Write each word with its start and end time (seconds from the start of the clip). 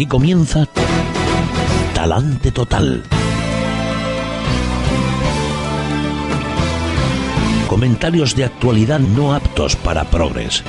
Aquí 0.00 0.06
comienza 0.06 0.66
Talante 1.92 2.52
Total. 2.52 3.02
Comentarios 7.68 8.34
de 8.34 8.44
actualidad 8.44 8.98
no 8.98 9.34
aptos 9.34 9.76
para 9.76 10.04
progres. 10.04 10.64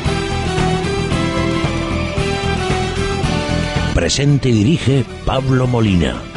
Presente 3.95 4.49
y 4.49 4.51
dirige 4.51 5.05
Pablo 5.25 5.65
Molina. 5.65 6.30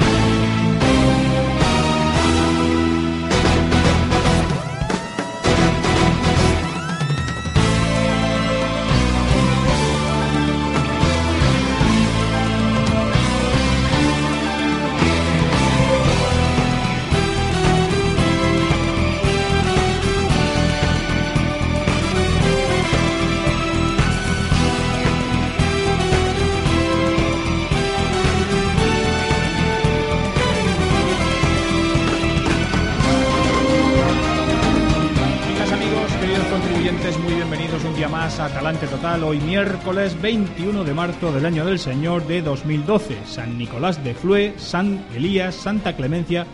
Hoy 39.04 39.38
miércoles 39.38 40.20
21 40.22 40.82
de 40.82 40.94
marzo 40.94 41.30
del 41.30 41.44
año 41.44 41.66
del 41.66 41.78
Señor 41.78 42.26
de 42.26 42.40
2012. 42.40 43.18
San 43.26 43.58
Nicolás 43.58 44.02
de 44.02 44.14
Flue, 44.14 44.54
San 44.56 45.04
Elías, 45.14 45.54
Santa 45.54 45.94
Clemencia 45.94 46.46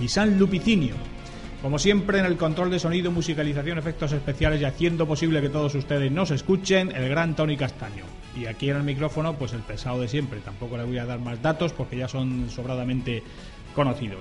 y 0.00 0.06
San 0.06 0.38
Lupicinio. 0.38 0.94
Como 1.60 1.80
siempre, 1.80 2.20
en 2.20 2.26
el 2.26 2.36
control 2.36 2.70
de 2.70 2.78
sonido, 2.78 3.10
musicalización, 3.10 3.76
efectos 3.76 4.12
especiales 4.12 4.60
y 4.60 4.64
haciendo 4.66 5.04
posible 5.04 5.40
que 5.40 5.48
todos 5.48 5.74
ustedes 5.74 6.12
nos 6.12 6.30
escuchen, 6.30 6.94
el 6.94 7.08
gran 7.08 7.34
Tony 7.34 7.56
Castaño. 7.56 8.04
Y 8.40 8.46
aquí 8.46 8.70
en 8.70 8.76
el 8.76 8.84
micrófono, 8.84 9.34
pues 9.34 9.52
el 9.52 9.62
pesado 9.62 10.00
de 10.00 10.06
siempre. 10.06 10.38
Tampoco 10.38 10.76
le 10.76 10.84
voy 10.84 10.98
a 10.98 11.06
dar 11.06 11.18
más 11.18 11.42
datos 11.42 11.72
porque 11.72 11.96
ya 11.96 12.06
son 12.06 12.48
sobradamente 12.50 13.24
conocidos. 13.74 14.20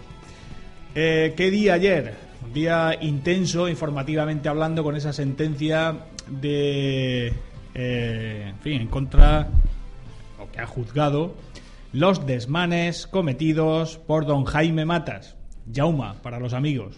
Eh, 0.96 1.36
¿Qué 1.38 1.52
día 1.52 1.76
ayer? 1.76 2.16
Un 2.44 2.52
día 2.52 2.98
intenso, 3.00 3.70
informativamente 3.70 4.50
hablando, 4.50 4.84
con 4.84 4.96
esa 4.96 5.14
sentencia 5.14 5.96
de. 6.28 7.32
Eh, 7.76 8.46
en 8.50 8.60
fin, 8.60 8.82
en 8.82 8.88
contra. 8.88 9.50
o 10.40 10.52
que 10.52 10.60
ha 10.60 10.68
juzgado 10.68 11.36
los 11.94 12.26
desmanes 12.26 13.08
cometidos 13.08 13.98
por 13.98 14.26
don 14.26 14.46
Jaime 14.46 14.86
Matas. 14.86 15.38
Jauma, 15.72 16.22
para 16.22 16.40
los 16.40 16.54
amigos. 16.54 16.98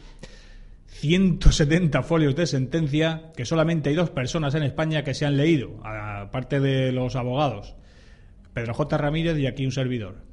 170 0.88 2.02
folios 2.02 2.36
de 2.36 2.48
sentencia 2.48 3.32
que 3.36 3.46
solamente 3.46 3.90
hay 3.90 3.96
dos 3.96 4.10
personas 4.10 4.56
en 4.56 4.64
España 4.64 5.04
que 5.04 5.14
se 5.14 5.26
han 5.26 5.38
leído, 5.38 5.80
aparte 5.84 6.60
de 6.60 6.92
los 6.92 7.16
abogados. 7.16 7.76
Pedro 8.54 8.74
J. 8.74 8.98
Ramírez 8.98 9.38
y 9.38 9.46
aquí 9.46 9.66
un 9.66 9.72
servidor. 9.72 10.24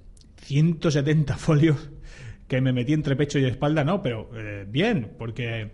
170 0.43 1.37
folios 1.37 1.91
que 2.49 2.61
me 2.61 2.73
metí 2.73 2.95
entre 2.95 3.17
pecho 3.17 3.39
y 3.39 3.45
espalda, 3.45 3.85
no, 3.85 4.03
pero 4.03 4.31
eh, 4.35 4.65
bien, 4.67 5.13
porque 5.19 5.73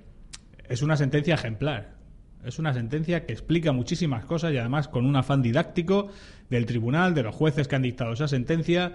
es 0.69 0.82
una 0.82 0.97
sentencia 0.97 1.34
ejemplar. 1.34 1.99
Es 2.44 2.58
una 2.58 2.72
sentencia 2.72 3.26
que 3.26 3.32
explica 3.32 3.72
muchísimas 3.72 4.24
cosas 4.24 4.52
y 4.52 4.58
además 4.58 4.88
con 4.88 5.04
un 5.04 5.16
afán 5.16 5.42
didáctico 5.42 6.08
del 6.48 6.66
tribunal, 6.66 7.14
de 7.14 7.22
los 7.22 7.34
jueces 7.34 7.68
que 7.68 7.76
han 7.76 7.82
dictado 7.82 8.12
esa 8.12 8.28
sentencia, 8.28 8.94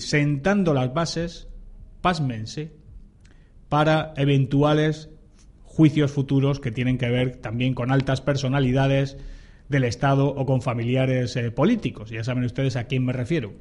sentando 0.00 0.74
las 0.74 0.92
bases, 0.92 1.48
pásmense, 2.02 2.72
para 3.68 4.12
eventuales 4.16 5.10
juicios 5.64 6.10
futuros 6.10 6.60
que 6.60 6.72
tienen 6.72 6.98
que 6.98 7.08
ver 7.08 7.36
también 7.36 7.74
con 7.74 7.90
altas 7.90 8.20
personalidades 8.20 9.16
del 9.68 9.84
Estado 9.84 10.26
o 10.28 10.46
con 10.46 10.62
familiares 10.62 11.36
eh, 11.36 11.50
políticos. 11.50 12.10
Ya 12.10 12.24
saben 12.24 12.44
ustedes 12.44 12.76
a 12.76 12.84
quién 12.84 13.04
me 13.04 13.12
refiero. 13.12 13.52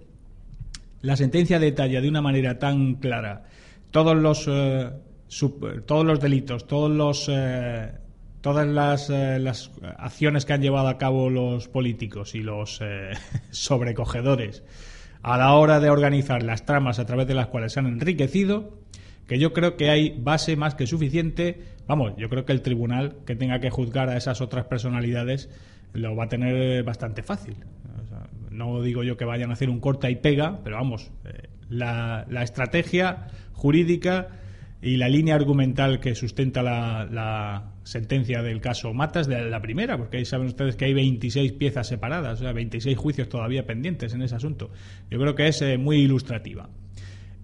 La 1.01 1.15
sentencia 1.15 1.59
detalla 1.59 2.01
de 2.01 2.09
una 2.09 2.21
manera 2.21 2.59
tan 2.59 2.95
clara 2.95 3.43
todos 3.91 4.15
los 4.15 4.45
eh, 4.47 4.91
todos 5.85 6.05
los 6.05 6.19
delitos, 6.19 6.67
todos 6.67 6.89
los 6.89 7.27
eh, 7.29 7.91
todas 8.41 8.67
las, 8.67 9.09
eh, 9.09 9.39
las 9.39 9.71
acciones 9.97 10.45
que 10.45 10.53
han 10.53 10.61
llevado 10.61 10.87
a 10.87 10.97
cabo 10.97 11.29
los 11.29 11.67
políticos 11.67 12.35
y 12.35 12.41
los 12.41 12.79
eh, 12.81 13.11
sobrecogedores 13.51 14.63
a 15.23 15.37
la 15.37 15.53
hora 15.53 15.79
de 15.79 15.89
organizar 15.89 16.43
las 16.43 16.65
tramas 16.65 16.99
a 16.99 17.05
través 17.05 17.27
de 17.27 17.33
las 17.33 17.47
cuales 17.47 17.73
se 17.73 17.79
han 17.79 17.87
enriquecido, 17.87 18.79
que 19.27 19.39
yo 19.39 19.51
creo 19.51 19.75
que 19.75 19.89
hay 19.89 20.15
base 20.17 20.55
más 20.55 20.75
que 20.75 20.87
suficiente. 20.87 21.59
Vamos, 21.85 22.13
yo 22.17 22.29
creo 22.29 22.45
que 22.45 22.53
el 22.53 22.61
tribunal 22.61 23.17
que 23.25 23.35
tenga 23.35 23.59
que 23.59 23.69
juzgar 23.69 24.09
a 24.09 24.15
esas 24.15 24.39
otras 24.39 24.65
personalidades 24.65 25.49
lo 25.93 26.15
va 26.15 26.25
a 26.25 26.29
tener 26.29 26.83
bastante 26.83 27.23
fácil. 27.23 27.57
No 28.51 28.81
digo 28.81 29.03
yo 29.03 29.17
que 29.17 29.25
vayan 29.25 29.49
a 29.49 29.53
hacer 29.53 29.69
un 29.69 29.79
corta 29.79 30.09
y 30.09 30.15
pega, 30.15 30.61
pero 30.63 30.77
vamos, 30.77 31.11
eh, 31.25 31.49
la, 31.69 32.25
la 32.29 32.43
estrategia 32.43 33.27
jurídica 33.53 34.29
y 34.81 34.97
la 34.97 35.09
línea 35.09 35.35
argumental 35.35 35.99
que 35.99 36.15
sustenta 36.15 36.63
la 36.63 37.73
sentencia 37.87 38.41
del 38.41 38.59
caso 38.59 38.93
Matas 38.93 39.27
de 39.27 39.49
la 39.49 39.61
primera, 39.61 39.97
porque 39.97 40.17
ahí 40.17 40.25
saben 40.25 40.47
ustedes 40.47 40.75
que 40.75 40.85
hay 40.85 40.93
26 40.93 41.53
piezas 41.53 41.87
separadas, 41.87 42.39
o 42.39 42.43
sea, 42.43 42.51
26 42.51 42.97
juicios 42.97 43.29
todavía 43.29 43.65
pendientes 43.65 44.13
en 44.13 44.21
ese 44.21 44.35
asunto. 44.35 44.69
Yo 45.09 45.17
creo 45.19 45.35
que 45.35 45.47
es 45.47 45.61
eh, 45.61 45.77
muy 45.77 45.99
ilustrativa. 45.99 46.69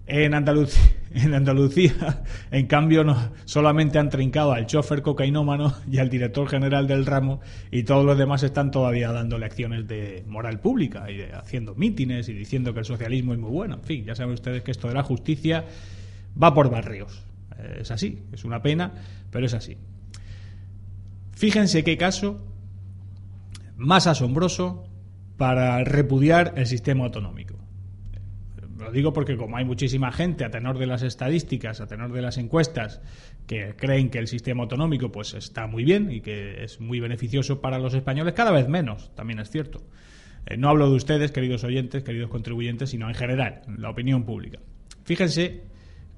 En 0.06 0.34
Andalucía, 1.34 1.94
en 2.50 2.66
cambio, 2.66 3.04
no, 3.04 3.32
solamente 3.46 3.98
han 3.98 4.10
trincado 4.10 4.52
al 4.52 4.66
chofer 4.66 5.00
cocainómano 5.00 5.74
y 5.90 5.96
al 5.96 6.10
director 6.10 6.46
general 6.46 6.86
del 6.86 7.06
ramo 7.06 7.40
y 7.70 7.84
todos 7.84 8.04
los 8.04 8.18
demás 8.18 8.42
están 8.42 8.70
todavía 8.70 9.12
dando 9.12 9.38
lecciones 9.38 9.88
de 9.88 10.24
moral 10.26 10.60
pública 10.60 11.10
y 11.10 11.22
haciendo 11.22 11.74
mítines 11.74 12.28
y 12.28 12.34
diciendo 12.34 12.74
que 12.74 12.80
el 12.80 12.84
socialismo 12.84 13.32
es 13.32 13.38
muy 13.38 13.50
bueno. 13.50 13.76
En 13.76 13.82
fin, 13.82 14.04
ya 14.04 14.14
saben 14.14 14.34
ustedes 14.34 14.62
que 14.62 14.72
esto 14.72 14.88
de 14.88 14.94
la 14.94 15.02
justicia 15.02 15.64
va 16.40 16.52
por 16.52 16.68
barrios. 16.68 17.22
Eh, 17.58 17.78
Es 17.80 17.90
así, 17.90 18.18
es 18.30 18.44
una 18.44 18.60
pena, 18.60 18.92
pero 19.30 19.46
es 19.46 19.54
así. 19.54 19.78
Fíjense 21.36 21.84
qué 21.84 21.96
caso 21.96 22.40
más 23.76 24.06
asombroso 24.06 24.88
para 25.36 25.82
repudiar 25.84 26.54
el 26.56 26.66
sistema 26.66 27.04
autonómico. 27.04 27.54
Lo 28.78 28.90
digo 28.92 29.12
porque 29.12 29.36
como 29.36 29.56
hay 29.56 29.64
muchísima 29.64 30.12
gente 30.12 30.44
a 30.44 30.50
tenor 30.50 30.78
de 30.78 30.86
las 30.86 31.02
estadísticas, 31.02 31.80
a 31.80 31.86
tenor 31.86 32.12
de 32.12 32.22
las 32.22 32.38
encuestas, 32.38 33.00
que 33.46 33.74
creen 33.76 34.10
que 34.10 34.18
el 34.18 34.28
sistema 34.28 34.62
autonómico 34.62 35.10
pues 35.10 35.34
está 35.34 35.66
muy 35.66 35.84
bien 35.84 36.10
y 36.10 36.20
que 36.20 36.62
es 36.64 36.80
muy 36.80 37.00
beneficioso 37.00 37.60
para 37.60 37.78
los 37.78 37.94
españoles, 37.94 38.34
cada 38.34 38.50
vez 38.50 38.68
menos, 38.68 39.14
también 39.14 39.38
es 39.38 39.50
cierto. 39.50 39.80
Eh, 40.46 40.56
no 40.56 40.68
hablo 40.68 40.90
de 40.90 40.96
ustedes, 40.96 41.32
queridos 41.32 41.64
oyentes, 41.64 42.02
queridos 42.02 42.30
contribuyentes, 42.30 42.90
sino 42.90 43.08
en 43.08 43.14
general, 43.14 43.62
la 43.78 43.90
opinión 43.90 44.24
pública. 44.24 44.58
Fíjense 45.04 45.62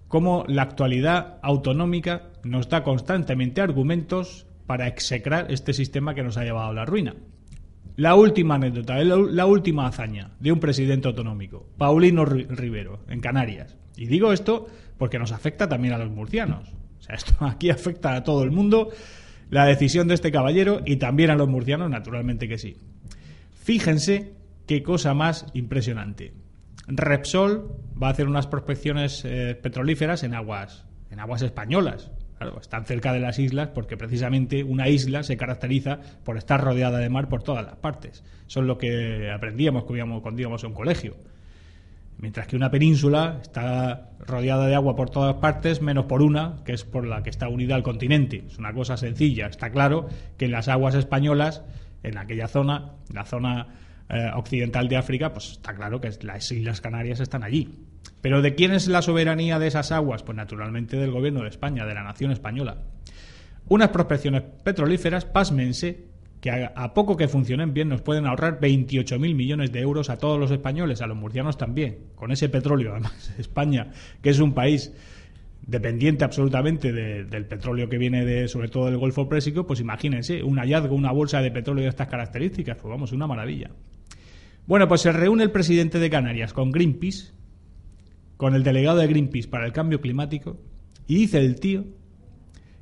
cómo 0.09 0.45
la 0.49 0.63
actualidad 0.63 1.39
autonómica 1.43 2.31
nos 2.43 2.69
da 2.69 2.83
constantemente 2.83 3.61
argumentos 3.61 4.47
para 4.67 4.87
execrar 4.87 5.47
este 5.51 5.73
sistema 5.73 6.15
que 6.15 6.23
nos 6.23 6.37
ha 6.37 6.45
llevado 6.45 6.71
a 6.71 6.75
la 6.75 6.85
ruina. 6.85 7.15
La 7.97 8.15
última 8.15 8.57
anécdota, 8.57 8.97
la, 9.03 9.47
última 9.47 9.87
hazaña 9.87 10.33
de 10.39 10.53
un 10.53 10.61
presidente 10.61 11.09
autonómico, 11.09 11.67
Paulino 11.79 12.27
Ri- 12.27 12.47
Rivero, 12.49 13.01
en 13.09 13.21
Canarias. 13.21 13.77
Y 13.97 14.07
digo 14.07 14.33
esto 14.33 14.67
porque 14.99 15.19
nos 15.19 15.33
afecta 15.33 15.69
también 15.69 15.95
a 15.95 15.99
los 15.99 16.11
murcianos. 16.11 16.69
O 16.99 17.03
sea, 17.03 17.15
esto 17.15 17.35
aquí 17.47 17.71
afecta 17.71 18.15
a 18.15 18.23
todo 18.25 18.43
el 18.43 18.51
mundo, 18.51 18.91
la 19.49 19.65
decisión 19.65 20.09
de 20.09 20.15
este 20.15 20.31
caballero 20.33 20.83
y 20.85 20.97
también 20.97 21.31
a 21.31 21.37
los 21.37 21.49
murcianos, 21.49 21.89
naturalmente 21.89 22.49
que 22.49 22.59
sí. 22.59 22.77
Fíjense 23.55 24.35
qué 24.67 24.83
cosa 24.83 25.15
más 25.15 25.47
impresionante. 25.55 26.35
Repsol 26.89 27.73
va 28.01 28.09
a 28.09 28.11
hacer 28.11 28.29
unas 28.29 28.47
prospecciones 28.47 29.23
eh, 29.25 29.59
petrolíferas 29.61 30.23
en 30.23 30.35
aguas, 30.35 30.85
en 31.11 31.19
aguas 31.21 31.43
españolas. 31.43 32.11
Claro, 32.39 32.61
están 32.61 32.85
cerca 32.85 33.13
de 33.13 33.21
las 33.21 33.39
islas 33.39 33.69
porque 33.69 33.97
precisamente 33.97 34.63
una 34.63 34.89
isla 34.89 35.23
se 35.23 35.39
caracteriza 35.39 36.01
por 36.23 36.37
estar 36.37 36.63
rodeada 36.63 36.99
de 36.99 37.09
mar 37.09 37.29
por 37.29 37.43
todas 37.43 37.65
las 37.65 37.77
partes. 37.77 38.23
Eso 38.47 38.61
es 38.61 38.67
lo 38.67 38.77
que 38.77 39.31
aprendíamos 39.31 39.85
cuando 39.85 40.41
íbamos, 40.41 40.63
a 40.63 40.67
un 40.67 40.75
colegio. 40.75 41.17
Mientras 42.19 42.47
que 42.47 42.57
una 42.57 42.71
península 42.71 43.39
está 43.43 44.11
rodeada 44.21 44.67
de 44.67 44.75
agua 44.75 44.97
por 44.97 45.11
todas 45.11 45.37
partes, 45.37 45.81
menos 45.81 46.07
por 46.07 46.23
una, 46.23 46.63
que 46.65 46.73
es 46.73 46.85
por 46.85 47.07
la 47.07 47.23
que 47.23 47.31
está 47.31 47.49
unida 47.49 47.75
al 47.75 47.83
continente. 47.83 48.45
Es 48.47 48.59
una 48.59 48.73
cosa 48.73 48.97
sencilla. 48.97 49.47
Está 49.47 49.71
claro 49.71 50.09
que 50.37 50.47
en 50.47 50.53
las 50.53 50.69
aguas 50.69 50.95
españolas, 50.95 51.63
en 52.03 52.19
aquella 52.19 52.49
zona, 52.49 52.93
la 53.13 53.25
zona 53.25 53.69
eh, 54.09 54.31
occidental 54.35 54.89
de 54.89 54.97
África, 54.97 55.33
pues 55.33 55.53
está 55.53 55.75
claro 55.75 56.01
que 56.01 56.11
las 56.23 56.53
Islas 56.53 56.81
Canarias 56.81 57.21
están 57.21 57.43
allí. 57.43 57.87
Pero 58.27 58.43
¿de 58.43 58.57
quién 58.57 58.73
es 58.73 58.89
la 58.89 59.03
soberanía 59.03 59.61
de 59.61 59.69
esas 59.69 59.93
aguas? 59.93 60.25
Pues 60.25 60.35
naturalmente 60.35 60.97
del 60.97 61.13
gobierno 61.13 61.43
de 61.45 61.49
España, 61.49 61.87
de 61.87 61.95
la 61.95 62.03
nación 62.03 62.33
española. 62.33 62.79
Unas 63.69 63.91
prospecciones 63.91 64.43
petrolíferas, 64.65 65.25
pásmense, 65.25 66.07
que 66.41 66.51
a, 66.51 66.93
poco 66.93 67.17
que 67.17 67.29
funcionen 67.29 67.73
bien 67.73 67.89
nos 67.89 68.03
pueden 68.03 68.27
ahorrar 68.27 68.59
28.000 68.59 69.21
millones 69.37 69.71
de 69.71 69.79
euros 69.79 70.11
a 70.11 70.19
todos 70.19 70.41
los 70.41 70.51
españoles, 70.51 71.03
a 71.03 71.07
los 71.07 71.17
murcianos 71.17 71.57
también, 71.57 71.99
con 72.17 72.33
ese 72.33 72.49
petróleo. 72.49 72.95
Además, 72.95 73.33
España, 73.39 73.93
que 74.21 74.31
es 74.31 74.41
un 74.41 74.55
país 74.55 74.93
dependiente 75.65 76.25
absolutamente 76.25 76.93
de- 76.93 77.27
del 77.27 77.47
petróleo 77.47 77.89
que 77.89 77.97
viene 77.97 78.25
de, 78.25 78.49
sobre 78.49 78.67
todo 78.67 78.87
del 78.87 78.99
Golfo 78.99 79.29
Pérsico, 79.29 79.69
pues 79.69 79.79
imagínense, 79.79 80.43
un 80.43 80.59
hallazgo, 80.59 80.97
una 80.97 81.13
bolsa 81.13 81.41
de 81.43 81.53
petróleo 81.53 81.85
de 81.85 81.91
estas 81.91 82.09
características, 82.09 82.77
pues 82.77 82.91
vamos, 82.91 83.13
una 83.13 83.29
maravilla. 83.29 83.71
Bueno, 84.67 84.89
pues 84.89 85.03
se 85.03 85.13
reúne 85.13 85.45
el 85.45 85.53
presidente 85.53 86.01
de 86.01 86.11
Canarias 86.11 86.53
con 86.53 86.73
Greenpeace, 86.73 87.36
con 88.37 88.55
el 88.55 88.63
delegado 88.63 88.99
de 88.99 89.07
Greenpeace 89.07 89.49
para 89.49 89.67
el 89.67 89.73
cambio 89.73 90.01
climático, 90.01 90.59
y 91.07 91.17
dice 91.17 91.39
el 91.39 91.59
tío 91.61 91.85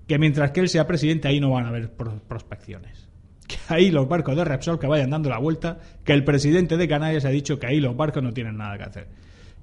que 0.06 0.18
mientras 0.18 0.50
que 0.50 0.60
él 0.60 0.68
sea 0.68 0.86
presidente 0.86 1.28
ahí 1.28 1.40
no 1.40 1.50
van 1.50 1.64
a 1.66 1.68
haber 1.68 1.92
pro- 1.92 2.20
prospecciones. 2.28 3.08
Que 3.46 3.56
ahí 3.68 3.90
los 3.90 4.08
barcos 4.08 4.34
de 4.36 4.44
Repsol 4.44 4.78
que 4.78 4.86
vayan 4.86 5.10
dando 5.10 5.28
la 5.28 5.36
vuelta, 5.38 5.78
que 6.02 6.14
el 6.14 6.24
presidente 6.24 6.78
de 6.78 6.88
Canarias 6.88 7.26
ha 7.26 7.28
dicho 7.28 7.58
que 7.58 7.66
ahí 7.66 7.78
los 7.78 7.94
barcos 7.94 8.22
no 8.22 8.32
tienen 8.32 8.56
nada 8.56 8.78
que 8.78 8.84
hacer. 8.84 9.08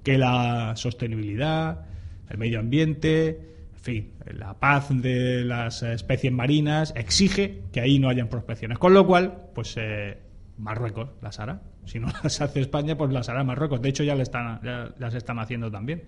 Que 0.03 0.19
la 0.19 0.75
sostenibilidad, 0.75 1.85
el 2.29 2.38
medio 2.38 2.59
ambiente, 2.59 3.29
en 3.73 3.79
fin, 3.81 4.11
la 4.38 4.53
paz 4.59 4.89
de 4.91 5.43
las 5.45 5.81
especies 5.81 6.31
marinas 6.31 6.93
exige 6.95 7.63
que 7.73 7.81
ahí 7.81 7.97
no 7.97 8.07
hayan 8.09 8.27
prospecciones. 8.29 8.77
Con 8.77 8.93
lo 8.93 9.07
cual, 9.07 9.47
pues 9.55 9.75
eh, 9.77 10.19
Marruecos 10.59 11.09
las 11.23 11.39
hará. 11.39 11.61
Si 11.85 11.99
no 11.99 12.07
las 12.23 12.41
hace 12.41 12.61
España, 12.61 12.97
pues 12.97 13.11
las 13.11 13.29
hará 13.29 13.43
Marruecos. 13.43 13.81
De 13.81 13.89
hecho, 13.89 14.03
ya, 14.03 14.15
le 14.15 14.23
están, 14.23 14.59
ya 14.63 14.93
las 14.97 15.13
están 15.13 15.39
haciendo 15.39 15.71
también. 15.71 16.03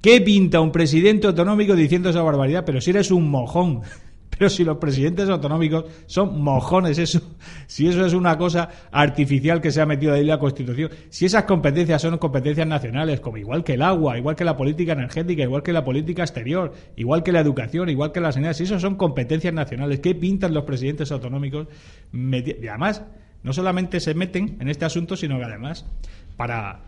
¿Qué 0.00 0.20
pinta 0.20 0.60
un 0.60 0.70
presidente 0.70 1.26
autonómico 1.26 1.74
diciendo 1.74 2.10
esa 2.10 2.22
barbaridad? 2.22 2.64
Pero 2.66 2.80
si 2.80 2.90
eres 2.90 3.10
un 3.10 3.30
mojón. 3.30 3.82
Pero 4.36 4.50
si 4.50 4.64
los 4.64 4.78
presidentes 4.78 5.28
autonómicos 5.28 5.84
son 6.06 6.42
mojones, 6.42 6.98
eso, 6.98 7.20
si 7.66 7.86
eso 7.86 8.04
es 8.04 8.14
una 8.14 8.36
cosa 8.36 8.68
artificial 8.90 9.60
que 9.60 9.70
se 9.70 9.80
ha 9.80 9.86
metido 9.86 10.12
ahí 10.12 10.24
la 10.24 10.38
Constitución, 10.38 10.90
si 11.08 11.26
esas 11.26 11.44
competencias 11.44 12.02
son 12.02 12.18
competencias 12.18 12.66
nacionales, 12.66 13.20
como 13.20 13.36
igual 13.36 13.62
que 13.62 13.74
el 13.74 13.82
agua, 13.82 14.18
igual 14.18 14.34
que 14.34 14.44
la 14.44 14.56
política 14.56 14.92
energética, 14.92 15.44
igual 15.44 15.62
que 15.62 15.72
la 15.72 15.84
política 15.84 16.22
exterior, 16.22 16.72
igual 16.96 17.22
que 17.22 17.32
la 17.32 17.40
educación, 17.40 17.88
igual 17.88 18.10
que 18.10 18.20
la 18.20 18.32
sanidad, 18.32 18.54
si 18.54 18.64
eso 18.64 18.80
son 18.80 18.96
competencias 18.96 19.54
nacionales, 19.54 20.00
¿qué 20.00 20.14
pintan 20.14 20.52
los 20.52 20.64
presidentes 20.64 21.12
autonómicos? 21.12 21.68
Y 22.12 22.66
además, 22.66 23.04
no 23.44 23.52
solamente 23.52 24.00
se 24.00 24.14
meten 24.14 24.56
en 24.58 24.68
este 24.68 24.84
asunto, 24.84 25.16
sino 25.16 25.38
que 25.38 25.44
además 25.44 25.86
para 26.36 26.80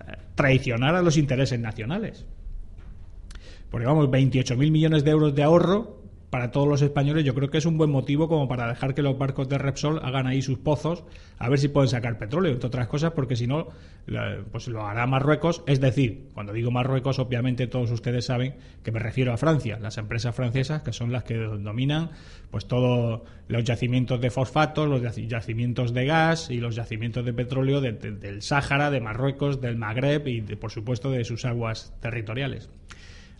eh, 0.00 0.12
traicionar 0.34 0.94
a 0.94 1.02
los 1.02 1.18
intereses 1.18 1.60
nacionales. 1.60 2.24
Porque 3.70 3.86
vamos, 3.86 4.08
28.000 4.08 4.70
millones 4.70 5.04
de 5.04 5.10
euros 5.10 5.34
de 5.34 5.42
ahorro 5.42 6.03
para 6.34 6.50
todos 6.50 6.66
los 6.66 6.82
españoles, 6.82 7.24
yo 7.24 7.32
creo 7.32 7.48
que 7.48 7.58
es 7.58 7.64
un 7.64 7.78
buen 7.78 7.90
motivo 7.90 8.26
como 8.26 8.48
para 8.48 8.66
dejar 8.66 8.92
que 8.92 9.02
los 9.02 9.16
barcos 9.16 9.48
de 9.48 9.56
Repsol 9.56 10.00
hagan 10.02 10.26
ahí 10.26 10.42
sus 10.42 10.58
pozos, 10.58 11.04
a 11.38 11.48
ver 11.48 11.60
si 11.60 11.68
pueden 11.68 11.88
sacar 11.88 12.18
petróleo, 12.18 12.50
entre 12.50 12.66
otras 12.66 12.88
cosas, 12.88 13.12
porque 13.12 13.36
si 13.36 13.46
no, 13.46 13.68
pues 14.50 14.66
lo 14.66 14.84
hará 14.84 15.06
Marruecos. 15.06 15.62
Es 15.68 15.80
decir, 15.80 16.24
cuando 16.34 16.52
digo 16.52 16.72
Marruecos, 16.72 17.20
obviamente 17.20 17.68
todos 17.68 17.92
ustedes 17.92 18.24
saben 18.24 18.56
que 18.82 18.90
me 18.90 18.98
refiero 18.98 19.32
a 19.32 19.36
Francia, 19.36 19.78
las 19.78 19.96
empresas 19.96 20.34
francesas 20.34 20.82
que 20.82 20.92
son 20.92 21.12
las 21.12 21.22
que 21.22 21.36
dominan 21.36 22.10
pues 22.50 22.66
todos 22.66 23.22
los 23.46 23.62
yacimientos 23.62 24.20
de 24.20 24.30
fosfatos, 24.32 24.88
los 24.88 25.02
yaci- 25.02 25.28
yacimientos 25.28 25.94
de 25.94 26.04
gas 26.04 26.50
y 26.50 26.58
los 26.58 26.74
yacimientos 26.74 27.24
de 27.24 27.32
petróleo 27.32 27.80
de- 27.80 27.92
de- 27.92 28.10
del 28.10 28.42
Sáhara, 28.42 28.90
de 28.90 29.00
Marruecos, 29.00 29.60
del 29.60 29.76
Magreb 29.76 30.26
y, 30.26 30.40
por 30.56 30.72
supuesto, 30.72 31.12
de 31.12 31.22
sus 31.24 31.44
aguas 31.44 31.94
territoriales. 32.00 32.68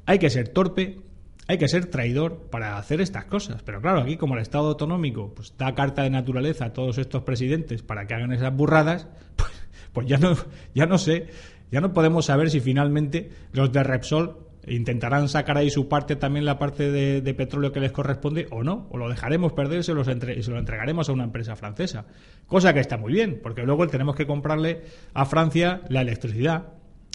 Hay 0.07 0.21
que 0.21 0.31
ser 0.31 0.47
torpe, 0.51 0.99
hay 1.47 1.59
que 1.59 1.69
ser 1.69 1.87
traidor 1.87 2.49
para 2.51 2.79
hacer 2.79 3.01
estas 3.01 3.27
cosas. 3.27 3.63
Pero 3.63 3.81
claro, 3.81 4.01
aquí 4.01 4.17
como 4.17 4.35
el 4.35 4.41
Estado 4.41 4.69
autonómico 4.69 5.35
pues, 5.35 5.55
da 5.59 5.75
carta 5.75 6.03
de 6.03 6.11
naturaleza 6.11 6.67
a 6.67 6.73
todos 6.73 6.99
estos 6.99 7.23
presidentes 7.23 7.83
para 7.83 8.07
que 8.07 8.15
hagan 8.15 8.33
esas 8.33 8.55
burradas, 8.55 9.07
pues, 9.37 9.51
pues 9.93 10.07
ya, 10.07 10.19
no, 10.19 10.37
ya 10.75 10.87
no 10.87 10.99
sé, 10.99 11.29
ya 11.71 11.81
no 11.81 11.93
podemos 11.93 12.27
saber 12.27 12.51
si 12.51 12.61
finalmente 12.61 13.31
los 13.53 13.73
de 13.73 13.83
Repsol 13.83 14.39
intentarán 14.67 15.29
sacar 15.29 15.59
ahí 15.59 15.69
su 15.71 15.89
parte, 15.89 16.17
también 16.17 16.45
la 16.47 16.59
parte 16.59 16.91
de, 16.91 17.35
petróleo 17.35 17.73
que 17.73 17.81
les 17.81 17.93
corresponde 17.93 18.47
o 18.51 18.63
no, 18.63 18.87
o 18.91 18.97
lo 18.97 19.09
dejaremos 19.11 19.53
perder 19.53 19.81
y 19.81 19.83
se, 19.83 19.93
los 19.93 20.09
entre- 20.09 20.39
y 20.39 20.43
se 20.43 20.51
lo 20.51 20.59
entregaremos 20.59 21.09
a 21.09 21.13
una 21.13 21.25
empresa 21.25 21.55
francesa. 21.57 22.07
Cosa 22.47 22.73
que 22.73 22.81
está 22.81 22.97
muy 22.97 23.13
bien, 23.13 23.41
porque 23.43 23.63
luego 23.65 23.87
tenemos 23.89 24.17
que 24.17 24.27
comprarle 24.27 24.83
a 25.13 25.27
Francia 25.27 25.83
la 25.89 26.01
electricidad 26.01 26.69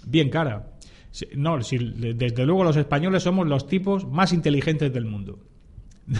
bien 0.06 0.30
cara. 0.30 0.68
No, 1.36 1.62
si- 1.62 1.78
desde 2.14 2.46
luego 2.46 2.64
los 2.64 2.78
españoles 2.78 3.24
somos 3.24 3.48
los 3.48 3.68
tipos 3.68 4.08
más 4.08 4.32
inteligentes 4.34 4.94
del 4.94 5.06
mundo. 5.06 5.40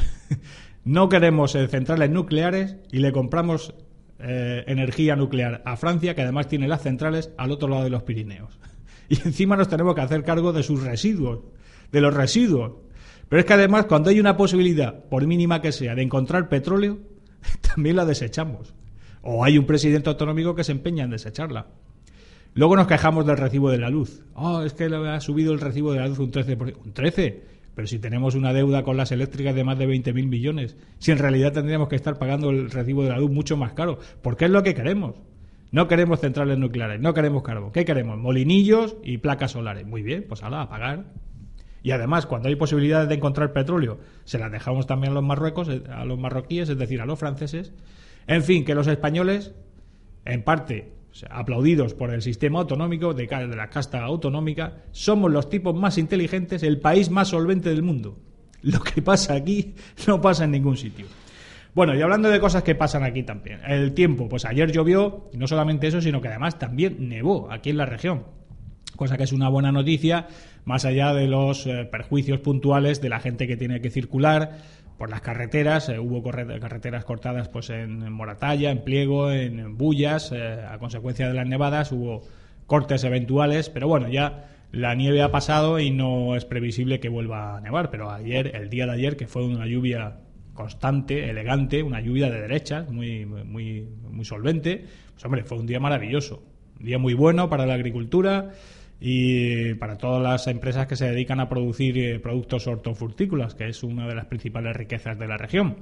no 0.86 1.10
queremos 1.10 1.56
eh, 1.56 1.68
centrales 1.68 2.10
nucleares 2.10 2.78
y 2.92 3.00
le 3.00 3.12
compramos 3.12 3.74
eh, 4.20 4.64
energía 4.68 5.16
nuclear 5.16 5.62
a 5.66 5.78
Francia, 5.78 6.16
que 6.16 6.22
además 6.22 6.48
tiene 6.48 6.68
las 6.68 6.82
centrales 6.82 7.32
al 7.38 7.52
otro 7.52 7.68
lado 7.68 7.84
de 7.84 7.90
los 7.90 8.04
Pirineos. 8.04 8.58
Y 9.12 9.16
encima 9.26 9.58
nos 9.58 9.68
tenemos 9.70 9.96
que 9.96 10.02
hacer 10.02 10.24
cargo 10.24 10.54
de 10.54 10.62
sus 10.62 10.84
residuos, 10.84 11.40
de 11.92 12.00
los 12.00 12.14
residuos. 12.14 12.74
Pero 13.28 13.40
es 13.40 13.46
que 13.48 13.54
además 13.54 13.86
cuando 13.86 14.12
hay 14.12 14.20
una 14.20 14.38
posibilidad, 14.38 15.04
por 15.06 15.26
mínima 15.26 15.64
que 15.64 15.72
sea, 15.72 15.96
de 15.96 16.04
encontrar 16.04 16.48
petróleo, 16.48 17.00
también 17.74 17.96
la 17.96 18.06
desechamos. 18.06 18.76
O 19.24 19.44
hay 19.44 19.58
un 19.58 19.66
presidente 19.66 20.10
autonómico 20.10 20.54
que 20.54 20.64
se 20.64 20.74
empeña 20.74 21.06
en 21.06 21.10
desecharla. 21.10 21.66
Luego 22.60 22.76
nos 22.76 22.88
quejamos 22.88 23.26
del 23.26 23.38
recibo 23.38 23.72
de 23.72 23.78
la 23.78 23.90
luz. 23.90 24.22
Oh, 24.34 24.64
es 24.64 24.74
que 24.74 24.84
ha 24.84 25.22
subido 25.22 25.54
el 25.54 25.62
recibo 25.62 25.94
de 25.94 26.02
la 26.02 26.10
luz 26.10 26.20
un 26.20 26.30
13%. 26.30 26.76
¿Un 26.84 26.94
13%? 26.94 27.36
Pero 27.74 27.88
si 27.88 28.00
tenemos 28.00 28.36
una 28.36 28.52
deuda 28.52 28.84
con 28.84 28.98
las 28.98 29.14
eléctricas 29.14 29.56
de 29.56 29.64
más 29.64 29.80
de 29.80 29.88
20.000 29.88 30.28
millones, 30.28 30.76
si 30.98 31.12
en 31.12 31.20
realidad 31.20 31.54
tendríamos 31.54 31.88
que 31.88 31.96
estar 31.96 32.20
pagando 32.20 32.50
el 32.50 32.70
recibo 32.70 33.04
de 33.04 33.12
la 33.12 33.20
luz 33.20 33.32
mucho 33.32 33.56
más 33.56 33.72
caro, 33.72 34.00
porque 34.22 34.44
es 34.44 34.52
lo 34.52 34.62
que 34.62 34.76
queremos. 34.76 35.16
No 35.72 35.88
queremos 35.88 36.20
centrales 36.20 36.58
nucleares, 36.58 37.00
no 37.00 37.14
queremos 37.14 37.44
carbón. 37.44 37.72
¿Qué 37.72 37.86
queremos? 37.86 38.18
Molinillos 38.18 38.98
y 39.06 39.20
placas 39.20 39.52
solares. 39.52 39.88
Muy 39.88 40.04
bien, 40.04 40.26
pues 40.28 40.44
ala, 40.44 40.64
a 40.64 40.68
pagar. 40.68 41.06
Y 41.82 41.92
además, 41.92 42.26
cuando 42.26 42.50
hay 42.50 42.58
posibilidades 42.58 43.08
de 43.08 43.16
encontrar 43.16 43.54
petróleo, 43.54 44.00
se 44.26 44.38
las 44.38 44.52
dejamos 44.52 44.86
también 44.86 45.12
a 45.12 45.16
los 45.16 45.24
marruecos, 45.24 45.70
eh, 45.70 45.84
a 45.90 46.04
los 46.04 46.20
marroquíes, 46.20 46.68
es 46.68 46.78
decir, 46.78 47.00
a 47.00 47.06
los 47.06 47.20
franceses. 47.20 47.72
En 48.28 48.44
fin, 48.44 48.66
que 48.66 48.76
los 48.76 48.88
españoles, 48.88 49.56
en 50.26 50.44
parte 50.44 50.99
aplaudidos 51.30 51.94
por 51.94 52.14
el 52.14 52.22
sistema 52.22 52.60
autonómico, 52.60 53.14
de, 53.14 53.28
de 53.28 53.56
la 53.56 53.70
casta 53.70 54.04
autonómica, 54.04 54.84
somos 54.92 55.32
los 55.32 55.50
tipos 55.50 55.76
más 55.76 55.98
inteligentes, 55.98 56.64
el 56.64 56.80
país 56.80 57.10
más 57.10 57.30
solvente 57.30 57.70
del 57.70 57.84
mundo. 57.84 58.20
Lo 58.62 58.80
que 58.82 59.02
pasa 59.02 59.36
aquí 59.36 59.74
no 60.08 60.22
pasa 60.22 60.46
en 60.46 60.52
ningún 60.52 60.78
sitio. 60.78 61.06
Bueno, 61.74 61.96
y 61.96 62.02
hablando 62.02 62.30
de 62.30 62.40
cosas 62.40 62.64
que 62.64 62.76
pasan 62.76 63.04
aquí 63.04 63.24
también. 63.24 63.62
El 63.66 63.94
tiempo, 63.94 64.28
pues 64.28 64.44
ayer 64.46 64.72
llovió, 64.72 65.30
y 65.32 65.38
no 65.38 65.48
solamente 65.48 65.88
eso, 65.88 66.02
sino 66.02 66.20
que 66.20 66.28
además 66.28 66.58
también 66.58 67.08
nevó 67.08 67.50
aquí 67.52 67.70
en 67.70 67.78
la 67.78 67.86
región 67.86 68.24
cosa 69.00 69.16
que 69.16 69.24
es 69.24 69.32
una 69.32 69.48
buena 69.48 69.72
noticia, 69.72 70.28
más 70.66 70.84
allá 70.84 71.14
de 71.14 71.26
los 71.26 71.66
eh, 71.66 71.88
perjuicios 71.90 72.42
puntuales 72.42 73.02
de 73.02 73.08
la 73.08 73.22
gente 73.22 73.48
que 73.48 73.56
tiene 73.56 73.80
que 73.80 73.90
circular 73.90 74.58
por 75.00 75.10
las 75.10 75.22
carreteras. 75.22 75.90
Eh, 75.90 75.98
hubo 75.98 76.22
carreteras 76.22 77.06
cortadas 77.06 77.48
pues 77.48 77.72
en, 77.72 78.12
Moratalla, 78.12 78.70
en 78.70 78.84
Pliego, 78.84 79.32
en, 79.32 79.60
en 79.60 79.78
Bullas, 79.78 80.32
eh, 80.32 80.60
a 80.70 80.78
consecuencia 80.78 81.28
de 81.28 81.34
las 81.34 81.48
nevadas 81.48 81.92
hubo 81.92 82.22
cortes 82.68 83.04
eventuales, 83.04 83.70
pero 83.70 83.88
bueno, 83.88 84.10
ya 84.10 84.46
la 84.72 84.94
nieve 84.94 85.24
ha 85.24 85.32
pasado 85.32 85.80
y 85.80 85.90
no 85.90 86.36
es 86.36 86.46
previsible 86.46 87.00
que 87.00 87.10
vuelva 87.10 87.58
a 87.58 87.62
nevar, 87.62 87.90
pero 87.90 88.12
ayer, 88.12 88.56
el 88.56 88.70
día 88.70 88.86
de 88.86 88.92
ayer, 88.92 89.18
que 89.18 89.26
fue 89.26 89.44
una 89.44 89.66
lluvia 89.66 90.18
constante, 90.54 91.30
elegante, 91.30 91.82
una 91.82 92.02
lluvia 92.02 92.30
de 92.30 92.42
derechas, 92.42 92.92
muy, 92.92 93.26
muy, 93.26 93.88
muy 94.12 94.26
solvente, 94.26 94.86
pues 95.14 95.26
hombre, 95.26 95.44
fue 95.46 95.58
un 95.58 95.66
día 95.66 95.80
maravilloso, 95.80 96.44
un 96.80 96.86
día 96.86 97.00
muy 97.00 97.14
bueno 97.16 97.50
para 97.50 97.66
la 97.66 97.74
agricultura 97.74 98.52
y 99.02 99.76
para 99.76 99.98
todas 99.98 100.22
las 100.22 100.48
empresas 100.48 100.88
que 100.88 100.96
se 100.96 101.10
dedican 101.10 101.40
a 101.40 101.48
producir 101.48 101.98
eh, 101.98 102.20
productos 102.20 102.68
hortofrutícolas, 102.68 103.56
que 103.56 103.70
es 103.70 103.84
una 103.84 104.08
de 104.08 104.16
las 104.16 104.26
principales 104.26 104.76
riquezas 104.76 105.18
de 105.18 105.28
la 105.28 105.38
región. 105.38 105.78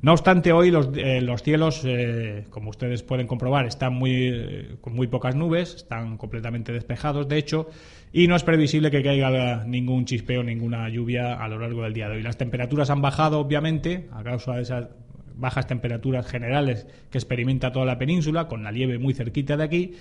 No 0.00 0.12
obstante, 0.12 0.52
hoy 0.52 0.70
los, 0.70 0.88
eh, 0.96 1.20
los 1.20 1.42
cielos, 1.42 1.82
eh, 1.84 2.44
como 2.50 2.70
ustedes 2.70 3.02
pueden 3.02 3.26
comprobar, 3.26 3.66
están 3.66 3.94
muy, 3.94 4.30
eh, 4.32 4.76
con 4.80 4.94
muy 4.94 5.06
pocas 5.06 5.36
nubes, 5.36 5.74
están 5.74 6.16
completamente 6.16 6.72
despejados, 6.72 7.28
de 7.28 7.38
hecho, 7.38 7.68
y 8.12 8.26
no 8.26 8.36
es 8.36 8.42
previsible 8.42 8.90
que 8.90 9.02
caiga 9.02 9.64
ningún 9.64 10.06
chispeo, 10.06 10.42
ninguna 10.42 10.88
lluvia 10.88 11.34
a 11.34 11.48
lo 11.48 11.58
largo 11.58 11.82
del 11.82 11.92
día 11.92 12.08
de 12.08 12.16
hoy. 12.16 12.22
Las 12.22 12.38
temperaturas 12.38 12.90
han 12.90 13.02
bajado, 13.02 13.38
obviamente, 13.38 14.08
a 14.12 14.22
causa 14.22 14.56
de 14.56 14.62
esas 14.62 14.88
bajas 15.34 15.66
temperaturas 15.66 16.26
generales 16.26 16.86
que 17.10 17.18
experimenta 17.18 17.72
toda 17.72 17.86
la 17.86 17.98
península, 17.98 18.48
con 18.48 18.62
la 18.62 18.72
nieve 18.72 18.98
muy 18.98 19.14
cerquita 19.14 19.56
de 19.56 19.64
aquí, 19.64 19.94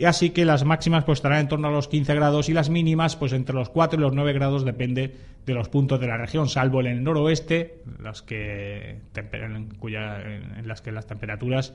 y 0.00 0.06
así 0.06 0.30
que 0.30 0.44
las 0.46 0.64
máximas 0.64 1.04
pues 1.04 1.18
estarán 1.18 1.40
en 1.40 1.48
torno 1.48 1.68
a 1.68 1.70
los 1.70 1.86
15 1.88 2.14
grados 2.14 2.48
y 2.48 2.54
las 2.54 2.70
mínimas 2.70 3.16
pues 3.16 3.32
entre 3.34 3.54
los 3.54 3.68
4 3.68 3.98
y 3.98 4.02
los 4.02 4.14
9 4.14 4.32
grados 4.32 4.64
depende 4.64 5.14
de 5.46 5.54
los 5.54 5.68
puntos 5.68 6.00
de 6.00 6.06
la 6.06 6.16
región, 6.16 6.48
salvo 6.48 6.80
en 6.80 6.86
el 6.86 7.04
noroeste, 7.04 7.82
las 8.02 8.22
que 8.22 9.00
en, 9.14 9.68
cuya- 9.78 10.20
en 10.58 10.66
las 10.66 10.80
que 10.80 10.90
las 10.90 11.06
temperaturas 11.06 11.74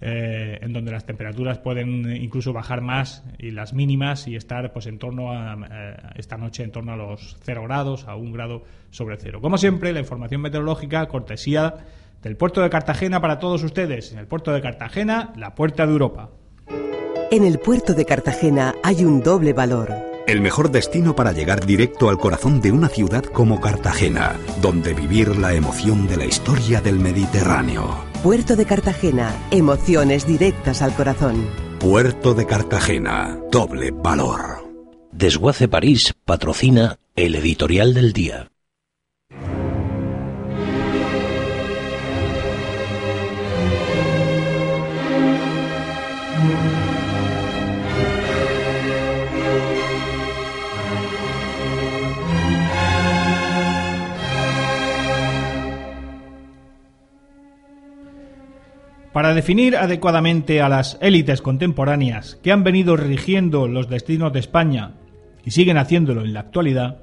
eh, 0.00 0.58
en 0.62 0.72
donde 0.72 0.90
las 0.92 1.04
temperaturas 1.04 1.58
pueden 1.58 2.10
incluso 2.16 2.52
bajar 2.54 2.80
más 2.80 3.22
y 3.38 3.50
las 3.50 3.74
mínimas 3.74 4.26
y 4.26 4.34
estar 4.34 4.72
pues 4.72 4.86
en 4.86 4.98
torno 4.98 5.30
a 5.30 5.54
eh, 5.70 5.96
esta 6.16 6.38
noche 6.38 6.64
en 6.64 6.72
torno 6.72 6.92
a 6.92 6.96
los 6.96 7.36
0 7.42 7.62
grados 7.64 8.08
a 8.08 8.16
1 8.16 8.32
grado 8.32 8.64
sobre 8.90 9.16
cero. 9.18 9.40
Como 9.42 9.58
siempre, 9.58 9.92
la 9.92 10.00
información 10.00 10.40
meteorológica 10.40 11.06
cortesía 11.06 11.74
del 12.22 12.36
puerto 12.36 12.62
de 12.62 12.70
Cartagena 12.70 13.20
para 13.20 13.38
todos 13.38 13.62
ustedes. 13.62 14.12
En 14.12 14.18
el 14.18 14.26
puerto 14.26 14.52
de 14.52 14.60
Cartagena, 14.62 15.32
la 15.36 15.54
puerta 15.54 15.84
de 15.86 15.92
Europa. 15.92 16.30
En 17.32 17.44
el 17.44 17.60
puerto 17.60 17.94
de 17.94 18.04
Cartagena 18.04 18.74
hay 18.82 19.04
un 19.04 19.22
doble 19.22 19.52
valor. 19.52 19.94
El 20.26 20.40
mejor 20.40 20.72
destino 20.72 21.14
para 21.14 21.30
llegar 21.30 21.64
directo 21.64 22.08
al 22.08 22.18
corazón 22.18 22.60
de 22.60 22.72
una 22.72 22.88
ciudad 22.88 23.22
como 23.22 23.60
Cartagena, 23.60 24.34
donde 24.60 24.94
vivir 24.94 25.36
la 25.36 25.54
emoción 25.54 26.08
de 26.08 26.16
la 26.16 26.24
historia 26.24 26.80
del 26.80 26.98
Mediterráneo. 26.98 28.04
Puerto 28.24 28.56
de 28.56 28.66
Cartagena, 28.66 29.32
emociones 29.52 30.26
directas 30.26 30.82
al 30.82 30.92
corazón. 30.92 31.46
Puerto 31.78 32.34
de 32.34 32.46
Cartagena, 32.46 33.38
doble 33.52 33.92
valor. 33.92 34.68
Desguace 35.12 35.68
París 35.68 36.14
patrocina 36.24 36.98
el 37.14 37.36
editorial 37.36 37.94
del 37.94 38.12
día. 38.12 38.50
Para 59.12 59.34
definir 59.34 59.76
adecuadamente 59.76 60.62
a 60.62 60.68
las 60.68 60.96
élites 61.00 61.42
contemporáneas 61.42 62.38
que 62.44 62.52
han 62.52 62.62
venido 62.62 62.96
rigiendo 62.96 63.66
los 63.66 63.88
destinos 63.88 64.32
de 64.32 64.38
España 64.38 64.92
y 65.44 65.50
siguen 65.50 65.78
haciéndolo 65.78 66.24
en 66.24 66.32
la 66.32 66.40
actualidad, 66.40 66.98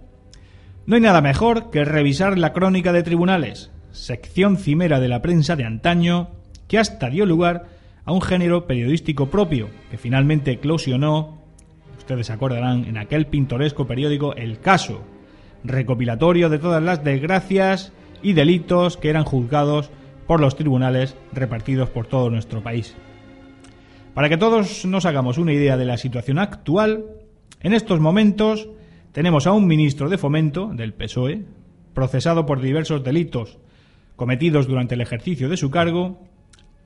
no 0.86 0.96
hay 0.96 1.02
nada 1.02 1.20
mejor 1.20 1.70
que 1.70 1.84
revisar 1.84 2.38
la 2.38 2.54
crónica 2.54 2.94
de 2.94 3.04
tribunales, 3.04 3.72
sección 3.92 4.56
cimera 4.56 5.02
de 5.02 5.10
la 5.10 5.22
prensa 5.22 5.58
de 5.58 5.66
antaño 5.66 6.30
que 6.70 6.80
hasta 6.80 7.10
dio 7.10 7.26
lugar 7.26 7.66
a 8.06 8.14
un 8.14 8.22
género 8.22 8.68
periodístico 8.68 9.30
propio 9.30 9.68
que 9.92 9.98
finalmente 9.98 10.52
eclosionó, 10.52 11.42
ustedes 11.98 12.30
acordarán, 12.30 12.86
en 12.86 12.98
aquel 12.98 13.28
pintoresco 13.28 13.86
periódico 13.86 14.34
El 14.34 14.62
Caso, 14.62 15.04
recopilatorio 15.66 16.48
de 16.48 16.60
todas 16.60 16.82
las 16.82 17.04
desgracias 17.04 17.92
y 18.22 18.32
delitos 18.32 18.96
que 18.96 19.10
eran 19.10 19.26
juzgados 19.26 19.92
por 20.28 20.42
los 20.42 20.56
tribunales 20.56 21.16
repartidos 21.32 21.90
por 21.90 22.06
todo 22.06 22.30
nuestro 22.30 22.62
país. 22.62 22.96
Para 24.14 24.30
que 24.30 24.38
todos 24.38 24.86
nos 24.86 25.06
hagamos 25.06 25.38
una 25.38 25.54
idea 25.54 25.78
de 25.78 25.86
la 25.86 25.98
situación 25.98 26.38
actual, 26.38 27.06
en 27.62 27.74
estos 27.74 28.00
momentos 28.00 28.70
tenemos 29.12 29.48
a 29.48 29.54
un 29.54 29.66
ministro 29.66 30.10
de 30.10 30.18
Fomento 30.18 30.72
del 30.74 30.94
PSOE, 30.94 31.46
procesado 31.94 32.46
por 32.46 32.62
diversos 32.62 33.04
delitos 33.04 33.58
cometidos 34.16 34.68
durante 34.68 34.96
el 34.96 35.02
ejercicio 35.02 35.48
de 35.48 35.58
su 35.58 35.72
cargo, 35.72 36.24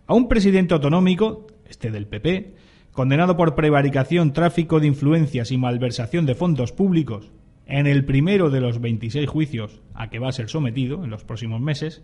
a 0.05 0.13
un 0.13 0.27
presidente 0.27 0.73
autonómico, 0.73 1.47
este 1.67 1.89
del 1.89 2.05
PP, 2.05 2.55
condenado 2.91 3.37
por 3.37 3.55
prevaricación, 3.55 4.33
tráfico 4.33 4.79
de 4.79 4.87
influencias 4.87 5.51
y 5.51 5.57
malversación 5.57 6.25
de 6.25 6.35
fondos 6.35 6.73
públicos 6.73 7.31
en 7.65 7.87
el 7.87 8.03
primero 8.03 8.49
de 8.49 8.59
los 8.59 8.81
26 8.81 9.29
juicios 9.29 9.81
a 9.93 10.09
que 10.09 10.19
va 10.19 10.27
a 10.27 10.33
ser 10.33 10.49
sometido 10.49 11.05
en 11.05 11.09
los 11.09 11.23
próximos 11.23 11.61
meses, 11.61 12.03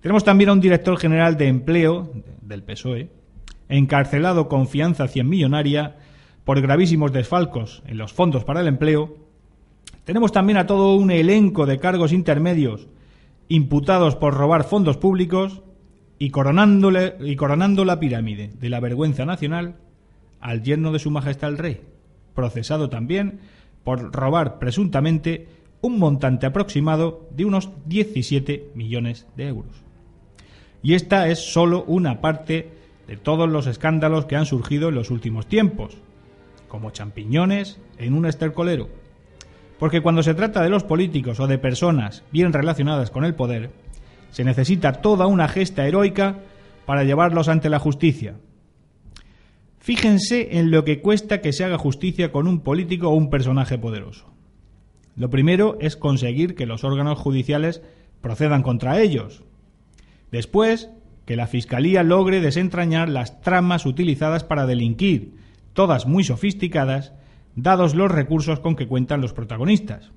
tenemos 0.00 0.22
también 0.24 0.50
a 0.50 0.52
un 0.52 0.60
director 0.60 0.96
general 0.96 1.36
de 1.36 1.48
empleo 1.48 2.12
del 2.40 2.62
PSOE, 2.62 3.10
encarcelado 3.68 4.48
con 4.48 4.68
fianza 4.68 5.08
100 5.08 5.28
millonaria 5.28 5.96
por 6.44 6.60
gravísimos 6.60 7.12
desfalcos 7.12 7.82
en 7.86 7.98
los 7.98 8.12
fondos 8.12 8.44
para 8.44 8.60
el 8.60 8.68
empleo. 8.68 9.16
Tenemos 10.04 10.32
también 10.32 10.56
a 10.56 10.66
todo 10.66 10.94
un 10.94 11.10
elenco 11.10 11.66
de 11.66 11.78
cargos 11.78 12.12
intermedios 12.12 12.88
imputados 13.48 14.14
por 14.14 14.34
robar 14.34 14.64
fondos 14.64 14.96
públicos 14.96 15.62
y, 16.18 16.30
coronando 16.30 16.90
la 16.90 18.00
pirámide 18.00 18.50
de 18.58 18.68
la 18.68 18.80
vergüenza 18.80 19.24
nacional 19.24 19.76
al 20.40 20.62
yerno 20.62 20.92
de 20.92 20.98
su 20.98 21.10
majestad 21.10 21.50
el 21.50 21.58
rey, 21.58 21.80
procesado 22.34 22.88
también 22.88 23.40
por 23.84 24.12
robar 24.12 24.58
presuntamente 24.58 25.48
un 25.80 25.98
montante 25.98 26.46
aproximado 26.46 27.28
de 27.30 27.44
unos 27.44 27.70
17 27.86 28.70
millones 28.74 29.26
de 29.36 29.48
euros. 29.48 29.87
Y 30.88 30.94
esta 30.94 31.28
es 31.28 31.40
solo 31.52 31.84
una 31.84 32.22
parte 32.22 32.70
de 33.06 33.18
todos 33.18 33.46
los 33.46 33.66
escándalos 33.66 34.24
que 34.24 34.36
han 34.36 34.46
surgido 34.46 34.88
en 34.88 34.94
los 34.94 35.10
últimos 35.10 35.46
tiempos, 35.46 35.98
como 36.66 36.92
champiñones 36.92 37.78
en 37.98 38.14
un 38.14 38.24
estercolero. 38.24 38.88
Porque 39.78 40.00
cuando 40.00 40.22
se 40.22 40.32
trata 40.32 40.62
de 40.62 40.70
los 40.70 40.84
políticos 40.84 41.40
o 41.40 41.46
de 41.46 41.58
personas 41.58 42.24
bien 42.32 42.54
relacionadas 42.54 43.10
con 43.10 43.26
el 43.26 43.34
poder, 43.34 43.70
se 44.30 44.44
necesita 44.44 44.92
toda 45.02 45.26
una 45.26 45.46
gesta 45.46 45.86
heroica 45.86 46.38
para 46.86 47.04
llevarlos 47.04 47.48
ante 47.48 47.68
la 47.68 47.80
justicia. 47.80 48.36
Fíjense 49.80 50.56
en 50.58 50.70
lo 50.70 50.84
que 50.84 51.02
cuesta 51.02 51.42
que 51.42 51.52
se 51.52 51.64
haga 51.64 51.76
justicia 51.76 52.32
con 52.32 52.48
un 52.48 52.60
político 52.60 53.10
o 53.10 53.14
un 53.14 53.28
personaje 53.28 53.76
poderoso. 53.76 54.32
Lo 55.16 55.28
primero 55.28 55.76
es 55.82 55.98
conseguir 55.98 56.54
que 56.54 56.64
los 56.64 56.82
órganos 56.82 57.18
judiciales 57.18 57.82
procedan 58.22 58.62
contra 58.62 59.02
ellos. 59.02 59.44
Después, 60.30 60.90
que 61.24 61.36
la 61.36 61.46
Fiscalía 61.46 62.02
logre 62.02 62.40
desentrañar 62.40 63.08
las 63.08 63.40
tramas 63.40 63.86
utilizadas 63.86 64.44
para 64.44 64.66
delinquir, 64.66 65.36
todas 65.72 66.06
muy 66.06 66.24
sofisticadas, 66.24 67.12
dados 67.54 67.94
los 67.94 68.10
recursos 68.10 68.60
con 68.60 68.76
que 68.76 68.86
cuentan 68.86 69.20
los 69.20 69.32
protagonistas. 69.32 70.10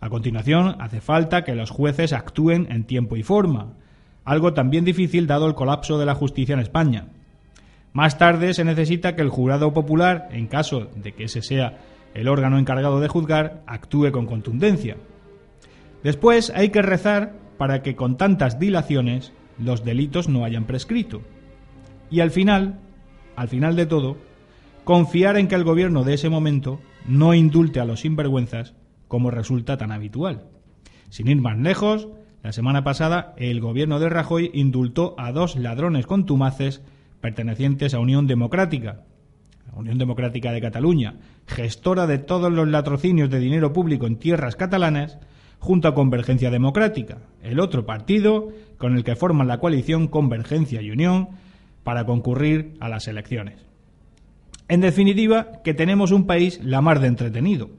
A 0.00 0.10
continuación, 0.10 0.76
hace 0.80 1.00
falta 1.00 1.44
que 1.44 1.54
los 1.54 1.70
jueces 1.70 2.12
actúen 2.12 2.66
en 2.70 2.84
tiempo 2.84 3.16
y 3.16 3.22
forma, 3.22 3.74
algo 4.24 4.52
también 4.52 4.84
difícil 4.84 5.26
dado 5.26 5.46
el 5.46 5.54
colapso 5.54 5.98
de 5.98 6.06
la 6.06 6.14
justicia 6.14 6.52
en 6.52 6.60
España. 6.60 7.06
Más 7.92 8.18
tarde 8.18 8.54
se 8.54 8.64
necesita 8.64 9.16
que 9.16 9.22
el 9.22 9.30
jurado 9.30 9.72
popular, 9.72 10.28
en 10.30 10.46
caso 10.46 10.88
de 10.94 11.12
que 11.12 11.24
ese 11.24 11.42
sea 11.42 11.78
el 12.14 12.28
órgano 12.28 12.58
encargado 12.58 13.00
de 13.00 13.08
juzgar, 13.08 13.62
actúe 13.66 14.12
con 14.12 14.26
contundencia. 14.26 14.96
Después 16.02 16.52
hay 16.54 16.68
que 16.68 16.82
rezar 16.82 17.32
para 17.58 17.82
que 17.82 17.96
con 17.96 18.16
tantas 18.16 18.58
dilaciones 18.58 19.32
los 19.58 19.84
delitos 19.84 20.28
no 20.28 20.44
hayan 20.44 20.64
prescrito. 20.64 21.22
Y 22.10 22.20
al 22.20 22.30
final, 22.30 22.78
al 23.36 23.48
final 23.48 23.76
de 23.76 23.86
todo, 23.86 24.16
confiar 24.84 25.36
en 25.36 25.48
que 25.48 25.56
el 25.56 25.64
gobierno 25.64 26.04
de 26.04 26.14
ese 26.14 26.30
momento 26.30 26.80
no 27.06 27.34
indulte 27.34 27.80
a 27.80 27.84
los 27.84 28.00
sinvergüenzas 28.00 28.74
como 29.08 29.30
resulta 29.30 29.76
tan 29.76 29.92
habitual. 29.92 30.44
Sin 31.10 31.28
ir 31.28 31.40
más 31.40 31.58
lejos, 31.58 32.08
la 32.42 32.52
semana 32.52 32.84
pasada 32.84 33.34
el 33.36 33.60
gobierno 33.60 33.98
de 33.98 34.08
Rajoy 34.08 34.50
indultó 34.54 35.14
a 35.18 35.32
dos 35.32 35.56
ladrones 35.56 36.06
contumaces 36.06 36.82
pertenecientes 37.20 37.94
a 37.94 37.98
Unión 37.98 38.26
Democrática, 38.26 39.02
la 39.66 39.78
Unión 39.78 39.98
Democrática 39.98 40.52
de 40.52 40.60
Cataluña, 40.60 41.16
gestora 41.46 42.06
de 42.06 42.18
todos 42.18 42.52
los 42.52 42.68
latrocinios 42.68 43.28
de 43.30 43.40
dinero 43.40 43.72
público 43.72 44.06
en 44.06 44.16
tierras 44.16 44.56
catalanas, 44.56 45.18
junto 45.58 45.88
a 45.88 45.94
Convergencia 45.94 46.50
Democrática, 46.50 47.18
el 47.42 47.60
otro 47.60 47.84
partido 47.86 48.48
con 48.76 48.96
el 48.96 49.04
que 49.04 49.16
forman 49.16 49.48
la 49.48 49.58
coalición 49.58 50.08
Convergencia 50.08 50.80
y 50.82 50.90
Unión 50.90 51.28
para 51.82 52.04
concurrir 52.04 52.74
a 52.80 52.88
las 52.88 53.08
elecciones. 53.08 53.68
En 54.68 54.80
definitiva, 54.80 55.62
que 55.64 55.74
tenemos 55.74 56.12
un 56.12 56.26
país 56.26 56.60
la 56.62 56.80
mar 56.80 57.00
de 57.00 57.08
entretenido. 57.08 57.70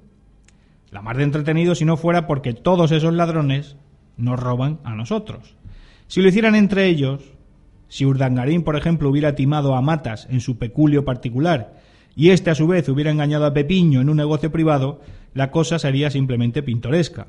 La 0.91 1.01
mar 1.01 1.17
de 1.17 1.23
entretenido 1.23 1.75
si 1.75 1.85
no 1.85 1.97
fuera 1.97 2.25
porque 2.25 2.53
todos 2.53 2.91
esos 2.91 3.13
ladrones 3.13 3.75
nos 4.17 4.39
roban 4.39 4.79
a 4.83 4.95
nosotros. 4.95 5.55
Si 6.07 6.21
lo 6.21 6.29
hicieran 6.29 6.55
entre 6.55 6.87
ellos, 6.87 7.21
si 7.87 8.05
Urdangarín, 8.05 8.63
por 8.63 8.75
ejemplo, 8.75 9.09
hubiera 9.09 9.35
timado 9.35 9.75
a 9.75 9.81
Matas 9.81 10.27
en 10.31 10.41
su 10.41 10.57
peculio 10.57 11.05
particular 11.05 11.75
y 12.15 12.31
este 12.31 12.49
a 12.49 12.55
su 12.55 12.67
vez 12.67 12.89
hubiera 12.89 13.11
engañado 13.11 13.45
a 13.45 13.53
Pepiño 13.53 14.01
en 14.01 14.09
un 14.09 14.17
negocio 14.17 14.51
privado, 14.51 15.01
la 15.33 15.51
cosa 15.51 15.79
sería 15.79 16.09
simplemente 16.09 16.63
pintoresca. 16.63 17.27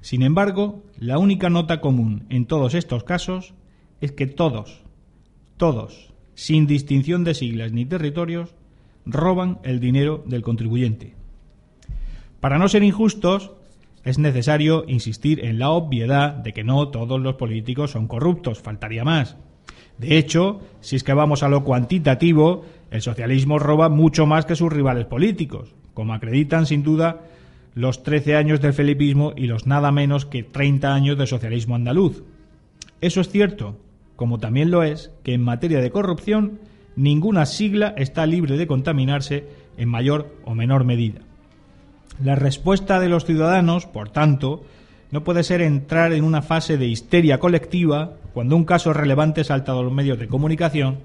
Sin 0.00 0.22
embargo, 0.22 0.82
la 0.98 1.18
única 1.18 1.50
nota 1.50 1.80
común 1.80 2.24
en 2.30 2.46
todos 2.46 2.74
estos 2.74 3.04
casos 3.04 3.54
es 4.00 4.12
que 4.12 4.26
todos, 4.26 4.82
todos, 5.56 6.12
sin 6.34 6.66
distinción 6.66 7.22
de 7.22 7.34
siglas 7.34 7.72
ni 7.72 7.84
territorios, 7.84 8.54
roban 9.04 9.58
el 9.62 9.80
dinero 9.80 10.22
del 10.26 10.42
contribuyente. 10.42 11.14
Para 12.40 12.58
no 12.58 12.68
ser 12.68 12.82
injustos, 12.82 13.52
es 14.04 14.18
necesario 14.18 14.84
insistir 14.88 15.44
en 15.44 15.58
la 15.58 15.70
obviedad 15.70 16.32
de 16.32 16.54
que 16.54 16.64
no 16.64 16.88
todos 16.88 17.20
los 17.20 17.34
políticos 17.34 17.90
son 17.90 18.06
corruptos, 18.06 18.60
faltaría 18.60 19.04
más. 19.04 19.36
De 19.98 20.16
hecho, 20.16 20.60
si 20.80 20.96
es 20.96 21.04
que 21.04 21.12
vamos 21.12 21.42
a 21.42 21.50
lo 21.50 21.62
cuantitativo, 21.62 22.64
el 22.90 23.02
socialismo 23.02 23.58
roba 23.58 23.90
mucho 23.90 24.24
más 24.24 24.46
que 24.46 24.56
sus 24.56 24.72
rivales 24.72 25.04
políticos, 25.04 25.74
como 25.92 26.14
acreditan 26.14 26.64
sin 26.64 26.82
duda 26.82 27.20
los 27.74 28.02
13 28.02 28.36
años 28.36 28.60
del 28.60 28.72
felipismo 28.72 29.32
y 29.36 29.46
los 29.46 29.66
nada 29.66 29.92
menos 29.92 30.26
que 30.26 30.42
30 30.42 30.92
años 30.92 31.18
del 31.18 31.26
socialismo 31.26 31.74
andaluz. 31.74 32.22
Eso 33.00 33.20
es 33.20 33.28
cierto, 33.28 33.78
como 34.16 34.38
también 34.38 34.70
lo 34.70 34.82
es 34.82 35.10
que 35.22 35.34
en 35.34 35.42
materia 35.42 35.80
de 35.80 35.90
corrupción 35.90 36.58
ninguna 36.96 37.46
sigla 37.46 37.94
está 37.96 38.26
libre 38.26 38.56
de 38.56 38.66
contaminarse 38.66 39.44
en 39.76 39.88
mayor 39.88 40.36
o 40.44 40.54
menor 40.54 40.84
medida. 40.84 41.20
La 42.22 42.34
respuesta 42.34 43.00
de 43.00 43.08
los 43.08 43.24
ciudadanos, 43.24 43.86
por 43.86 44.10
tanto, 44.10 44.62
no 45.10 45.24
puede 45.24 45.42
ser 45.42 45.62
entrar 45.62 46.12
en 46.12 46.24
una 46.24 46.42
fase 46.42 46.76
de 46.76 46.86
histeria 46.86 47.38
colectiva 47.38 48.12
cuando 48.34 48.56
un 48.56 48.64
caso 48.64 48.92
relevante 48.92 49.42
salta 49.44 49.72
a 49.72 49.82
los 49.82 49.92
medios 49.92 50.18
de 50.18 50.28
comunicación, 50.28 50.98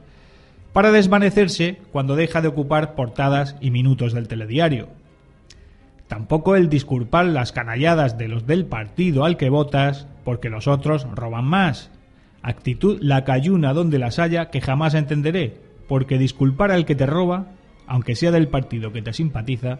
para 0.74 0.91
desvanecerse 0.91 1.79
cuando 1.93 2.17
deja 2.17 2.41
de 2.41 2.50
ocupar 2.50 2.95
portadas 2.95 3.55
y 3.62 3.72
minutos 3.72 4.12
del 4.12 4.27
telediario. 4.27 4.89
Tampoco 6.07 6.55
el 6.55 6.69
disculpar 6.69 7.25
las 7.25 7.51
canalladas 7.51 8.17
de 8.17 8.27
los 8.27 8.45
del 8.45 8.65
partido 8.65 9.25
al 9.25 9.38
que 9.38 9.50
votas 9.50 10.07
porque 10.24 10.50
los 10.50 10.67
otros 10.67 11.07
roban 11.15 11.45
más. 11.45 11.91
Actitud 12.41 13.00
la 13.01 13.24
cayuna 13.24 13.74
donde 13.74 13.97
las 13.97 14.19
haya 14.19 14.50
que 14.51 14.62
jamás 14.62 14.93
entenderé, 14.93 15.57
porque 15.88 16.17
disculpar 16.17 16.71
al 16.71 16.85
que 16.85 16.95
te 16.95 17.07
roba, 17.07 17.47
aunque 17.88 18.15
sea 18.15 18.31
del 18.31 18.47
partido 18.47 18.91
que 18.91 19.01
te 19.01 19.13
simpatiza, 19.13 19.79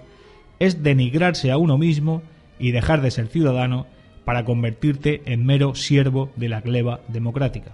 es 0.58 0.82
denigrarse 0.82 1.52
a 1.52 1.58
uno 1.58 1.78
mismo 1.78 2.24
y 2.58 2.72
dejar 2.72 3.02
de 3.02 3.12
ser 3.12 3.28
ciudadano 3.28 3.86
para 4.24 4.46
convertirte 4.46 5.22
en 5.26 5.46
mero 5.46 5.76
siervo 5.76 6.32
de 6.36 6.50
la 6.50 6.62
gleba 6.62 7.02
democrática. 7.08 7.74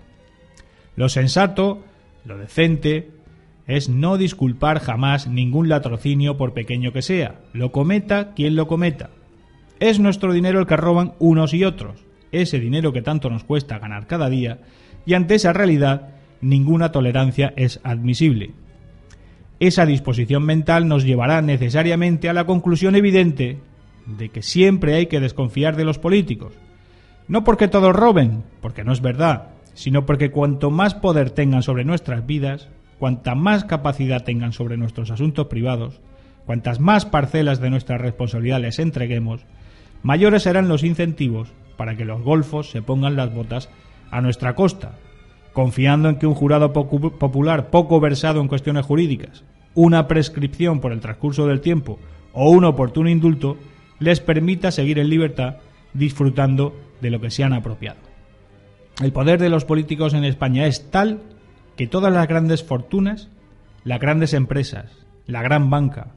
Lo 0.97 1.07
sensato, 1.07 1.83
lo 2.25 2.37
decente, 2.37 3.09
es 3.71 3.89
no 3.89 4.17
disculpar 4.17 4.79
jamás 4.79 5.27
ningún 5.27 5.69
latrocinio 5.69 6.37
por 6.37 6.53
pequeño 6.53 6.91
que 6.91 7.01
sea, 7.01 7.41
lo 7.53 7.71
cometa 7.71 8.33
quien 8.33 8.55
lo 8.55 8.67
cometa. 8.67 9.09
Es 9.79 9.99
nuestro 9.99 10.33
dinero 10.33 10.59
el 10.59 10.67
que 10.67 10.77
roban 10.77 11.13
unos 11.19 11.53
y 11.53 11.63
otros, 11.63 12.05
ese 12.31 12.59
dinero 12.59 12.93
que 12.93 13.01
tanto 13.01 13.29
nos 13.29 13.43
cuesta 13.43 13.79
ganar 13.79 14.07
cada 14.07 14.29
día, 14.29 14.59
y 15.05 15.13
ante 15.13 15.35
esa 15.35 15.53
realidad 15.53 16.09
ninguna 16.41 16.91
tolerancia 16.91 17.53
es 17.55 17.79
admisible. 17.83 18.51
Esa 19.59 19.85
disposición 19.85 20.43
mental 20.43 20.87
nos 20.87 21.03
llevará 21.03 21.41
necesariamente 21.41 22.29
a 22.29 22.33
la 22.33 22.45
conclusión 22.45 22.95
evidente 22.95 23.59
de 24.05 24.29
que 24.29 24.41
siempre 24.41 24.95
hay 24.95 25.05
que 25.05 25.19
desconfiar 25.19 25.75
de 25.75 25.85
los 25.85 25.99
políticos. 25.99 26.53
No 27.27 27.43
porque 27.43 27.67
todos 27.67 27.95
roben, 27.95 28.43
porque 28.59 28.83
no 28.83 28.91
es 28.91 29.01
verdad, 29.01 29.49
sino 29.73 30.05
porque 30.05 30.31
cuanto 30.31 30.71
más 30.71 30.95
poder 30.95 31.29
tengan 31.29 31.63
sobre 31.63 31.85
nuestras 31.85 32.25
vidas, 32.25 32.69
cuanta 33.01 33.33
más 33.33 33.63
capacidad 33.65 34.23
tengan 34.23 34.53
sobre 34.53 34.77
nuestros 34.77 35.09
asuntos 35.09 35.47
privados, 35.47 35.99
cuantas 36.45 36.79
más 36.79 37.07
parcelas 37.07 37.59
de 37.59 37.71
nuestra 37.71 37.97
responsabilidad 37.97 38.61
les 38.61 38.77
entreguemos, 38.77 39.41
mayores 40.03 40.43
serán 40.43 40.67
los 40.67 40.83
incentivos 40.83 41.51
para 41.77 41.95
que 41.95 42.05
los 42.05 42.21
golfos 42.21 42.69
se 42.69 42.83
pongan 42.83 43.15
las 43.15 43.33
botas 43.33 43.69
a 44.11 44.21
nuestra 44.21 44.53
costa, 44.53 44.99
confiando 45.51 46.09
en 46.09 46.17
que 46.17 46.27
un 46.27 46.35
jurado 46.35 46.73
pocu- 46.73 47.17
popular 47.17 47.71
poco 47.71 47.99
versado 47.99 48.39
en 48.39 48.47
cuestiones 48.47 48.85
jurídicas, 48.85 49.45
una 49.73 50.07
prescripción 50.07 50.79
por 50.79 50.91
el 50.91 50.99
transcurso 50.99 51.47
del 51.47 51.59
tiempo 51.59 51.97
o 52.33 52.51
un 52.51 52.65
oportuno 52.65 53.09
indulto 53.09 53.57
les 53.97 54.19
permita 54.19 54.69
seguir 54.69 54.99
en 54.99 55.09
libertad 55.09 55.55
disfrutando 55.95 56.79
de 57.01 57.09
lo 57.09 57.19
que 57.19 57.31
se 57.31 57.43
han 57.43 57.53
apropiado. 57.53 57.97
El 59.01 59.11
poder 59.11 59.39
de 59.39 59.49
los 59.49 59.65
políticos 59.65 60.13
en 60.13 60.23
España 60.23 60.67
es 60.67 60.91
tal 60.91 61.21
que 61.75 61.87
todas 61.87 62.13
las 62.13 62.27
grandes 62.27 62.63
fortunas, 62.63 63.29
las 63.83 63.99
grandes 63.99 64.33
empresas, 64.33 64.91
la 65.27 65.41
gran 65.41 65.69
banca, 65.69 66.07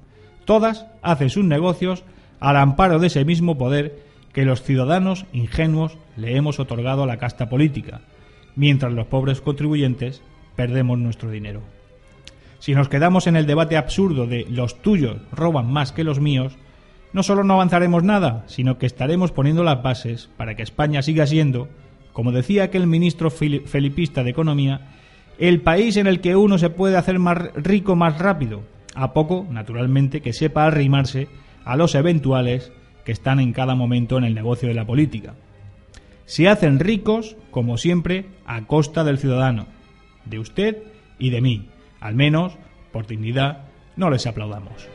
todas 0.44 0.86
hacen 1.02 1.30
sus 1.30 1.44
negocios 1.44 2.04
al 2.40 2.56
amparo 2.56 2.98
de 2.98 3.06
ese 3.06 3.24
mismo 3.24 3.56
poder 3.56 4.02
que 4.32 4.44
los 4.44 4.62
ciudadanos 4.62 5.26
ingenuos 5.32 5.96
le 6.16 6.36
hemos 6.36 6.58
otorgado 6.60 7.04
a 7.04 7.06
la 7.06 7.18
casta 7.18 7.48
política, 7.48 8.00
mientras 8.56 8.92
los 8.92 9.06
pobres 9.06 9.40
contribuyentes 9.40 10.22
perdemos 10.56 10.98
nuestro 10.98 11.30
dinero. 11.30 11.62
Si 12.58 12.74
nos 12.74 12.88
quedamos 12.88 13.26
en 13.26 13.36
el 13.36 13.46
debate 13.46 13.76
absurdo 13.76 14.26
de 14.26 14.46
los 14.48 14.80
tuyos 14.82 15.18
roban 15.32 15.70
más 15.70 15.92
que 15.92 16.04
los 16.04 16.18
míos, 16.20 16.56
no 17.12 17.22
solo 17.22 17.44
no 17.44 17.54
avanzaremos 17.54 18.02
nada, 18.02 18.42
sino 18.46 18.78
que 18.78 18.86
estaremos 18.86 19.30
poniendo 19.32 19.62
las 19.62 19.82
bases 19.82 20.30
para 20.36 20.56
que 20.56 20.62
España 20.62 21.02
siga 21.02 21.26
siendo, 21.26 21.68
como 22.12 22.32
decía 22.32 22.64
aquel 22.64 22.86
ministro 22.86 23.30
fili- 23.30 23.64
felipista 23.66 24.24
de 24.24 24.30
Economía, 24.30 24.93
el 25.38 25.61
país 25.61 25.97
en 25.97 26.07
el 26.07 26.20
que 26.20 26.37
uno 26.37 26.59
se 26.59 26.70
puede 26.70 26.97
hacer 26.97 27.18
más 27.18 27.53
rico 27.55 27.97
más 27.97 28.18
rápido, 28.18 28.62
a 28.94 29.12
poco, 29.12 29.47
naturalmente, 29.51 30.20
que 30.20 30.33
sepa 30.33 30.66
arrimarse 30.66 31.29
a 31.64 31.77
los 31.77 31.94
eventuales 31.94 32.73
que 33.05 33.12
están 33.12 33.40
en 33.40 33.53
cada 33.53 33.75
momento 33.75 34.16
en 34.16 34.25
el 34.25 34.35
negocio 34.35 34.68
de 34.68 34.75
la 34.75 34.87
política. 34.87 35.35
Se 36.27 36.49
hacen 36.49 36.81
ricos, 36.81 37.37
como 37.51 37.77
siempre, 37.77 38.27
a 38.47 38.66
costa 38.66 39.05
del 39.05 39.18
ciudadano, 39.18 39.66
de 40.25 40.38
usted 40.38 40.83
y 41.18 41.31
de 41.31 41.40
mí. 41.40 41.68
Al 42.01 42.14
menos, 42.14 42.57
por 42.92 43.07
dignidad, 43.07 43.66
no 43.97 44.11
les 44.11 44.27
aplaudamos. 44.27 44.88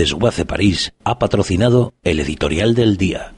Desguace 0.00 0.46
París 0.46 0.94
ha 1.04 1.18
patrocinado 1.18 1.92
el 2.04 2.20
editorial 2.20 2.74
del 2.74 2.96
día. 2.96 3.34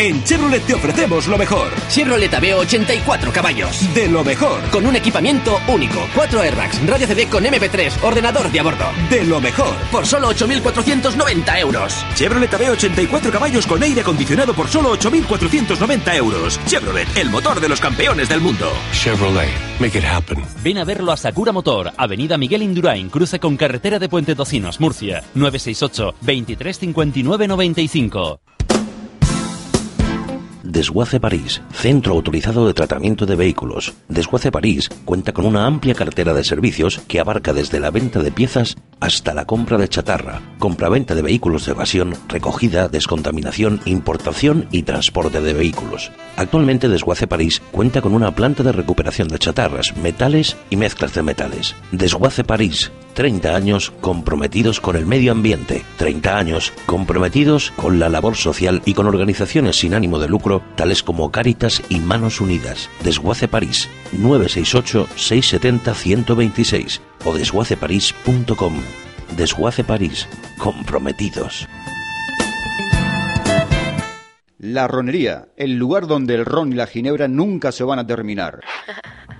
En 0.00 0.24
Chevrolet 0.24 0.64
te 0.64 0.72
ofrecemos 0.72 1.26
lo 1.26 1.36
mejor. 1.36 1.68
Chevrolet 1.90 2.32
Aveo 2.32 2.60
84 2.60 3.30
caballos. 3.30 3.94
De 3.94 4.08
lo 4.08 4.24
mejor. 4.24 4.58
Con 4.70 4.86
un 4.86 4.96
equipamiento 4.96 5.60
único. 5.68 6.00
4 6.14 6.40
airbags, 6.40 6.86
radio 6.86 7.06
CD 7.06 7.28
con 7.28 7.44
MP3, 7.44 8.02
ordenador 8.02 8.50
de 8.50 8.60
a 8.60 8.62
bordo. 8.62 8.86
De 9.10 9.24
lo 9.24 9.42
mejor. 9.42 9.74
Por 9.92 10.06
solo 10.06 10.30
8.490 10.30 11.58
euros. 11.60 12.06
Chevrolet 12.14 12.54
Aveo 12.54 12.72
84 12.72 13.30
caballos 13.30 13.66
con 13.66 13.82
aire 13.82 14.00
acondicionado 14.00 14.54
por 14.54 14.68
solo 14.68 14.96
8.490 14.96 16.16
euros. 16.16 16.58
Chevrolet, 16.64 17.14
el 17.18 17.28
motor 17.28 17.60
de 17.60 17.68
los 17.68 17.78
campeones 17.78 18.30
del 18.30 18.40
mundo. 18.40 18.72
Chevrolet, 18.92 19.50
make 19.80 19.98
it 19.98 20.04
happen. 20.06 20.42
Ven 20.64 20.78
a 20.78 20.84
verlo 20.84 21.12
a 21.12 21.18
Sakura 21.18 21.52
Motor, 21.52 21.92
Avenida 21.98 22.38
Miguel 22.38 22.62
Indurain, 22.62 23.10
cruce 23.10 23.38
con 23.38 23.58
carretera 23.58 23.98
de 23.98 24.08
Puente 24.08 24.34
Tocinos, 24.34 24.80
Murcia, 24.80 25.22
968 25.34 26.14
23 26.22 26.78
59 26.78 27.48
95. 27.48 28.40
Desguace 30.70 31.18
París, 31.18 31.60
centro 31.72 32.12
autorizado 32.12 32.64
de 32.64 32.74
tratamiento 32.74 33.26
de 33.26 33.34
vehículos. 33.34 33.92
Desguace 34.08 34.52
París 34.52 34.88
cuenta 35.04 35.32
con 35.32 35.44
una 35.44 35.66
amplia 35.66 35.96
cartera 35.96 36.32
de 36.32 36.44
servicios 36.44 37.00
que 37.08 37.18
abarca 37.18 37.52
desde 37.52 37.80
la 37.80 37.90
venta 37.90 38.22
de 38.22 38.30
piezas 38.30 38.76
hasta 39.00 39.34
la 39.34 39.46
compra 39.46 39.78
de 39.78 39.88
chatarra, 39.88 40.40
compraventa 40.60 41.16
de 41.16 41.22
vehículos 41.22 41.66
de 41.66 41.72
evasión, 41.72 42.14
recogida, 42.28 42.88
descontaminación, 42.88 43.80
importación 43.84 44.68
y 44.70 44.82
transporte 44.82 45.40
de 45.40 45.54
vehículos. 45.54 46.12
Actualmente 46.36 46.88
Desguace 46.88 47.26
París 47.26 47.60
cuenta 47.72 48.00
con 48.00 48.14
una 48.14 48.32
planta 48.34 48.62
de 48.62 48.70
recuperación 48.70 49.26
de 49.26 49.40
chatarras, 49.40 49.96
metales 49.96 50.56
y 50.70 50.76
mezclas 50.76 51.14
de 51.14 51.22
metales. 51.22 51.74
Desguace 51.90 52.44
París, 52.44 52.92
30 53.14 53.56
años 53.56 53.92
comprometidos 54.00 54.80
con 54.80 54.94
el 54.94 55.06
medio 55.06 55.32
ambiente, 55.32 55.82
30 55.96 56.38
años 56.38 56.72
comprometidos 56.86 57.72
con 57.72 57.98
la 57.98 58.08
labor 58.08 58.36
social 58.36 58.82
y 58.84 58.94
con 58.94 59.06
organizaciones 59.06 59.76
sin 59.76 59.94
ánimo 59.94 60.18
de 60.18 60.28
lucro 60.28 60.59
tales 60.76 61.02
como 61.02 61.30
Cáritas 61.30 61.82
y 61.88 62.00
Manos 62.00 62.40
Unidas. 62.40 62.90
Desguace 63.02 63.48
París, 63.48 63.88
968-670-126 64.12 67.00
o 67.24 67.34
desguaceparís.com. 67.34 68.74
Desguace 69.36 69.84
París, 69.84 70.28
comprometidos. 70.58 71.66
La 74.58 74.86
Ronería, 74.86 75.48
el 75.56 75.76
lugar 75.76 76.06
donde 76.06 76.34
el 76.34 76.44
ron 76.44 76.72
y 76.72 76.76
la 76.76 76.86
ginebra 76.86 77.26
nunca 77.28 77.72
se 77.72 77.82
van 77.82 77.98
a 77.98 78.06
terminar. 78.06 78.60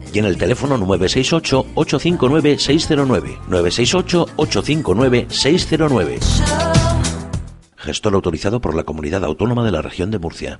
y 0.13 0.19
en 0.19 0.25
el 0.25 0.37
teléfono 0.37 0.77
968-859-609. 0.77 3.39
968-859-609. 3.49 6.19
Gestor 7.77 8.13
autorizado 8.13 8.61
por 8.61 8.75
la 8.75 8.83
Comunidad 8.83 9.25
Autónoma 9.25 9.65
de 9.65 9.71
la 9.71 9.81
Región 9.81 10.11
de 10.11 10.19
Murcia. 10.19 10.59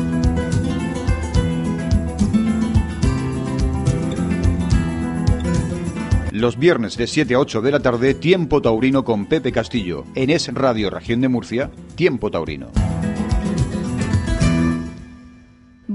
Los 6.41 6.57
viernes 6.57 6.97
de 6.97 7.05
7 7.05 7.35
a 7.35 7.39
8 7.39 7.61
de 7.61 7.71
la 7.71 7.81
tarde, 7.81 8.15
Tiempo 8.15 8.63
Taurino 8.63 9.05
con 9.05 9.27
Pepe 9.27 9.51
Castillo. 9.51 10.05
En 10.15 10.31
Es 10.31 10.51
Radio 10.51 10.89
Región 10.89 11.21
de 11.21 11.27
Murcia, 11.27 11.69
Tiempo 11.93 12.31
Taurino. 12.31 12.71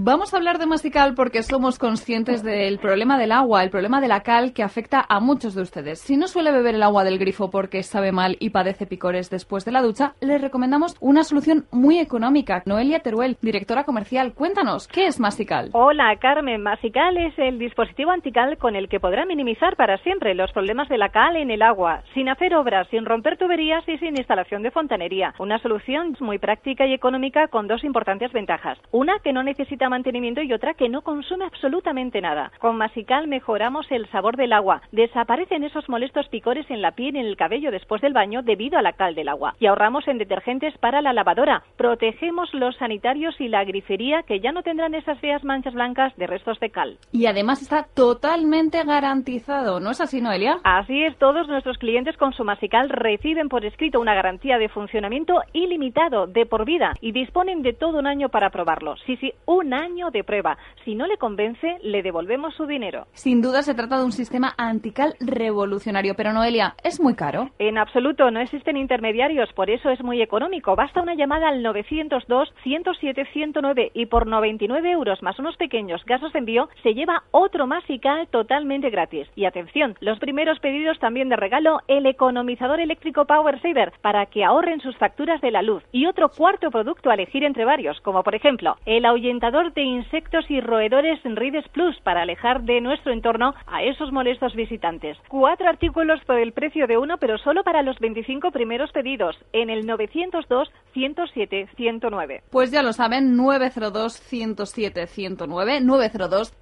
Vamos 0.06 0.32
a 0.32 0.36
hablar 0.36 0.58
de 0.58 0.66
Masical 0.66 1.14
porque 1.16 1.42
somos 1.42 1.80
conscientes 1.80 2.44
del 2.44 2.78
problema 2.78 3.18
del 3.18 3.32
agua, 3.32 3.64
el 3.64 3.70
problema 3.70 4.00
de 4.00 4.06
la 4.06 4.20
cal 4.20 4.52
que 4.52 4.62
afecta 4.62 5.04
a 5.08 5.18
muchos 5.18 5.56
de 5.56 5.62
ustedes. 5.62 5.98
Si 5.98 6.16
no 6.16 6.28
suele 6.28 6.52
beber 6.52 6.76
el 6.76 6.84
agua 6.84 7.02
del 7.02 7.18
grifo 7.18 7.50
porque 7.50 7.82
sabe 7.82 8.12
mal 8.12 8.36
y 8.38 8.50
padece 8.50 8.86
picores 8.86 9.30
después 9.30 9.64
de 9.64 9.72
la 9.72 9.82
ducha, 9.82 10.12
les 10.20 10.40
recomendamos 10.40 10.94
una 11.00 11.24
solución 11.24 11.64
muy 11.72 11.98
económica. 11.98 12.62
Noelia 12.66 13.00
Teruel, 13.00 13.36
directora 13.42 13.82
comercial, 13.82 14.32
cuéntanos, 14.32 14.86
¿qué 14.86 15.08
es 15.08 15.18
Masical? 15.18 15.70
Hola, 15.72 16.14
Carmen. 16.20 16.62
Masical 16.62 17.16
es 17.16 17.36
el 17.36 17.58
dispositivo 17.58 18.12
antical 18.12 18.58
con 18.58 18.76
el 18.76 18.88
que 18.88 19.00
podrá 19.00 19.26
minimizar 19.26 19.74
para 19.74 19.98
siempre 20.04 20.36
los 20.36 20.52
problemas 20.52 20.88
de 20.88 20.98
la 20.98 21.08
cal 21.08 21.34
en 21.34 21.50
el 21.50 21.62
agua, 21.62 22.04
sin 22.14 22.28
hacer 22.28 22.54
obras, 22.54 22.86
sin 22.92 23.06
romper 23.06 23.38
tuberías 23.38 23.82
y 23.88 23.98
sin 23.98 24.16
instalación 24.16 24.62
de 24.62 24.70
fontanería. 24.70 25.34
Una 25.40 25.58
solución 25.58 26.16
muy 26.20 26.38
práctica 26.38 26.86
y 26.86 26.94
económica 26.94 27.48
con 27.48 27.66
dos 27.66 27.82
importantes 27.82 28.32
ventajas. 28.32 28.78
Una 28.92 29.18
que 29.18 29.32
no 29.32 29.42
necesita 29.42 29.88
mantenimiento 29.96 30.42
y 30.42 30.52
otra 30.52 30.74
que 30.74 30.90
no 30.90 31.00
consume 31.00 31.46
absolutamente 31.46 32.20
nada. 32.20 32.52
Con 32.58 32.76
Masical 32.76 33.28
mejoramos 33.28 33.90
el 33.90 34.06
sabor 34.10 34.36
del 34.36 34.52
agua. 34.52 34.82
Desaparecen 34.92 35.64
esos 35.64 35.88
molestos 35.88 36.28
picores 36.28 36.70
en 36.70 36.82
la 36.82 36.92
piel 36.92 37.16
y 37.16 37.20
en 37.20 37.26
el 37.26 37.36
cabello 37.36 37.70
después 37.70 38.02
del 38.02 38.12
baño 38.12 38.42
debido 38.42 38.78
a 38.78 38.82
la 38.82 38.92
cal 38.92 39.14
del 39.14 39.28
agua. 39.28 39.54
Y 39.58 39.66
ahorramos 39.66 40.06
en 40.08 40.18
detergentes 40.18 40.76
para 40.78 41.00
la 41.00 41.14
lavadora. 41.14 41.62
Protegemos 41.76 42.52
los 42.52 42.76
sanitarios 42.76 43.40
y 43.40 43.48
la 43.48 43.64
grifería 43.64 44.22
que 44.24 44.40
ya 44.40 44.52
no 44.52 44.62
tendrán 44.62 44.94
esas 44.94 45.18
feas 45.20 45.44
manchas 45.44 45.72
blancas 45.72 46.14
de 46.16 46.26
restos 46.26 46.60
de 46.60 46.70
cal. 46.70 46.98
Y 47.12 47.24
además 47.26 47.62
está 47.62 47.86
totalmente 47.94 48.84
garantizado, 48.84 49.80
¿no 49.80 49.92
es 49.92 50.00
así, 50.02 50.20
Noelia? 50.20 50.58
Así 50.64 51.04
es, 51.04 51.16
todos 51.16 51.48
nuestros 51.48 51.78
clientes 51.78 52.16
con 52.18 52.32
su 52.32 52.44
Masical 52.44 52.90
reciben 52.90 53.48
por 53.48 53.64
escrito 53.64 53.98
una 54.00 54.14
garantía 54.14 54.58
de 54.58 54.68
funcionamiento 54.68 55.40
ilimitado, 55.54 56.26
de 56.26 56.44
por 56.44 56.66
vida, 56.66 56.92
y 57.00 57.12
disponen 57.12 57.62
de 57.62 57.72
todo 57.72 57.98
un 57.98 58.06
año 58.06 58.28
para 58.28 58.50
probarlo. 58.50 58.96
Sí, 59.06 59.16
sí, 59.16 59.32
un 59.46 59.72
año 59.72 59.85
de 59.86 60.24
prueba. 60.24 60.58
Si 60.84 60.96
no 60.96 61.06
le 61.06 61.16
convence, 61.16 61.78
le 61.82 62.02
devolvemos 62.02 62.52
su 62.54 62.66
dinero. 62.66 63.06
Sin 63.12 63.40
duda 63.40 63.62
se 63.62 63.72
trata 63.72 63.98
de 63.98 64.04
un 64.04 64.10
sistema 64.10 64.52
antical 64.58 65.14
revolucionario, 65.20 66.16
pero 66.16 66.32
Noelia, 66.32 66.74
¿es 66.82 67.00
muy 67.00 67.14
caro? 67.14 67.50
En 67.60 67.78
absoluto, 67.78 68.32
no 68.32 68.40
existen 68.40 68.76
intermediarios, 68.76 69.52
por 69.52 69.70
eso 69.70 69.88
es 69.90 70.02
muy 70.02 70.22
económico. 70.22 70.74
Basta 70.74 71.00
una 71.00 71.14
llamada 71.14 71.46
al 71.48 71.64
902-107-109 71.64 73.92
y 73.94 74.06
por 74.06 74.26
99 74.26 74.90
euros 74.90 75.22
más 75.22 75.38
unos 75.38 75.56
pequeños 75.56 76.04
gastos 76.04 76.32
de 76.32 76.40
envío 76.40 76.68
se 76.82 76.94
lleva 76.94 77.22
otro 77.30 77.68
Masical 77.68 78.26
totalmente 78.28 78.90
gratis. 78.90 79.28
Y 79.36 79.44
atención, 79.44 79.94
los 80.00 80.18
primeros 80.18 80.58
pedidos 80.58 80.98
también 80.98 81.28
de 81.28 81.36
regalo, 81.36 81.78
el 81.86 82.06
economizador 82.06 82.80
eléctrico 82.80 83.24
Power 83.24 83.62
Saver 83.62 83.92
para 84.02 84.26
que 84.26 84.42
ahorren 84.44 84.80
sus 84.80 84.96
facturas 84.96 85.40
de 85.40 85.52
la 85.52 85.62
luz. 85.62 85.84
Y 85.92 86.06
otro 86.06 86.28
cuarto 86.28 86.72
producto 86.72 87.08
a 87.08 87.14
elegir 87.14 87.44
entre 87.44 87.64
varios, 87.64 88.00
como 88.00 88.24
por 88.24 88.34
ejemplo 88.34 88.74
el 88.84 89.04
ahuyentador 89.04 89.65
de 89.74 89.82
insectos 89.82 90.44
y 90.48 90.60
roedores 90.60 91.20
Rides 91.24 91.66
Plus 91.72 91.96
para 92.02 92.22
alejar 92.22 92.62
de 92.62 92.80
nuestro 92.80 93.12
entorno 93.12 93.54
a 93.66 93.82
esos 93.82 94.12
molestos 94.12 94.54
visitantes. 94.54 95.18
Cuatro 95.28 95.68
artículos 95.68 96.20
por 96.26 96.38
el 96.38 96.52
precio 96.52 96.86
de 96.86 96.98
uno, 96.98 97.16
pero 97.18 97.38
solo 97.38 97.64
para 97.64 97.82
los 97.82 97.98
25 97.98 98.50
primeros 98.50 98.92
pedidos 98.92 99.36
en 99.52 99.70
el 99.70 99.86
902 99.86 100.68
107 100.92 101.68
109. 101.76 102.42
Pues 102.50 102.70
ya 102.70 102.82
lo 102.82 102.92
saben, 102.92 103.36
902-107-109, 103.36 105.80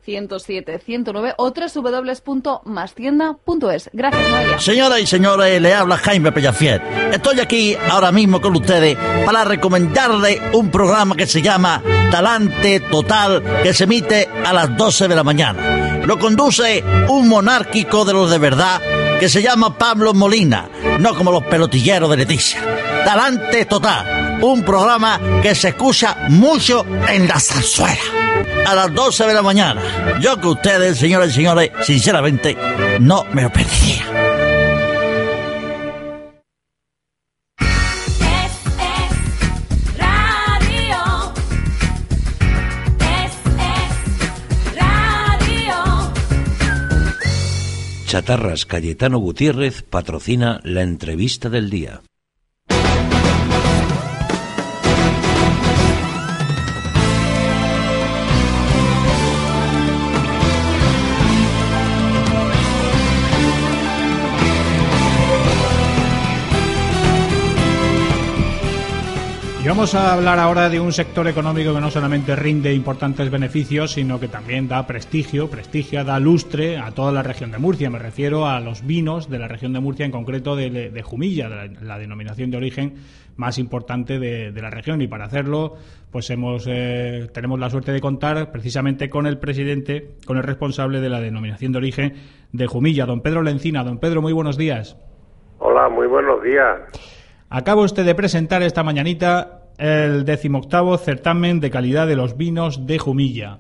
902-107-109 0.07 1.35
o 1.37 1.53
www.mastienda.es. 1.53 3.91
Gracias, 3.93 4.31
Noelia. 4.31 4.59
Señoras 4.59 5.01
y 5.01 5.07
señores, 5.07 5.61
le 5.61 5.75
habla 5.75 5.99
Jaime 5.99 6.33
Pellafiel. 6.33 6.81
Estoy 7.13 7.41
aquí 7.41 7.77
ahora 7.91 8.11
mismo 8.13 8.41
con 8.41 8.57
ustedes 8.57 8.97
para 9.25 9.45
recomendarle 9.45 10.41
un 10.53 10.71
programa 10.71 11.17
que 11.17 11.27
se 11.27 11.43
llama 11.43 11.83
Talante 12.11 12.81
Total, 12.95 13.43
que 13.65 13.75
se 13.75 13.85
emite 13.85 14.29
a 14.47 14.53
las 14.53 14.77
12 14.77 15.09
de 15.09 15.17
la 15.17 15.25
mañana. 15.25 15.99
Lo 16.07 16.17
conduce 16.17 16.85
un 17.09 17.29
monárquico 17.29 18.05
de 18.05 18.13
los 18.13 18.31
de 18.31 18.39
verdad 18.39 18.81
que 19.19 19.29
se 19.29 19.43
llama 19.43 19.77
Pablo 19.77 20.15
Molina, 20.15 20.69
no 21.01 21.13
como 21.17 21.33
los 21.33 21.43
pelotilleros 21.43 22.09
de 22.09 22.19
Leticia. 22.19 22.61
Talante 23.05 23.65
Total, 23.65 24.39
un 24.43 24.63
programa 24.63 25.19
que 25.43 25.57
se 25.57 25.71
escucha 25.71 26.19
mucho 26.29 26.87
en 27.09 27.27
la 27.27 27.41
zarzuela. 27.41 27.99
A 28.65 28.77
las 28.77 28.95
12 28.95 29.27
de 29.27 29.35
la 29.35 29.43
mañana. 29.43 29.83
Yo 30.21 30.41
que 30.41 30.47
ustedes, 30.47 30.97
señoras 30.97 31.31
y 31.31 31.33
señores, 31.33 31.73
sinceramente, 31.83 32.57
no 33.01 33.25
me 33.33 33.43
lo 33.43 33.51
perdería. 33.51 34.34
Chatarras 48.15 48.65
Cayetano 48.65 49.19
Gutiérrez 49.19 49.83
patrocina 49.83 50.61
la 50.63 50.83
entrevista 50.83 51.51
del 51.51 51.69
día. 51.69 52.01
Y 69.65 69.67
vamos 69.67 69.95
a 69.95 70.13
hablar 70.13 70.39
ahora 70.41 70.69
de 70.69 70.79
un 70.79 70.93
sector 70.93 71.27
económico 71.27 71.73
que 71.73 71.81
no 71.81 71.91
solamente 71.91 72.37
rinde 72.37 72.75
importantes 72.75 73.31
beneficios, 73.31 73.93
sino 73.93 74.21
que 74.21 74.29
también 74.29 74.69
da 74.69 74.87
prestigio, 74.87 75.49
prestigio, 75.49 76.05
da 76.05 76.21
lustre 76.21 76.77
a 76.77 76.91
toda 76.91 77.13
la 77.13 77.23
región 77.23 77.51
de 77.51 77.57
Murcia. 77.57 77.89
Me 77.89 77.99
refiero 77.99 78.45
a 78.45 78.61
los 78.61 78.87
vinos 78.87 79.31
de 79.31 79.39
la 79.39 79.49
región 79.49 79.73
de 79.73 79.81
Murcia, 79.81 80.05
en 80.05 80.13
concreto 80.13 80.55
de, 80.55 81.03
Jumilla, 81.03 81.49
la, 81.81 81.99
denominación 81.99 82.51
de 82.51 82.59
origen 82.59 82.97
más 83.37 83.57
importante 83.57 84.19
de, 84.19 84.53
de 84.53 84.61
la 84.61 84.69
región. 84.69 85.01
Y 85.01 85.07
para 85.07 85.25
hacerlo, 85.25 85.77
pues 86.13 86.29
hemos 86.29 86.67
eh, 86.69 87.31
tenemos 87.33 87.59
la 87.59 87.71
suerte 87.71 87.93
de 87.93 88.03
contar 88.03 88.53
precisamente 88.53 89.09
con 89.09 89.27
el 89.27 89.39
presidente, 89.39 90.11
con 90.27 90.37
el 90.37 90.43
responsable 90.43 91.01
de 91.01 91.09
la 91.09 91.23
denominación 91.23 91.73
de 91.73 91.79
origen 91.79 92.15
de 92.53 92.67
Jumilla, 92.67 93.07
don 93.07 93.23
Pedro 93.23 93.41
Lencina. 93.41 93.83
Don 93.83 93.99
Pedro, 93.99 94.21
muy 94.21 94.35
buenos 94.35 94.59
días. 94.59 94.99
Hola, 95.59 95.89
muy 95.89 96.07
buenos 96.07 96.43
días. 96.43 97.24
Acaba 97.55 97.83
usted 97.83 98.05
de 98.05 98.17
presentar 98.17 98.65
esta 98.65 98.83
mañanita 98.83 99.63
el 99.79 100.25
decimoctavo 100.25 100.99
certamen 100.99 101.61
de 101.61 101.71
calidad 101.71 102.09
de 102.09 102.17
los 102.17 102.37
vinos 102.37 102.85
de 102.85 102.99
Jumilla. 102.99 103.59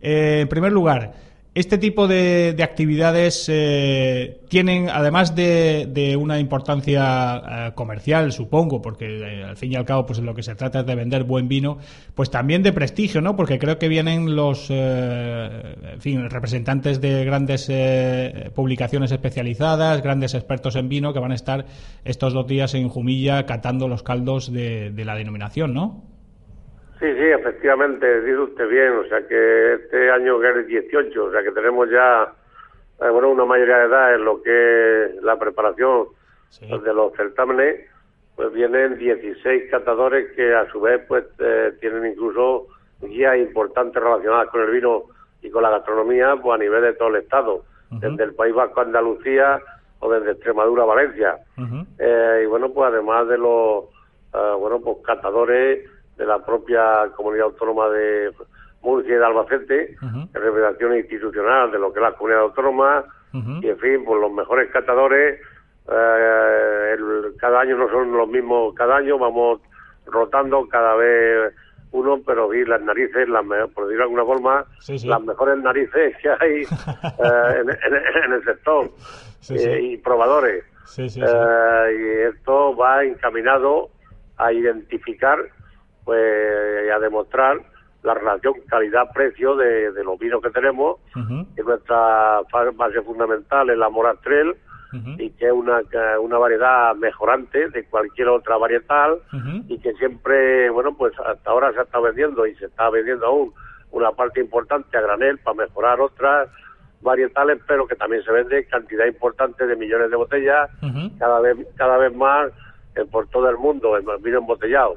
Eh, 0.00 0.40
en 0.40 0.48
primer 0.48 0.72
lugar, 0.72 1.12
este 1.58 1.76
tipo 1.76 2.06
de, 2.06 2.52
de 2.52 2.62
actividades 2.62 3.46
eh, 3.48 4.42
tienen, 4.48 4.88
además 4.90 5.34
de, 5.34 6.16
una 6.16 6.38
importancia 6.38 7.42
eh, 7.68 7.72
comercial, 7.74 8.30
supongo, 8.30 8.80
porque 8.80 9.06
eh, 9.06 9.42
al 9.42 9.56
fin 9.56 9.72
y 9.72 9.74
al 9.74 9.84
cabo, 9.84 10.06
pues 10.06 10.20
lo 10.20 10.34
que 10.34 10.44
se 10.44 10.54
trata 10.54 10.80
es 10.80 10.86
de 10.86 10.94
vender 10.94 11.24
buen 11.24 11.48
vino, 11.48 11.78
pues 12.14 12.30
también 12.30 12.62
de 12.62 12.72
prestigio, 12.72 13.20
¿no? 13.20 13.34
Porque 13.34 13.58
creo 13.58 13.76
que 13.76 13.88
vienen 13.88 14.36
los, 14.36 14.68
eh, 14.70 15.74
en 15.94 16.00
fin, 16.00 16.30
representantes 16.30 17.00
de 17.00 17.24
grandes 17.24 17.68
publicaciones 18.54 19.10
especializadas, 19.10 20.00
grandes 20.00 20.34
expertos 20.34 20.76
en 20.76 20.88
vino, 20.88 21.12
que 21.12 21.18
van 21.18 21.32
a 21.32 21.34
estar 21.34 21.66
estos 22.04 22.32
dos 22.32 22.46
días 22.46 22.74
en 22.74 22.88
Jumilla 22.88 23.46
catando 23.46 23.88
los 23.88 24.04
caldos 24.04 24.52
de, 24.52 24.90
de 24.92 25.04
la 25.04 25.16
denominación, 25.16 25.74
¿no? 25.74 26.17
Sí, 27.00 27.06
sí, 27.14 27.24
efectivamente, 27.24 28.22
dice 28.22 28.38
usted 28.38 28.68
bien, 28.68 28.92
o 28.92 29.04
sea 29.04 29.24
que 29.26 29.74
este 29.74 30.10
año 30.10 30.40
que 30.40 30.60
es 30.60 30.66
18, 30.66 31.24
o 31.24 31.30
sea 31.30 31.42
que 31.44 31.52
tenemos 31.52 31.88
ya, 31.90 32.32
eh, 33.00 33.08
bueno, 33.10 33.30
una 33.30 33.44
mayoría 33.44 33.78
de 33.78 33.84
edad 33.84 34.14
en 34.16 34.24
lo 34.24 34.42
que 34.42 35.04
es 35.04 35.22
la 35.22 35.38
preparación 35.38 36.08
de 36.60 36.94
los 36.94 37.12
certámenes, 37.14 37.86
pues 38.34 38.52
vienen 38.52 38.98
16 38.98 39.70
catadores 39.70 40.32
que 40.34 40.54
a 40.54 40.68
su 40.70 40.80
vez 40.80 41.00
pues 41.06 41.24
eh, 41.38 41.72
tienen 41.80 42.06
incluso 42.06 42.66
guías 43.00 43.36
importantes 43.36 44.02
relacionadas 44.02 44.48
con 44.48 44.62
el 44.62 44.70
vino 44.70 45.04
y 45.42 45.50
con 45.50 45.62
la 45.62 45.70
gastronomía 45.70 46.34
pues 46.42 46.54
a 46.54 46.58
nivel 46.58 46.82
de 46.82 46.94
todo 46.94 47.08
el 47.08 47.22
estado, 47.22 47.64
desde 47.90 48.24
el 48.24 48.34
País 48.34 48.54
Vasco 48.54 48.80
a 48.80 48.84
Andalucía 48.84 49.60
o 50.00 50.10
desde 50.10 50.32
Extremadura 50.32 50.82
a 50.82 50.86
Valencia. 50.86 51.38
Eh, 51.98 52.40
y 52.42 52.46
bueno, 52.46 52.70
pues 52.72 52.92
además 52.92 53.28
de 53.28 53.38
los, 53.38 53.84
eh, 54.34 54.54
bueno, 54.58 54.80
pues 54.80 54.98
catadores 55.04 55.88
de 56.18 56.26
la 56.26 56.44
propia 56.44 57.08
comunidad 57.16 57.46
autónoma 57.46 57.88
de 57.90 58.30
Murcia 58.82 59.14
y 59.14 59.18
de 59.18 59.24
Albacete, 59.24 59.96
en 60.02 60.28
representación 60.34 60.96
institucional 60.96 61.70
de 61.70 61.78
lo 61.78 61.92
que 61.92 62.00
es 62.00 62.02
la 62.02 62.12
comunidad 62.12 62.42
autónoma, 62.42 63.04
y 63.32 63.68
en 63.68 63.78
fin, 63.78 64.04
pues 64.04 64.20
los 64.20 64.32
mejores 64.32 64.70
catadores, 64.72 65.40
eh, 65.90 66.94
el- 66.98 67.34
cada 67.38 67.60
año 67.60 67.76
no 67.76 67.88
son 67.90 68.12
los 68.12 68.28
mismos, 68.28 68.74
cada 68.74 68.96
año 68.96 69.18
vamos 69.18 69.60
rotando 70.06 70.66
cada 70.68 70.94
vez 70.96 71.54
uno, 71.92 72.20
pero 72.26 72.48
vi 72.48 72.64
las 72.64 72.80
narices, 72.82 73.28
las 73.28 73.44
por 73.74 73.86
decirlo 73.86 73.96
de 73.96 74.02
alguna 74.02 74.24
forma, 74.24 74.64
Sí, 74.80 74.98
sí. 74.98 75.08
las 75.08 75.22
mejores 75.22 75.58
narices 75.58 76.14
que 76.20 76.28
hay 76.30 76.62
eh, 76.62 77.60
en, 77.60 77.70
en- 77.70 78.24
en 78.24 78.32
el 78.32 78.44
sector 78.44 78.90
Sí, 79.40 79.54
eh, 79.56 79.80
y 79.82 79.96
probadores. 79.98 80.64
Eh, 80.98 81.96
y 81.96 82.36
esto 82.36 82.74
va 82.76 83.04
encaminado 83.04 83.88
a 84.36 84.52
identificar 84.52 85.38
pues 86.08 86.86
y 86.86 86.88
a 86.88 86.98
demostrar 87.00 87.58
la 88.02 88.14
relación 88.14 88.54
calidad-precio 88.66 89.56
de, 89.56 89.92
de 89.92 90.04
los 90.04 90.18
vinos 90.18 90.40
que 90.40 90.48
tenemos, 90.48 91.00
que 91.54 91.62
nuestra 91.62 92.40
base 92.76 93.02
fundamental 93.02 93.68
es 93.68 93.76
la 93.76 93.90
Morastrel, 93.90 94.56
y 95.18 95.28
que 95.32 95.48
es 95.48 95.52
una, 95.52 95.82
una 96.22 96.38
variedad 96.38 96.94
mejorante 96.94 97.68
de 97.68 97.84
cualquier 97.84 98.28
otra 98.28 98.56
varietal, 98.56 99.18
y 99.68 99.78
que 99.80 99.92
siempre, 99.94 100.70
bueno, 100.70 100.96
pues 100.96 101.12
hasta 101.26 101.50
ahora 101.50 101.74
se 101.74 101.82
está 101.82 102.00
vendiendo 102.00 102.46
y 102.46 102.54
se 102.54 102.64
está 102.64 102.88
vendiendo 102.88 103.26
aún 103.26 103.52
una 103.90 104.10
parte 104.12 104.40
importante 104.40 104.96
a 104.96 105.02
granel 105.02 105.36
para 105.40 105.56
mejorar 105.58 106.00
otras 106.00 106.48
varietales, 107.02 107.60
pero 107.66 107.86
que 107.86 107.96
también 107.96 108.22
se 108.22 108.32
vende 108.32 108.64
cantidad 108.64 109.04
importante 109.04 109.66
de 109.66 109.76
millones 109.76 110.08
de 110.10 110.16
botellas, 110.16 110.70
cada 111.18 111.40
vez 111.40 111.58
cada 111.76 111.98
vez 111.98 112.14
más 112.16 112.50
eh, 112.96 113.04
por 113.04 113.28
todo 113.28 113.50
el 113.50 113.58
mundo, 113.58 113.98
en 113.98 114.08
el 114.08 114.22
vino 114.22 114.38
embotellado. 114.38 114.96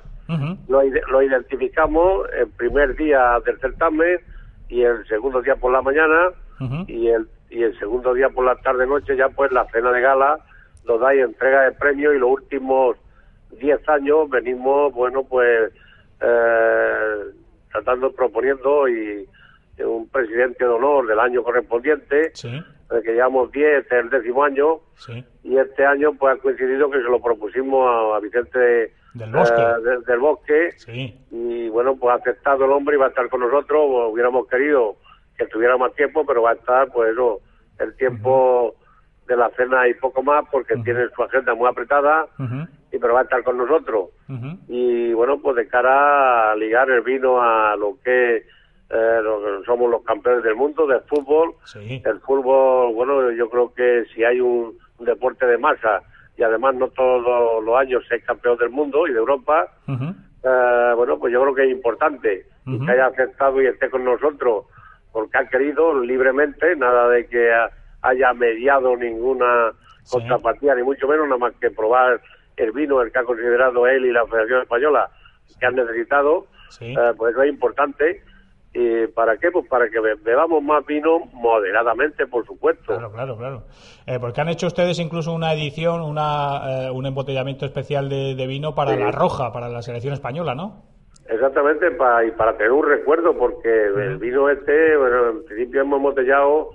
Lo, 0.70 0.84
ide- 0.84 1.02
lo 1.12 1.22
identificamos 1.22 2.28
el 2.38 2.48
primer 2.50 2.96
día 2.96 3.40
del 3.46 3.60
certamen 3.60 4.20
y 4.70 4.84
el 4.84 5.06
segundo 5.08 5.42
día 5.42 5.56
por 5.56 5.72
la 5.72 5.82
mañana 5.82 6.30
y 6.88 7.08
el 7.10 7.28
y 7.50 7.64
el 7.64 7.78
segundo 7.80 8.14
día 8.14 8.30
por 8.30 8.46
la 8.46 8.56
tarde 8.58 8.88
noche 8.88 9.18
ya 9.18 9.28
pues 9.30 9.52
la 9.52 9.66
cena 9.72 9.92
de 9.92 10.00
gala 10.00 10.40
nos 10.86 11.02
da 11.02 11.14
y 11.14 11.20
entrega 11.20 11.64
de 11.64 11.72
premios 11.74 12.16
y 12.16 12.20
los 12.20 12.30
últimos 12.32 12.96
10 13.60 13.90
años 13.90 14.30
venimos 14.30 14.94
bueno 14.94 15.24
pues 15.26 15.72
eh, 16.22 17.16
tratando 17.72 18.12
proponiendo 18.14 18.88
y 18.88 19.28
un 19.84 20.08
presidente 20.10 20.64
de 20.64 20.70
honor 20.70 21.08
del 21.08 21.20
año 21.20 21.42
correspondiente 21.44 22.32
eh, 22.92 23.02
que 23.04 23.14
llevamos 23.14 23.52
10 23.52 23.80
este 23.84 23.98
es 23.98 24.04
el 24.06 24.10
décimo 24.12 24.44
año 24.44 24.80
y 25.44 25.58
este 25.58 25.86
año 25.86 26.14
pues 26.14 26.38
ha 26.38 26.42
coincidido 26.42 26.90
que 26.92 26.98
se 27.00 27.04
lo 27.10 27.20
propusimos 27.22 27.88
a, 27.90 28.16
a 28.18 28.20
Vicente 28.20 28.94
Del 29.14 29.32
Bosque. 29.32 29.62
de- 29.84 30.00
del 30.02 30.20
Bosque. 30.20 30.70
Y 31.32 31.70
bueno 31.70 31.96
pues 31.96 32.14
ha 32.14 32.18
aceptado 32.18 32.66
el 32.66 32.72
hombre 32.72 32.96
y 32.96 33.00
va 33.00 33.06
a 33.08 33.10
estar 33.10 33.28
con 33.30 33.42
nosotros. 33.42 33.82
Hubiéramos 34.12 34.48
querido 34.48 34.96
que 35.38 35.46
tuviera 35.48 35.78
más 35.78 35.94
tiempo 35.96 36.26
pero 36.26 36.42
va 36.44 36.52
a 36.52 36.56
estar 36.56 36.92
pues 36.92 37.12
eso 37.14 37.40
el 37.80 37.96
tiempo 37.96 38.76
de 39.28 39.36
la 39.38 39.50
cena 39.52 39.88
y 39.88 39.94
poco 39.96 40.22
más 40.24 40.46
porque 40.52 40.76
tiene 40.84 41.08
su 41.16 41.24
agenda 41.24 41.54
muy 41.56 41.68
apretada 41.70 42.26
y 42.92 42.98
pero 43.00 43.14
va 43.14 43.22
a 43.22 43.24
estar 43.24 43.44
con 43.44 43.58
nosotros. 43.58 44.10
Y 44.68 45.14
bueno 45.14 45.40
pues 45.42 45.56
de 45.56 45.68
cara 45.68 46.52
a 46.52 46.56
ligar 46.56 46.90
el 46.90 47.02
vino 47.02 47.42
a 47.42 47.76
lo 47.76 47.98
que 48.04 48.46
eh, 48.94 49.20
somos 49.66 49.90
los 49.90 50.04
campeones 50.04 50.44
del 50.44 50.56
mundo 50.56 50.86
del 50.86 51.00
fútbol 51.02 51.54
el 52.06 52.20
fútbol 52.20 52.94
bueno 52.94 53.32
yo 53.32 53.50
creo 53.50 53.74
que 53.74 54.04
si 54.14 54.24
hay 54.26 54.42
un, 54.42 54.78
un 55.00 55.06
deporte 55.06 55.46
de 55.46 55.58
masa 55.58 56.02
y 56.38 56.44
además 56.44 56.76
no 56.76 56.88
todos 56.90 57.64
los 57.64 57.78
años 57.78 58.06
ser 58.08 58.24
campeón 58.24 58.58
del 58.58 58.70
mundo 58.70 59.08
y 59.08 59.12
de 59.14 59.20
Europa 59.20 59.68
eh, 60.44 60.94
bueno 60.96 61.20
pues 61.20 61.32
yo 61.34 61.42
creo 61.42 61.54
que 61.56 61.66
es 61.66 61.72
importante 61.72 62.46
que 62.86 62.92
haya 62.92 63.06
aceptado 63.08 63.62
y 63.62 63.68
esté 63.68 63.90
con 63.90 64.04
nosotros 64.04 64.66
porque 65.12 65.38
ha 65.38 65.48
querido 65.48 66.00
libremente 66.02 66.76
nada 66.76 67.10
de 67.10 67.28
que 67.28 67.54
ha- 67.54 67.70
haya 68.04 68.34
mediado 68.34 68.96
ninguna 68.96 69.72
contrapartida 70.10 70.74
ni 70.76 70.84
mucho 70.84 71.08
menos 71.08 71.26
nada 71.28 71.38
más 71.38 71.54
que 71.60 71.70
probar 71.70 72.20
el 72.58 72.72
vino 72.72 73.02
el 73.02 73.12
que 73.12 73.20
ha 73.20 73.24
considerado 73.24 73.86
él 73.88 74.06
y 74.06 74.12
la 74.12 74.26
Federación 74.26 74.62
Española 74.64 75.10
que 75.60 75.66
han 75.66 75.76
necesitado 75.76 76.48
eh, 76.98 77.14
pues 77.18 77.34
eso 77.34 77.44
es 77.44 77.50
importante 77.50 78.24
¿Y 78.74 79.08
para 79.08 79.38
qué? 79.38 79.52
Pues 79.52 79.68
para 79.68 79.90
que 79.90 80.00
be- 80.00 80.16
bebamos 80.24 80.64
más 80.64 80.86
vino 80.86 81.20
moderadamente, 81.34 82.26
por 82.28 82.46
supuesto. 82.46 82.86
Claro, 82.86 83.12
claro, 83.12 83.38
claro. 83.38 83.64
Eh, 84.08 84.18
porque 84.20 84.40
han 84.42 84.48
hecho 84.50 84.68
ustedes 84.68 84.98
incluso 85.00 85.34
una 85.34 85.54
edición, 85.54 86.02
una, 86.02 86.86
eh, 86.86 86.92
un 86.92 87.06
embotellamiento 87.06 87.66
especial 87.66 88.08
de, 88.10 88.34
de 88.36 88.48
vino 88.48 88.74
para 88.74 88.92
Sí. 88.94 89.00
la 89.00 89.12
roja, 89.12 89.52
para 89.52 89.68
la 89.68 89.82
selección 89.82 90.14
española, 90.14 90.56
¿no? 90.56 90.84
Exactamente, 91.28 91.92
pa- 91.92 92.24
y 92.26 92.32
para 92.32 92.56
tener 92.58 92.72
un 92.72 92.86
recuerdo, 92.88 93.38
porque 93.38 93.86
el 93.86 94.18
vino 94.18 94.50
este, 94.50 94.96
bueno, 94.98 95.30
en 95.30 95.46
principio 95.46 95.82
hemos 95.82 95.98
embotellado 95.98 96.70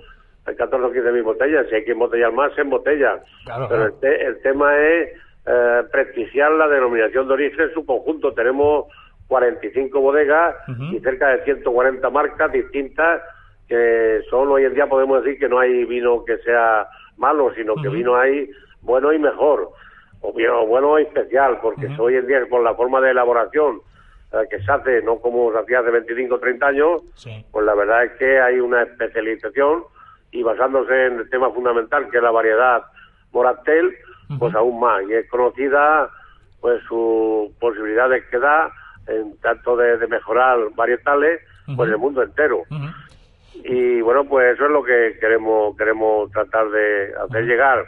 el 0.45 0.55
14 0.55 0.85
o 0.85 0.91
15 0.91 1.11
mil 1.11 1.23
botellas, 1.23 1.65
si 1.69 1.75
hay 1.75 1.83
que 1.83 1.91
embotellar 1.91 2.31
más, 2.31 2.53
se 2.55 2.61
embotella. 2.61 3.21
Claro, 3.45 3.67
Pero 3.69 3.81
claro. 3.81 3.85
el, 3.93 3.99
te- 3.99 4.25
el 4.25 4.41
tema 4.41 4.77
es 4.77 5.09
eh, 5.47 5.83
prestigiar 5.91 6.51
la 6.51 6.67
denominación 6.67 7.27
de 7.27 7.33
origen 7.33 7.61
en 7.61 7.73
su 7.73 7.85
conjunto. 7.85 8.33
Tenemos 8.33 8.85
45 9.27 9.99
bodegas 9.99 10.55
y 10.95 10.99
cerca 10.99 11.29
de 11.29 11.43
140 11.43 12.09
marcas 12.09 12.51
distintas 12.51 13.21
que 13.67 14.21
solo 14.29 14.53
hoy 14.53 14.65
en 14.65 14.73
día 14.73 14.87
podemos 14.87 15.23
decir 15.23 15.39
que 15.39 15.49
no 15.49 15.59
hay 15.59 15.83
vino 15.85 16.23
que 16.25 16.37
sea 16.39 16.87
malo, 17.17 17.51
sino 17.55 17.75
que 17.75 17.89
vino 17.89 18.15
hay 18.15 18.49
bueno 18.81 19.11
y 19.11 19.19
mejor, 19.19 19.69
o 20.21 20.31
bien- 20.33 20.51
o 20.51 20.65
bueno 20.65 20.97
y 20.99 21.03
especial, 21.03 21.59
porque 21.61 21.87
hoy 21.99 22.15
en 22.15 22.27
día 22.27 22.45
por 22.49 22.63
la 22.63 22.73
forma 22.75 23.01
de 23.01 23.11
elaboración 23.11 23.81
eh, 24.33 24.37
que 24.49 24.59
se 24.61 24.71
hace, 24.71 25.01
no 25.03 25.19
como 25.19 25.51
se 25.51 25.59
hacía 25.59 25.79
hace 25.79 25.89
25 25.91 26.35
o 26.35 26.39
30 26.39 26.67
años, 26.67 27.01
pues 27.51 27.65
la 27.65 27.73
verdad 27.75 28.03
es 28.05 28.11
que 28.13 28.39
hay 28.39 28.59
una 28.59 28.83
especialización 28.83 29.83
y 30.31 30.43
basándose 30.43 31.05
en 31.07 31.19
el 31.19 31.29
tema 31.29 31.49
fundamental 31.51 32.09
que 32.09 32.17
es 32.17 32.23
la 32.23 32.31
variedad 32.31 32.83
Moratel, 33.33 33.95
pues 34.39 34.53
aún 34.55 34.79
más, 34.79 35.01
y 35.09 35.13
es 35.13 35.29
conocida 35.29 36.09
pues 36.59 36.81
sus 36.83 37.49
posibilidades 37.59 38.25
que 38.29 38.37
da 38.39 38.69
en 39.07 39.37
tanto 39.39 39.75
de, 39.77 39.97
de 39.97 40.07
mejorar 40.07 40.57
varietales 40.75 41.41
pues 41.75 41.87
en 41.87 41.93
el 41.95 41.99
mundo 41.99 42.23
entero. 42.23 42.63
Y 43.55 44.01
bueno, 44.01 44.23
pues 44.25 44.53
eso 44.53 44.65
es 44.65 44.71
lo 44.71 44.83
que 44.83 45.17
queremos 45.19 45.75
queremos 45.77 46.31
tratar 46.31 46.69
de 46.69 47.13
hacer 47.25 47.45
llegar 47.45 47.85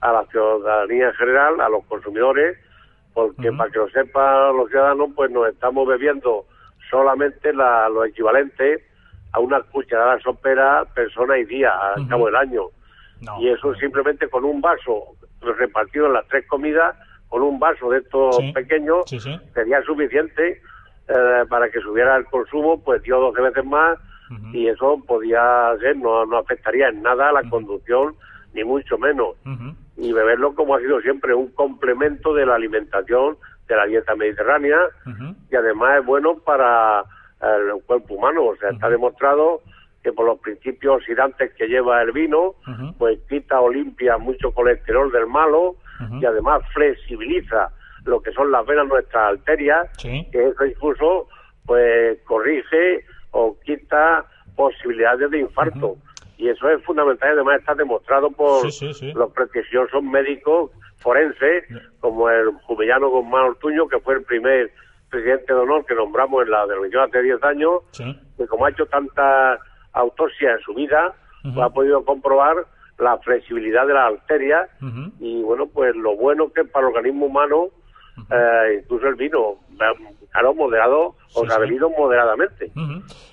a 0.00 0.12
la 0.12 0.24
ciudadanía 0.26 1.08
en 1.08 1.14
general, 1.14 1.60
a 1.60 1.68
los 1.68 1.84
consumidores, 1.86 2.58
porque 3.14 3.52
para 3.52 3.70
que 3.70 3.78
lo 3.78 3.88
sepan 3.90 4.56
los 4.56 4.68
ciudadanos, 4.70 5.10
pues 5.14 5.30
nos 5.30 5.48
estamos 5.48 5.86
bebiendo 5.86 6.46
solamente 6.90 7.52
la, 7.52 7.88
lo 7.88 8.04
equivalente 8.04 8.84
a 9.32 9.40
una 9.40 9.60
cucharada 9.62 10.18
sopera 10.20 10.84
persona 10.94 11.38
y 11.38 11.44
día 11.44 11.72
al 11.94 12.08
cabo 12.08 12.26
del 12.26 12.36
año. 12.36 12.64
y 13.38 13.48
eso 13.48 13.74
simplemente 13.76 14.28
con 14.28 14.44
un 14.44 14.60
vaso 14.60 15.14
repartido 15.40 16.06
en 16.06 16.14
las 16.14 16.26
tres 16.28 16.46
comidas, 16.48 16.96
con 17.32 17.40
un 17.40 17.58
vaso 17.58 17.88
de 17.88 18.00
estos 18.00 18.36
pequeños, 18.52 19.06
sería 19.54 19.82
suficiente 19.84 20.60
eh, 21.08 21.44
para 21.48 21.70
que 21.70 21.80
subiera 21.80 22.14
el 22.18 22.26
consumo, 22.26 22.84
pues 22.84 23.02
dio 23.04 23.18
12 23.18 23.40
veces 23.40 23.64
más 23.64 23.98
y 24.52 24.68
eso 24.68 25.02
podía 25.06 25.74
ser, 25.80 25.96
no, 25.96 26.26
no 26.26 26.36
afectaría 26.36 26.88
en 26.88 27.00
nada 27.00 27.30
a 27.30 27.32
la 27.32 27.48
conducción, 27.48 28.14
ni 28.52 28.64
mucho 28.64 28.98
menos. 28.98 29.36
Y 29.96 30.12
beberlo 30.12 30.54
como 30.54 30.74
ha 30.74 30.80
sido 30.80 31.00
siempre, 31.00 31.34
un 31.34 31.48
complemento 31.52 32.34
de 32.34 32.44
la 32.44 32.56
alimentación, 32.56 33.38
de 33.66 33.76
la 33.76 33.86
dieta 33.86 34.14
mediterránea, 34.14 34.78
y 35.50 35.56
además 35.56 36.00
es 36.00 36.06
bueno 36.06 36.36
para 36.36 37.02
el 37.40 37.82
cuerpo 37.86 38.14
humano. 38.14 38.44
O 38.44 38.56
sea, 38.56 38.70
está 38.70 38.90
demostrado 38.90 39.62
que 40.02 40.12
por 40.12 40.26
los 40.26 40.38
principios 40.40 40.96
oxidantes 40.96 41.54
que 41.54 41.66
lleva 41.66 42.02
el 42.02 42.12
vino, 42.12 42.56
pues 42.98 43.18
quita 43.26 43.58
o 43.58 43.70
limpia 43.70 44.18
mucho 44.18 44.52
colesterol 44.52 45.10
del 45.10 45.26
malo 45.26 45.76
y 46.20 46.24
además 46.24 46.62
flexibiliza 46.72 47.70
lo 48.04 48.20
que 48.20 48.32
son 48.32 48.50
las 48.50 48.66
venas 48.66 48.88
nuestras 48.88 49.38
arterias, 49.38 49.88
que 49.98 50.26
eso 50.32 50.64
incluso 50.64 51.28
pues 51.64 52.18
corrige 52.24 53.04
o 53.30 53.56
quita 53.64 54.24
posibilidades 54.56 55.30
de 55.30 55.40
infarto. 55.40 55.96
Y 56.36 56.48
eso 56.48 56.68
es 56.68 56.82
fundamental 56.84 57.30
y 57.30 57.32
además 57.34 57.60
está 57.60 57.74
demostrado 57.74 58.30
por 58.30 58.64
los 58.64 59.32
prestigiosos 59.32 60.02
médicos 60.02 60.70
forenses, 60.98 61.64
como 62.00 62.28
el 62.30 62.50
jumellano 62.62 63.10
Guzmán 63.10 63.44
Ortuño, 63.50 63.86
que 63.88 64.00
fue 64.00 64.14
el 64.14 64.22
primer 64.24 64.72
presidente 65.10 65.52
de 65.52 65.60
honor 65.60 65.84
que 65.84 65.94
nombramos 65.94 66.42
en 66.44 66.50
la 66.50 66.66
delegación 66.66 67.04
hace 67.04 67.22
10 67.22 67.44
años, 67.44 67.72
que 68.36 68.46
como 68.46 68.66
ha 68.66 68.70
hecho 68.70 68.86
tantas 68.86 69.60
autopsias 69.92 70.58
en 70.58 70.64
su 70.64 70.74
vida, 70.74 71.14
pues 71.42 71.58
ha 71.58 71.70
podido 71.70 72.04
comprobar 72.04 72.66
la 72.98 73.18
flexibilidad 73.18 73.86
de 73.86 73.94
las 73.94 74.12
arterias 74.12 74.68
y 75.20 75.42
bueno, 75.42 75.66
pues 75.66 75.94
lo 75.96 76.16
bueno 76.16 76.52
que 76.52 76.62
es 76.62 76.68
para 76.70 76.86
el 76.86 76.94
organismo 76.94 77.26
humano, 77.26 77.68
eh, 78.30 78.80
incluso 78.82 79.08
el 79.08 79.14
vino, 79.14 79.56
claro, 80.30 80.54
moderado, 80.54 81.16
o 81.34 81.46
sea, 81.46 81.58
bebido 81.58 81.90
moderadamente. 81.90 82.70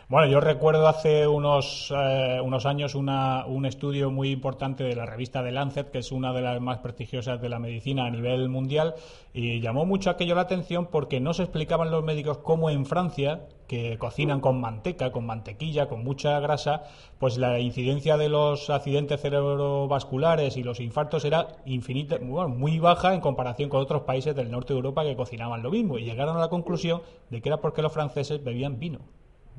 Bueno, 0.07 0.31
yo 0.31 0.39
recuerdo 0.39 0.87
hace 0.87 1.27
unos, 1.27 1.93
eh, 1.95 2.39
unos 2.43 2.65
años 2.65 2.95
una, 2.95 3.45
un 3.45 3.65
estudio 3.65 4.09
muy 4.09 4.31
importante 4.31 4.83
de 4.83 4.95
la 4.95 5.05
revista 5.05 5.43
The 5.43 5.51
Lancet, 5.51 5.91
que 5.91 5.99
es 5.99 6.11
una 6.11 6.33
de 6.33 6.41
las 6.41 6.59
más 6.59 6.79
prestigiosas 6.79 7.39
de 7.41 7.49
la 7.49 7.59
medicina 7.59 8.05
a 8.05 8.09
nivel 8.09 8.49
mundial, 8.49 8.95
y 9.33 9.61
llamó 9.61 9.85
mucho 9.85 10.09
aquello 10.09 10.33
la 10.33 10.41
atención 10.41 10.87
porque 10.87 11.19
no 11.19 11.33
se 11.33 11.43
explicaban 11.43 11.91
los 11.91 12.03
médicos 12.03 12.39
cómo 12.39 12.71
en 12.71 12.87
Francia, 12.87 13.41
que 13.69 13.97
cocinan 13.99 14.41
con 14.41 14.59
manteca, 14.59 15.11
con 15.11 15.27
mantequilla, 15.27 15.87
con 15.87 16.03
mucha 16.03 16.39
grasa, 16.39 16.85
pues 17.19 17.37
la 17.37 17.59
incidencia 17.59 18.17
de 18.17 18.27
los 18.27 18.71
accidentes 18.71 19.21
cerebrovasculares 19.21 20.57
y 20.57 20.63
los 20.63 20.79
infartos 20.79 21.23
era 21.23 21.47
infinita, 21.65 22.17
bueno, 22.19 22.49
muy 22.49 22.79
baja 22.79 23.13
en 23.13 23.21
comparación 23.21 23.69
con 23.69 23.79
otros 23.79 24.01
países 24.01 24.35
del 24.35 24.49
norte 24.49 24.73
de 24.73 24.79
Europa 24.79 25.03
que 25.03 25.15
cocinaban 25.15 25.61
lo 25.61 25.69
mismo. 25.69 25.99
Y 25.99 26.03
llegaron 26.03 26.35
a 26.35 26.39
la 26.39 26.49
conclusión 26.49 27.01
de 27.29 27.41
que 27.41 27.49
era 27.49 27.57
porque 27.57 27.83
los 27.83 27.93
franceses 27.93 28.43
bebían 28.43 28.79
vino. 28.79 28.99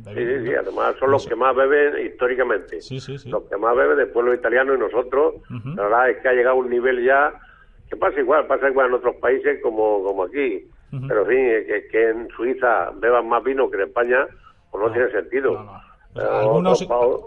Sí, 0.02 0.14
sí, 0.14 0.44
sí, 0.44 0.54
además 0.54 0.96
son 0.98 1.12
los 1.12 1.26
que 1.26 1.36
más 1.36 1.54
beben 1.54 2.06
históricamente. 2.06 2.80
Sí, 2.80 2.98
sí, 2.98 3.16
sí. 3.16 3.28
Los 3.28 3.44
que 3.44 3.56
más 3.58 3.76
beben 3.76 3.96
después 3.96 4.26
los 4.26 4.34
italianos 4.34 4.76
y 4.76 4.80
nosotros. 4.80 5.34
La 5.76 5.84
verdad 5.84 6.10
es 6.10 6.16
que 6.18 6.28
ha 6.28 6.32
llegado 6.32 6.56
un 6.56 6.68
nivel 6.68 7.04
ya 7.04 7.32
que 7.88 7.96
pasa 7.96 8.18
igual, 8.18 8.46
pasa 8.48 8.68
igual 8.68 8.88
en 8.88 8.94
otros 8.94 9.16
países 9.16 9.60
como, 9.62 10.02
como 10.02 10.24
aquí. 10.24 10.66
Pero 11.08 11.22
en 11.22 11.26
fin, 11.28 11.38
que, 11.66 11.88
que 11.90 12.08
en 12.10 12.28
Suiza 12.30 12.90
beban 12.96 13.28
más 13.28 13.42
vino 13.44 13.70
que 13.70 13.76
en 13.76 13.82
España, 13.88 14.26
pues 14.70 14.84
no, 14.84 14.92
tiene 14.92 15.10
sentido. 15.10 15.64
Algunos, 16.16 16.84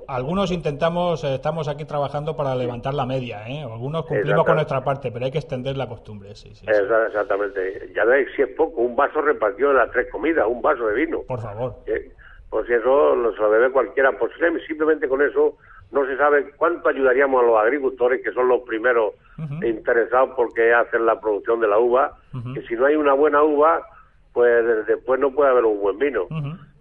algunos 0.09 0.51
intentamos, 0.51 1.23
eh, 1.23 1.35
estamos 1.35 1.69
aquí 1.69 1.85
trabajando 1.85 2.35
para 2.35 2.53
levantar 2.55 2.93
la 2.93 3.05
media, 3.05 3.47
¿eh? 3.47 3.61
Algunos 3.63 4.05
cumplimos 4.05 4.43
con 4.45 4.55
nuestra 4.55 4.83
parte, 4.83 5.09
pero 5.11 5.23
hay 5.23 5.31
que 5.31 5.37
extender 5.37 5.77
la 5.77 5.87
costumbre, 5.87 6.35
sí, 6.35 6.53
sí. 6.53 6.65
Exactamente. 6.67 7.91
Ya 7.95 8.03
veis, 8.03 8.27
si 8.35 8.41
es 8.41 8.49
poco, 8.49 8.81
un 8.81 8.95
vaso 8.95 9.21
repartido 9.21 9.71
en 9.71 9.77
las 9.77 9.89
tres 9.91 10.07
comidas, 10.11 10.45
un 10.47 10.61
vaso 10.61 10.85
de 10.87 10.95
vino. 10.95 11.21
Por 11.27 11.39
favor. 11.41 11.75
Eh, 11.85 12.11
Pues 12.49 12.67
si 12.67 12.73
eso 12.73 13.15
lo, 13.15 13.33
se 13.33 13.39
lo 13.41 13.49
bebe 13.49 13.71
cualquiera. 13.71 14.11
Pues 14.19 14.31
sim- 14.37 14.59
simplemente 14.67 15.07
con 15.07 15.21
eso 15.21 15.55
no 15.93 16.05
se 16.05 16.17
sabe 16.17 16.51
cuánto 16.57 16.89
ayudaríamos 16.89 17.43
a 17.43 17.47
los 17.47 17.57
agricultores, 17.59 18.21
que 18.23 18.31
son 18.33 18.47
los 18.49 18.61
primeros 18.63 19.13
interesados 19.65 20.31
porque 20.35 20.73
hacen 20.73 21.05
la 21.05 21.19
producción 21.21 21.59
de 21.59 21.67
la 21.67 21.77
uva. 21.79 22.17
Que 22.53 22.61
si 22.63 22.75
no 22.75 22.85
hay 22.85 22.95
una 22.95 23.13
buena 23.13 23.41
uva, 23.43 23.81
pues 24.33 24.65
de- 24.65 24.83
después 24.83 25.19
no 25.19 25.31
puede 25.31 25.51
haber 25.51 25.65
un 25.65 25.79
buen 25.79 25.97
vino. 25.99 26.27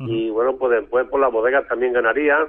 Y 0.09 0.31
bueno, 0.31 0.57
pues 0.57 0.73
después 0.81 1.07
por 1.09 1.21
las 1.21 1.31
bodegas 1.31 1.67
también 1.69 1.93
ganarían. 1.93 2.47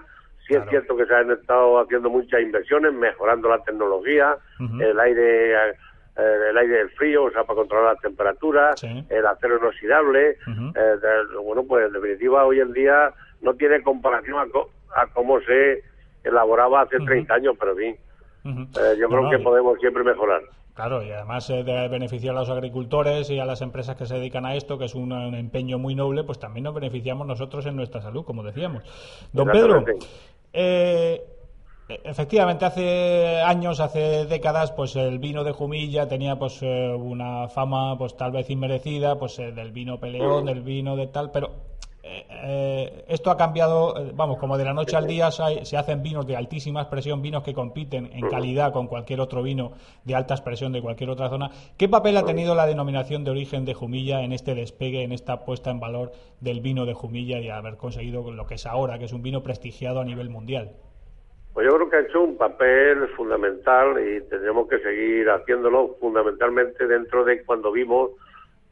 Sí 0.48 0.56
es 0.56 0.70
cierto 0.70 0.98
que 0.98 1.06
se 1.06 1.14
han 1.16 1.32
estado 1.32 1.80
haciendo 1.80 2.10
muchas 2.10 2.42
inversiones, 2.42 2.94
mejorando 2.94 3.48
la 3.50 3.60
tecnología, 3.64 4.36
el 4.82 5.00
aire 5.00 5.54
eh, 5.70 5.74
el 6.52 6.58
aire 6.58 6.88
frío, 6.90 7.24
o 7.24 7.32
sea, 7.32 7.44
para 7.44 7.58
controlar 7.58 7.94
las 7.94 8.02
temperaturas, 8.02 8.80
el 9.10 9.26
acero 9.26 9.58
inoxidable. 9.58 10.38
eh, 10.76 10.98
de- 11.02 11.38
bueno, 11.44 11.64
pues 11.68 11.88
en 11.88 11.94
definitiva 11.94 12.46
hoy 12.46 12.60
en 12.60 12.72
día 12.74 13.12
no 13.42 13.54
tiene 13.56 13.82
comparación 13.82 14.38
a, 14.40 14.48
co- 14.52 14.70
a 14.96 15.08
cómo 15.08 15.40
se 15.42 15.82
elaboraba 16.24 16.82
hace 16.82 16.98
30 16.98 17.34
años, 17.34 17.56
pero 17.60 17.72
en 17.74 17.78
fin, 17.78 17.96
eh, 18.46 18.96
yo 19.00 19.08
No, 19.08 19.10
creo 19.10 19.22
no, 19.24 19.30
que 19.30 19.40
podemos 19.40 19.80
siempre 19.80 20.04
mejorar. 20.04 20.42
Claro, 20.74 21.04
y 21.04 21.12
además 21.12 21.50
eh, 21.52 21.64
de 21.64 21.88
beneficiar 21.88 22.36
a 22.36 22.40
los 22.40 22.50
agricultores 22.50 23.30
y 23.30 23.40
a 23.40 23.46
las 23.46 23.62
empresas 23.62 23.96
que 23.96 24.08
se 24.08 24.16
dedican 24.16 24.46
a 24.46 24.56
esto, 24.56 24.78
que 24.80 24.86
es 24.86 24.96
un, 24.96 25.12
un 25.12 25.36
empeño 25.36 25.78
muy 25.78 25.94
noble, 25.94 26.24
pues 26.24 26.40
también 26.40 26.64
nos 26.64 26.74
beneficiamos 26.74 27.28
nosotros 27.28 27.66
en 27.68 27.76
nuestra 27.76 28.02
salud, 28.02 28.26
como 28.26 28.42
decíamos. 28.42 28.84
Don 29.34 29.48
Pedro, 29.50 29.84
eh, 30.52 31.22
efectivamente 32.04 32.66
hace 32.66 33.42
años, 33.42 33.80
hace 33.80 34.26
décadas, 34.26 34.72
pues 34.72 34.96
el 34.96 35.20
vino 35.20 35.44
de 35.44 35.52
Jumilla 35.52 36.08
tenía 36.08 36.38
pues 36.38 36.60
eh, 36.62 36.94
una 36.96 37.50
fama 37.50 37.98
pues 37.98 38.16
tal 38.16 38.32
vez 38.32 38.50
inmerecida, 38.50 39.20
pues 39.20 39.38
eh, 39.40 39.52
del 39.52 39.72
vino 39.72 40.00
peleón, 40.00 40.46
del 40.46 40.62
vino 40.62 40.96
de 40.96 41.08
tal, 41.08 41.32
pero 41.32 41.52
eh, 42.06 42.28
eh, 42.30 43.06
esto 43.08 43.32
ha 43.32 43.38
cambiado, 43.38 43.96
eh, 43.98 44.12
vamos, 44.14 44.38
como 44.38 44.58
de 44.58 44.66
la 44.66 44.74
noche 44.74 44.98
al 44.98 45.08
día 45.08 45.32
se, 45.32 45.64
se 45.64 45.78
hacen 45.78 46.04
vinos 46.04 46.28
de 46.28 46.36
altísima 46.36 46.82
expresión, 46.82 47.22
vinos 47.22 47.44
que 47.44 47.54
compiten 47.54 48.10
en 48.12 48.28
calidad 48.28 48.74
con 48.74 48.88
cualquier 48.88 49.22
otro 49.22 49.42
vino 49.42 49.72
de 50.04 50.14
alta 50.14 50.34
expresión 50.34 50.74
de 50.74 50.82
cualquier 50.82 51.10
otra 51.10 51.30
zona. 51.30 51.50
¿Qué 51.78 51.88
papel 51.88 52.18
ha 52.18 52.26
tenido 52.26 52.56
la 52.56 52.66
denominación 52.66 53.24
de 53.24 53.32
origen 53.32 53.64
de 53.64 53.74
Jumilla 53.74 54.22
en 54.22 54.34
este 54.34 54.54
despegue, 54.54 55.04
en 55.04 55.14
esta 55.14 55.46
puesta 55.46 55.72
en 55.72 55.80
valor 55.80 56.12
del 56.42 56.60
vino 56.60 56.86
de 56.86 56.94
Jumilla 56.94 57.40
y 57.40 57.50
haber 57.50 57.78
conseguido 57.78 58.30
lo 58.30 58.46
que 58.48 58.56
es 58.56 58.66
ahora, 58.66 59.00
que 59.00 59.06
es 59.06 59.14
un 59.14 59.24
vino 59.24 59.42
prestigiado 59.42 60.02
a 60.02 60.06
nivel 60.06 60.30
mundial? 60.30 60.72
Pues 61.54 61.66
yo 61.66 61.76
creo 61.76 61.90
que 61.90 61.96
ha 61.96 62.02
hecho 62.02 62.22
un 62.22 62.36
papel 62.36 63.08
fundamental 63.16 63.96
y 64.06 64.28
tendremos 64.28 64.68
que 64.68 64.80
seguir 64.80 65.30
haciéndolo 65.30 65.96
fundamentalmente 66.02 66.86
dentro 66.86 67.24
de 67.24 67.46
cuando 67.46 67.72
vimos 67.72 68.12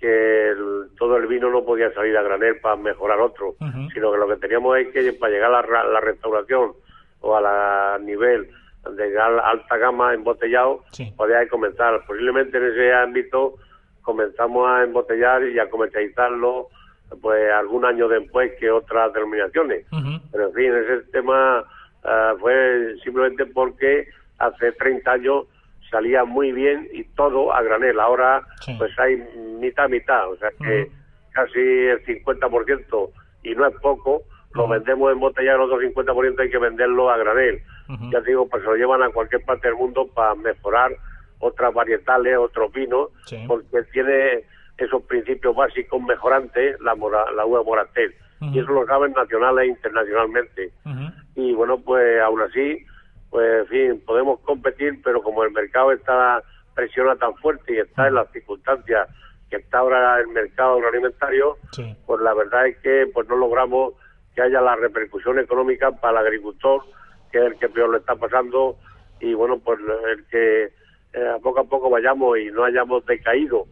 que 0.01 0.49
el- 0.49 0.87
todo 0.97 1.15
el 1.17 1.27
vino 1.27 1.49
no 1.49 1.63
podía 1.63 1.93
salir 1.93 2.17
a 2.17 2.23
granel 2.23 2.59
para 2.59 2.75
mejorar 2.75 3.19
otro, 3.21 3.55
sino 3.93 4.11
que 4.11 4.17
lo 4.17 4.27
que 4.27 4.35
teníamos 4.37 4.77
es 4.79 4.87
que 4.89 5.13
para 5.13 5.31
llegar 5.31 5.49
a 5.49 5.53
la, 5.53 5.61
ra- 5.61 5.83
la 5.85 6.01
restauración 6.01 6.73
o 7.21 7.37
a 7.37 7.41
la 7.41 7.99
nivel 8.01 8.49
de 8.95 9.19
alta 9.19 9.77
gama 9.77 10.13
embotellado, 10.15 10.83
podía 11.15 11.47
comenzar. 11.47 12.03
Posiblemente 12.07 12.57
en 12.57 12.65
ese 12.65 12.91
ámbito 12.93 13.55
comenzamos 14.01 14.67
a 14.69 14.83
embotellar 14.83 15.43
y 15.43 15.59
a 15.59 15.69
comercializarlo 15.69 16.67
pues 17.21 17.51
algún 17.51 17.85
año 17.85 18.07
después 18.07 18.53
que 18.59 18.71
otras 18.71 19.13
denominaciones. 19.13 19.85
Pero 20.31 20.47
en 20.47 20.53
fin, 20.53 20.73
ese 20.73 21.01
tema 21.11 21.63
ah, 22.03 22.33
fue 22.39 22.95
simplemente 23.03 23.45
porque 23.45 24.07
hace 24.39 24.71
30 24.71 25.11
años 25.11 25.45
salía 25.91 26.23
muy 26.23 26.51
bien 26.51 26.88
y 26.93 27.04
todo 27.04 27.54
a 27.54 27.62
granel. 27.62 27.99
Ahora 27.99 28.41
pues 28.80 28.97
hay 28.97 29.17
mitad 29.60 29.88
mitad, 29.89 30.30
o 30.32 30.38
sea 30.38 30.49
que 30.63 30.89
casi 31.34 31.60
el 31.60 32.04
50% 32.06 33.10
y 33.43 33.56
no 33.56 33.65
es 33.67 33.75
poco, 33.82 34.23
lo 34.54 34.67
vendemos 34.67 35.12
en 35.12 35.19
botella, 35.19 35.54
el 35.56 35.62
otro 35.62 35.80
50% 35.82 36.39
hay 36.39 36.49
que 36.49 36.58
venderlo 36.58 37.10
a 37.10 37.17
granel. 37.17 37.62
Ya 38.12 38.21
te 38.21 38.30
digo, 38.30 38.47
pues 38.49 38.63
se 38.63 38.69
lo 38.69 38.75
llevan 38.75 39.04
a 39.04 39.10
cualquier 39.10 39.43
parte 39.45 39.68
del 39.68 39.76
mundo 39.78 40.07
para 40.13 40.34
mejorar 40.36 40.91
otras 41.39 41.74
varietales, 41.74 42.38
otros 42.38 42.72
vinos, 42.72 43.09
porque 43.47 43.84
tiene 43.91 44.43
esos 44.78 45.03
principios 45.03 45.55
básicos 45.55 46.01
mejorantes, 46.01 46.80
la, 46.82 46.95
mora- 46.95 47.32
la 47.32 47.45
uva 47.45 47.63
moratel. 47.63 48.13
Y 48.53 48.59
eso 48.59 48.72
lo 48.72 48.86
saben 48.88 49.11
nacional 49.13 49.59
e 49.59 49.68
internacionalmente. 49.68 50.72
Y 51.36 51.53
bueno, 51.53 51.80
pues 51.80 52.20
aún 52.22 52.41
así, 52.41 52.86
pues 53.32 53.61
en 53.61 53.67
fin, 53.67 54.03
podemos 54.05 54.39
competir, 54.41 55.01
pero 55.03 55.23
como 55.23 55.43
el 55.43 55.51
mercado 55.51 55.93
está 55.93 56.43
presiona 56.75 57.15
tan 57.15 57.36
fuerte 57.36 57.73
y 57.73 57.79
está 57.79 58.07
en 58.07 58.15
las 58.15 58.32
circunstancias 58.32 59.07
que 59.49 59.57
está 59.57 59.79
ahora 59.79 60.19
el 60.19 60.27
mercado 60.27 60.75
agroalimentario, 60.75 61.57
pues 62.05 62.21
la 62.21 62.34
verdad 62.34 62.67
es 62.67 62.77
que 62.79 63.09
pues 63.13 63.27
no 63.27 63.36
logramos 63.36 63.93
que 64.36 64.41
haya 64.41 64.61
la 64.61 64.75
repercusión 64.75 65.39
económica 65.39 65.91
para 65.91 66.21
el 66.21 66.27
agricultor, 66.27 66.84
que 67.32 67.39
es 67.39 67.45
el 67.45 67.59
que 67.59 67.69
peor 67.69 67.89
lo 67.89 67.97
está 67.97 68.15
pasando, 68.15 68.77
y 69.19 69.34
bueno, 69.34 69.59
pues 69.59 69.79
el 70.09 70.25
que 70.27 70.71
eh, 71.13 71.27
a 71.36 71.39
poco 71.39 71.59
a 71.59 71.63
poco 71.65 71.89
vayamos 71.89 72.38
y 72.38 72.51
no 72.51 72.63
hayamos 72.63 73.05
decaído 73.05 73.65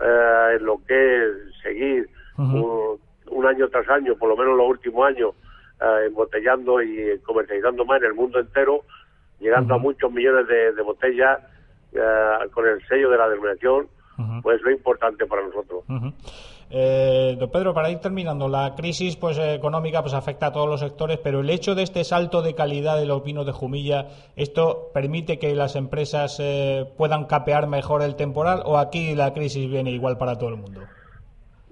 eh, 0.00 0.56
en 0.56 0.64
lo 0.64 0.82
que 0.86 1.24
es 1.24 1.32
seguir 1.62 2.08
un, 2.38 2.98
un 3.28 3.46
año 3.46 3.68
tras 3.68 3.88
año, 3.88 4.16
por 4.16 4.28
lo 4.28 4.36
menos 4.36 4.56
los 4.56 4.68
últimos 4.68 5.06
años, 5.06 5.34
eh, 5.80 6.06
embotellando 6.06 6.82
y 6.82 7.18
comercializando 7.20 7.84
más 7.84 8.00
en 8.00 8.06
el 8.06 8.14
mundo 8.14 8.40
entero, 8.40 8.82
llegando 9.40 9.74
a 9.74 9.78
muchos 9.78 10.10
millones 10.12 10.46
de, 10.48 10.72
de 10.72 10.82
botellas 10.82 11.40
eh, 11.92 11.98
con 12.52 12.66
el 12.66 12.80
sello 12.88 13.10
de 13.10 13.18
la 13.18 13.28
denominación, 13.28 13.88
pues 14.42 14.60
lo 14.62 14.70
importante 14.70 15.26
para 15.26 15.42
nosotros. 15.46 15.84
Eh, 16.68 17.36
don 17.38 17.48
Pedro, 17.50 17.72
para 17.74 17.90
ir 17.90 17.98
terminando, 18.00 18.48
la 18.48 18.74
crisis 18.74 19.14
pues 19.16 19.38
económica 19.38 20.02
pues 20.02 20.14
afecta 20.14 20.46
a 20.46 20.52
todos 20.52 20.68
los 20.68 20.80
sectores, 20.80 21.18
pero 21.22 21.40
el 21.40 21.50
hecho 21.50 21.76
de 21.76 21.82
este 21.84 22.02
salto 22.02 22.42
de 22.42 22.54
calidad 22.56 22.96
de 22.98 23.06
los 23.06 23.22
vinos 23.22 23.46
de 23.46 23.52
Jumilla, 23.52 24.06
¿esto 24.34 24.88
permite 24.92 25.38
que 25.38 25.54
las 25.54 25.76
empresas 25.76 26.38
eh, 26.40 26.84
puedan 26.96 27.26
capear 27.26 27.68
mejor 27.68 28.02
el 28.02 28.16
temporal 28.16 28.62
o 28.64 28.78
aquí 28.78 29.14
la 29.14 29.32
crisis 29.32 29.70
viene 29.70 29.92
igual 29.92 30.18
para 30.18 30.38
todo 30.38 30.48
el 30.50 30.56
mundo? 30.56 30.80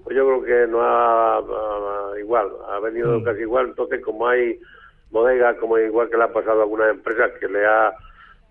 Pues 0.03 0.15
yo 0.15 0.25
creo 0.25 0.43
que 0.43 0.71
no 0.71 0.81
ha, 0.81 1.37
ha- 1.39 2.19
igual, 2.19 2.47
ha 2.69 2.79
venido 2.79 3.19
Mm. 3.19 3.23
casi 3.23 3.41
igual, 3.41 3.65
entonces 3.69 4.01
como 4.01 4.27
hay 4.29 4.57
bodegas, 5.11 5.57
como 5.57 5.77
igual 5.77 6.09
que 6.09 6.17
le 6.17 6.23
ha 6.23 6.33
pasado 6.33 6.59
a 6.59 6.63
algunas 6.63 6.89
empresas 6.89 7.31
que 7.39 7.47
le 7.47 7.65
ha 7.65 7.93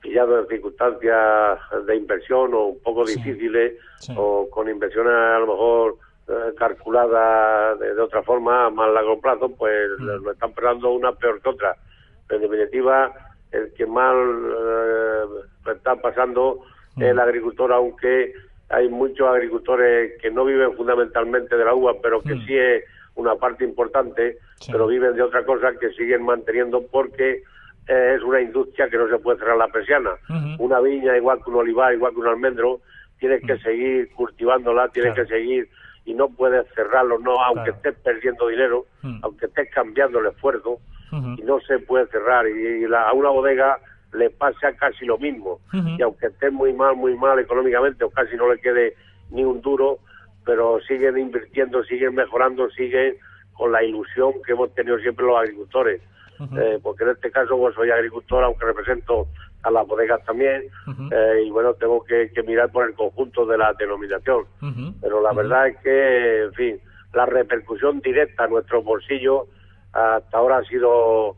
pillado 0.00 0.40
en 0.40 0.48
circunstancias 0.48 1.58
de 1.86 1.96
inversión 1.96 2.52
o 2.54 2.66
un 2.66 2.82
poco 2.82 3.04
difíciles 3.04 3.74
o 4.16 4.48
con 4.50 4.68
inversiones 4.68 5.12
a 5.12 5.38
lo 5.38 5.46
mejor 5.46 5.96
eh, 6.28 6.54
calculadas 6.58 7.78
de, 7.80 7.94
de 7.94 8.00
otra 8.00 8.22
forma 8.22 8.66
a 8.66 8.70
más 8.70 8.92
largo 8.92 9.20
plazo, 9.20 9.48
pues 9.56 9.90
lo 9.98 10.18
lo 10.18 10.32
están 10.32 10.52
pegando 10.52 10.90
una 10.92 11.12
peor 11.12 11.40
que 11.40 11.48
otra. 11.48 11.74
En 12.30 12.40
definitiva, 12.40 13.12
el 13.52 13.72
que 13.74 13.86
mal 13.86 14.16
eh, 14.16 15.24
está 15.74 15.96
pasando 15.96 16.60
es 16.96 17.02
el 17.02 17.18
agricultor, 17.18 17.72
aunque 17.72 18.34
hay 18.68 18.88
muchos 18.88 19.28
agricultores 19.28 20.20
que 20.20 20.30
no 20.30 20.44
viven 20.44 20.74
fundamentalmente 20.74 21.56
de 21.56 21.64
la 21.64 21.74
uva, 21.74 21.94
pero 22.02 22.22
que 22.22 22.34
sí 22.46 22.56
es 22.56 22.84
una 23.16 23.36
parte 23.36 23.64
importante, 23.64 24.38
pero 24.72 24.86
viven 24.86 25.14
de 25.14 25.22
otra 25.22 25.44
cosa 25.44 25.72
que 25.78 25.90
siguen 25.90 26.24
manteniendo 26.24 26.82
porque 26.90 27.42
eh, 27.86 28.14
es 28.16 28.22
una 28.22 28.40
industria 28.40 28.88
que 28.88 28.96
no 28.96 29.08
se 29.08 29.18
puede 29.18 29.38
cerrar 29.38 29.56
la 29.56 29.68
persiana. 29.68 30.10
Una 30.58 30.80
viña, 30.80 31.16
igual 31.16 31.38
que 31.44 31.50
un 31.50 31.56
olivar, 31.56 31.92
igual 31.92 32.12
que 32.14 32.20
un 32.20 32.26
almendro, 32.28 32.80
tienes 33.18 33.42
que 33.42 33.58
seguir 33.58 34.10
cultivándola, 34.14 34.88
tienes 34.88 35.14
que 35.14 35.26
seguir 35.26 35.68
y 36.06 36.14
no 36.14 36.28
puedes 36.28 36.66
cerrarlo, 36.74 37.18
no, 37.18 37.34
aunque 37.44 37.70
estés 37.70 37.94
perdiendo 38.02 38.48
dinero, 38.48 38.86
aunque 39.22 39.46
estés 39.46 39.70
cambiando 39.70 40.18
el 40.20 40.26
esfuerzo, 40.26 40.78
y 41.38 41.42
no 41.42 41.60
se 41.60 41.78
puede 41.78 42.06
cerrar. 42.08 42.46
Y, 42.48 42.86
la- 42.88 43.08
a 43.08 43.12
una 43.12 43.28
bodega 43.30 43.78
le 44.12 44.30
pasa 44.30 44.72
casi 44.76 45.04
lo 45.06 45.16
mismo. 45.18 45.60
Y 45.98 46.02
aunque 46.02 46.26
esté 46.26 46.50
muy 46.50 46.72
mal, 46.72 46.96
muy 46.96 47.14
mal 47.16 47.38
económicamente, 47.38 48.02
o 48.04 48.10
casi 48.10 48.34
no 48.36 48.52
le 48.52 48.58
quede 48.60 48.94
ni 49.30 49.44
un 49.44 49.60
duro, 49.60 49.98
pero 50.44 50.80
siguen 50.86 51.18
invirtiendo, 51.18 51.82
siguen 51.84 52.14
mejorando, 52.14 52.68
siguen 52.70 53.16
con 53.52 53.72
la 53.72 53.82
ilusión 53.82 54.32
que 54.44 54.52
hemos 54.52 54.74
tenido 54.74 54.98
siempre 54.98 55.26
los 55.26 55.38
agricultores. 55.38 56.00
Eh, 56.58 56.80
porque 56.82 57.04
en 57.04 57.10
este 57.10 57.30
caso 57.30 57.56
pues, 57.56 57.74
soy 57.74 57.90
agricultor, 57.90 58.42
aunque 58.42 58.66
represento 58.66 59.28
a 59.62 59.70
las 59.70 59.86
bodegas 59.86 60.22
también, 60.24 60.64
eh, 61.10 61.42
y 61.46 61.50
bueno, 61.50 61.74
tengo 61.74 62.02
que, 62.04 62.30
que 62.34 62.42
mirar 62.42 62.70
por 62.70 62.86
el 62.86 62.94
conjunto 62.94 63.46
de 63.46 63.56
la 63.56 63.72
denominación. 63.74 64.44
Pero 65.00 65.22
la 65.22 65.32
verdad 65.32 65.68
es 65.68 65.78
que, 65.78 66.42
en 66.42 66.52
fin, 66.54 66.80
la 67.14 67.26
repercusión 67.26 68.00
directa 68.00 68.44
a 68.44 68.48
nuestro 68.48 68.82
bolsillo 68.82 69.46
hasta 69.92 70.36
ahora 70.36 70.58
ha 70.58 70.64
sido 70.64 71.36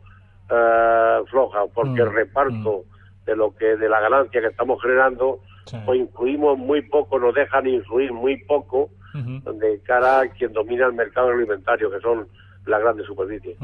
eh, 0.49 1.19
floja, 1.29 1.65
porque 1.73 2.01
el 2.01 2.11
reparto 2.11 2.83
de 3.25 3.35
lo 3.35 3.55
que 3.55 3.77
de 3.77 3.87
la 3.87 3.99
ganancia 3.99 4.41
que 4.41 4.47
estamos 4.47 4.81
generando, 4.81 5.39
pues 5.85 5.99
influimos 5.99 6.57
muy 6.57 6.81
poco, 6.83 7.19
nos 7.19 7.33
dejan 7.33 7.67
influir 7.67 8.11
muy 8.13 8.43
poco 8.45 8.89
de 9.13 9.81
cara 9.83 10.21
a 10.21 10.27
quien 10.29 10.53
domina 10.53 10.85
el 10.85 10.93
mercado 10.93 11.29
alimentario, 11.29 11.89
que 11.89 11.99
son 11.99 12.27
las 12.65 12.81
grandes 12.81 13.05
superficies. 13.05 13.57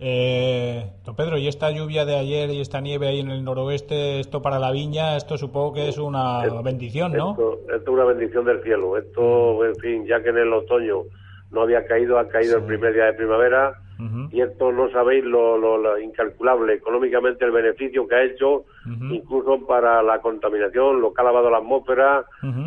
Eh, 0.00 0.90
don 1.04 1.14
Pedro, 1.16 1.38
y 1.38 1.48
esta 1.48 1.70
lluvia 1.70 2.04
de 2.04 2.16
ayer 2.16 2.50
y 2.50 2.60
esta 2.60 2.80
nieve 2.80 3.08
ahí 3.08 3.20
en 3.20 3.30
el 3.30 3.44
noroeste, 3.44 4.20
esto 4.20 4.42
para 4.42 4.58
la 4.58 4.70
viña, 4.70 5.16
esto 5.16 5.38
supongo 5.38 5.72
que 5.72 5.88
es 5.88 5.98
una 5.98 6.42
bendición, 6.62 7.12
¿no? 7.12 7.30
Esto, 7.30 7.60
esto 7.74 7.76
es 7.76 7.88
una 7.88 8.04
bendición 8.04 8.44
del 8.44 8.62
cielo. 8.62 8.98
Esto, 8.98 9.64
en 9.64 9.76
fin, 9.76 10.06
ya 10.06 10.22
que 10.22 10.30
en 10.30 10.38
el 10.38 10.52
otoño 10.52 11.02
no 11.50 11.62
había 11.62 11.86
caído, 11.86 12.18
ha 12.18 12.28
caído 12.28 12.58
el 12.58 12.64
primer 12.64 12.92
día 12.92 13.04
de 13.06 13.14
primavera. 13.14 13.74
Y 14.32 14.40
esto 14.40 14.72
no 14.72 14.90
sabéis 14.90 15.24
lo, 15.24 15.56
lo- 15.56 15.78
lo 15.78 15.98
incalculable 15.98 16.74
económicamente 16.74 17.44
el 17.44 17.52
beneficio 17.52 18.06
que 18.08 18.14
ha 18.16 18.22
hecho, 18.24 18.64
incluso 19.12 19.64
para 19.66 20.02
la 20.02 20.20
contaminación, 20.20 21.00
lo 21.00 21.12
que 21.14 21.20
ha 21.20 21.24
lavado 21.24 21.50
la 21.50 21.58
atmósfera, 21.58 22.24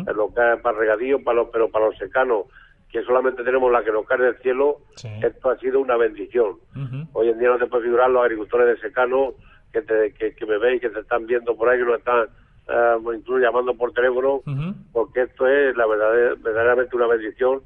eh, 0.08 0.12
lo 0.14 0.32
que 0.32 0.40
ha 0.40 0.56
para 0.62 0.78
regadío, 0.78 1.22
para 1.22 1.36
los, 1.36 1.48
pero 1.50 1.68
para 1.70 1.86
los 1.86 1.96
secanos, 1.98 2.46
que 2.90 3.02
solamente 3.02 3.42
tenemos 3.44 3.70
la 3.70 3.84
que 3.84 3.92
nos 3.92 4.06
cae 4.06 4.18
del 4.18 4.36
cielo, 4.38 4.78
esto 5.22 5.50
ha 5.50 5.58
sido 5.58 5.80
una 5.80 5.96
bendición. 5.96 6.56
Hoy 7.12 7.28
en 7.28 7.38
día 7.38 7.50
no 7.50 7.58
te 7.58 7.66
puedes 7.66 7.84
figurar 7.84 8.10
los 8.10 8.22
agricultores 8.22 8.66
de 8.66 8.80
secano 8.88 9.34
que, 9.72 9.82
te, 9.82 10.12
que, 10.14 10.34
que 10.34 10.46
me 10.46 10.56
veis, 10.56 10.80
que 10.80 10.88
te 10.88 11.00
están 11.00 11.26
viendo 11.26 11.54
por 11.54 11.68
ahí, 11.68 11.78
que 11.78 11.84
nos 11.84 11.98
están 11.98 12.26
eh, 12.70 12.96
incluso 13.16 13.38
llamando 13.38 13.74
por 13.74 13.92
teléfono, 13.92 14.40
porque 14.92 15.22
esto 15.22 15.46
es 15.46 15.76
la 15.76 15.86
verdad, 15.86 16.36
verdaderamente 16.42 16.96
una 16.96 17.06
bendición, 17.06 17.60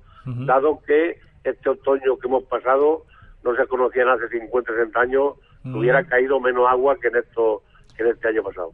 dado 0.47 0.81
que 0.87 1.19
este 1.45 1.69
otoño 1.69 2.17
que 2.19 2.27
hemos 2.29 2.45
pasado 2.45 3.03
no 3.45 3.55
se 3.57 3.67
conocían 3.67 4.09
hace 4.09 4.29
50, 4.29 4.73
60 4.73 5.01
años, 5.01 5.35
hubiera 5.65 6.05
caído 6.05 6.41
menos 6.41 6.67
agua 6.69 6.97
que 7.01 7.09
en, 7.09 7.17
esto, 7.17 7.63
que 7.97 8.03
en 8.03 8.11
este 8.11 8.29
año 8.29 8.43
pasado. 8.43 8.73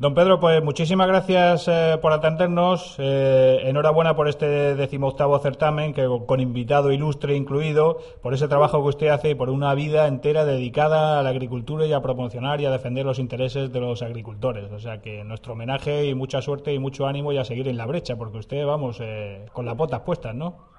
Don 0.00 0.14
Pedro, 0.14 0.38
pues 0.38 0.62
muchísimas 0.62 1.08
gracias 1.08 1.66
eh, 1.66 1.98
por 2.00 2.12
atendernos. 2.12 2.94
Eh, 3.00 3.62
enhorabuena 3.64 4.14
por 4.14 4.28
este 4.28 4.76
decimoctavo 4.76 5.36
certamen, 5.40 5.92
que 5.92 6.06
con 6.24 6.38
invitado 6.38 6.92
ilustre 6.92 7.34
incluido, 7.34 7.98
por 8.22 8.32
ese 8.32 8.46
trabajo 8.46 8.80
que 8.80 8.90
usted 8.90 9.08
hace 9.08 9.30
y 9.30 9.34
por 9.34 9.50
una 9.50 9.74
vida 9.74 10.06
entera 10.06 10.44
dedicada 10.44 11.18
a 11.18 11.24
la 11.24 11.30
agricultura 11.30 11.84
y 11.84 11.92
a 11.92 12.00
promocionar 12.00 12.60
y 12.60 12.66
a 12.66 12.70
defender 12.70 13.04
los 13.06 13.18
intereses 13.18 13.72
de 13.72 13.80
los 13.80 14.00
agricultores. 14.02 14.70
O 14.70 14.78
sea 14.78 15.02
que 15.02 15.24
nuestro 15.24 15.54
homenaje 15.54 16.04
y 16.04 16.14
mucha 16.14 16.42
suerte 16.42 16.72
y 16.72 16.78
mucho 16.78 17.08
ánimo 17.08 17.32
y 17.32 17.38
a 17.38 17.44
seguir 17.44 17.66
en 17.66 17.76
la 17.76 17.86
brecha, 17.86 18.14
porque 18.14 18.38
usted, 18.38 18.64
vamos, 18.64 18.98
eh, 19.00 19.46
con 19.52 19.66
las 19.66 19.76
botas 19.76 20.02
puestas, 20.02 20.32
¿no? 20.32 20.77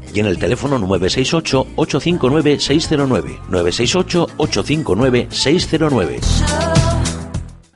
y 0.13 0.19
en 0.19 0.25
el 0.27 0.37
teléfono 0.37 0.77
968-859-609. 0.79 3.39
968-859-609. 3.49 6.19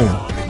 嗯。 0.00 0.49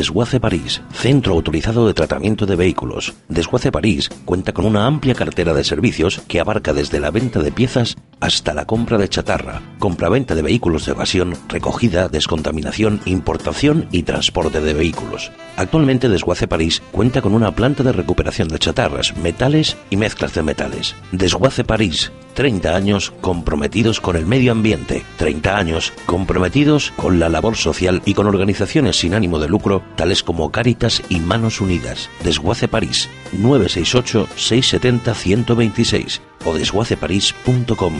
Desguace 0.00 0.40
París, 0.40 0.80
centro 0.94 1.34
autorizado 1.34 1.86
de 1.86 1.92
tratamiento 1.92 2.46
de 2.46 2.56
vehículos. 2.56 3.12
Desguace 3.28 3.70
París 3.70 4.08
cuenta 4.24 4.54
con 4.54 4.64
una 4.64 4.86
amplia 4.86 5.14
cartera 5.14 5.52
de 5.52 5.62
servicios 5.62 6.22
que 6.26 6.40
abarca 6.40 6.72
desde 6.72 7.00
la 7.00 7.10
venta 7.10 7.40
de 7.40 7.52
piezas 7.52 7.98
hasta 8.18 8.54
la 8.54 8.64
compra 8.64 8.96
de 8.96 9.10
chatarra, 9.10 9.60
compraventa 9.78 10.34
de 10.34 10.40
vehículos 10.40 10.86
de 10.86 10.92
evasión, 10.92 11.34
recogida, 11.48 12.08
descontaminación, 12.08 13.02
importación 13.04 13.88
y 13.92 14.04
transporte 14.04 14.62
de 14.62 14.72
vehículos. 14.72 15.32
Actualmente 15.56 16.08
Desguace 16.08 16.48
París 16.48 16.82
cuenta 16.92 17.20
con 17.20 17.34
una 17.34 17.54
planta 17.54 17.82
de 17.82 17.92
recuperación 17.92 18.48
de 18.48 18.58
chatarras, 18.58 19.14
metales 19.18 19.76
y 19.90 19.98
mezclas 19.98 20.32
de 20.32 20.42
metales. 20.42 20.96
Desguace 21.12 21.64
París, 21.64 22.10
30 22.34 22.74
años 22.74 23.12
comprometidos 23.20 24.00
con 24.00 24.16
el 24.16 24.24
medio 24.24 24.52
ambiente, 24.52 25.02
30 25.18 25.56
años 25.56 25.92
comprometidos 26.06 26.92
con 26.96 27.18
la 27.18 27.28
labor 27.28 27.56
social 27.56 28.00
y 28.06 28.14
con 28.14 28.26
organizaciones 28.26 28.96
sin 28.96 29.14
ánimo 29.14 29.38
de 29.38 29.48
lucro 29.48 29.82
tales 29.96 30.22
como 30.22 30.50
Cáritas 30.50 31.02
y 31.08 31.20
Manos 31.20 31.60
Unidas. 31.60 32.10
Desguace 32.22 32.68
París, 32.68 33.08
968-670-126 33.40 36.20
o 36.44 36.54
desguaceparís.com. 36.54 37.94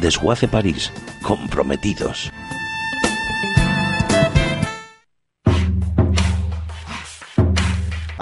Desguace 0.00 0.48
París, 0.48 0.92
comprometidos. 1.22 2.32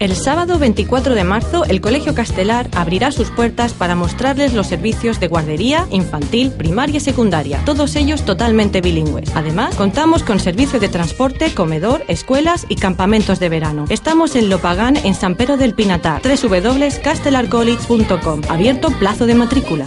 El 0.00 0.16
sábado 0.16 0.58
24 0.58 1.14
de 1.14 1.22
marzo, 1.24 1.66
el 1.66 1.82
Colegio 1.82 2.14
Castelar 2.14 2.70
abrirá 2.74 3.12
sus 3.12 3.30
puertas 3.30 3.74
para 3.74 3.94
mostrarles 3.94 4.54
los 4.54 4.66
servicios 4.66 5.20
de 5.20 5.28
guardería, 5.28 5.86
infantil, 5.90 6.52
primaria 6.52 6.96
y 6.96 7.00
secundaria, 7.00 7.62
todos 7.66 7.96
ellos 7.96 8.24
totalmente 8.24 8.80
bilingües. 8.80 9.36
Además, 9.36 9.74
contamos 9.74 10.22
con 10.22 10.40
servicio 10.40 10.80
de 10.80 10.88
transporte, 10.88 11.52
comedor, 11.52 12.02
escuelas 12.08 12.64
y 12.70 12.76
campamentos 12.76 13.40
de 13.40 13.50
verano. 13.50 13.84
Estamos 13.90 14.36
en 14.36 14.48
Lopagán, 14.48 14.96
en 14.96 15.14
San 15.14 15.34
Pedro 15.34 15.58
del 15.58 15.74
Pinatar, 15.74 16.22
www.castelarcollege.com, 16.22 18.40
abierto 18.48 18.88
plazo 18.98 19.26
de 19.26 19.34
matrícula. 19.34 19.86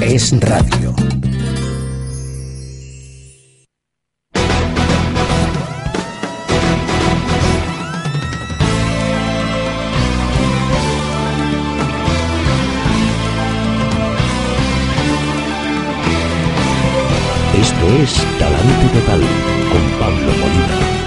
Es 0.00 0.32
radio. 0.40 0.94
Esto 17.60 17.88
es 18.02 18.14
Talante 18.38 18.86
Total 18.94 19.20
con 19.70 19.98
Pablo 19.98 20.32
Molina. 20.40 21.00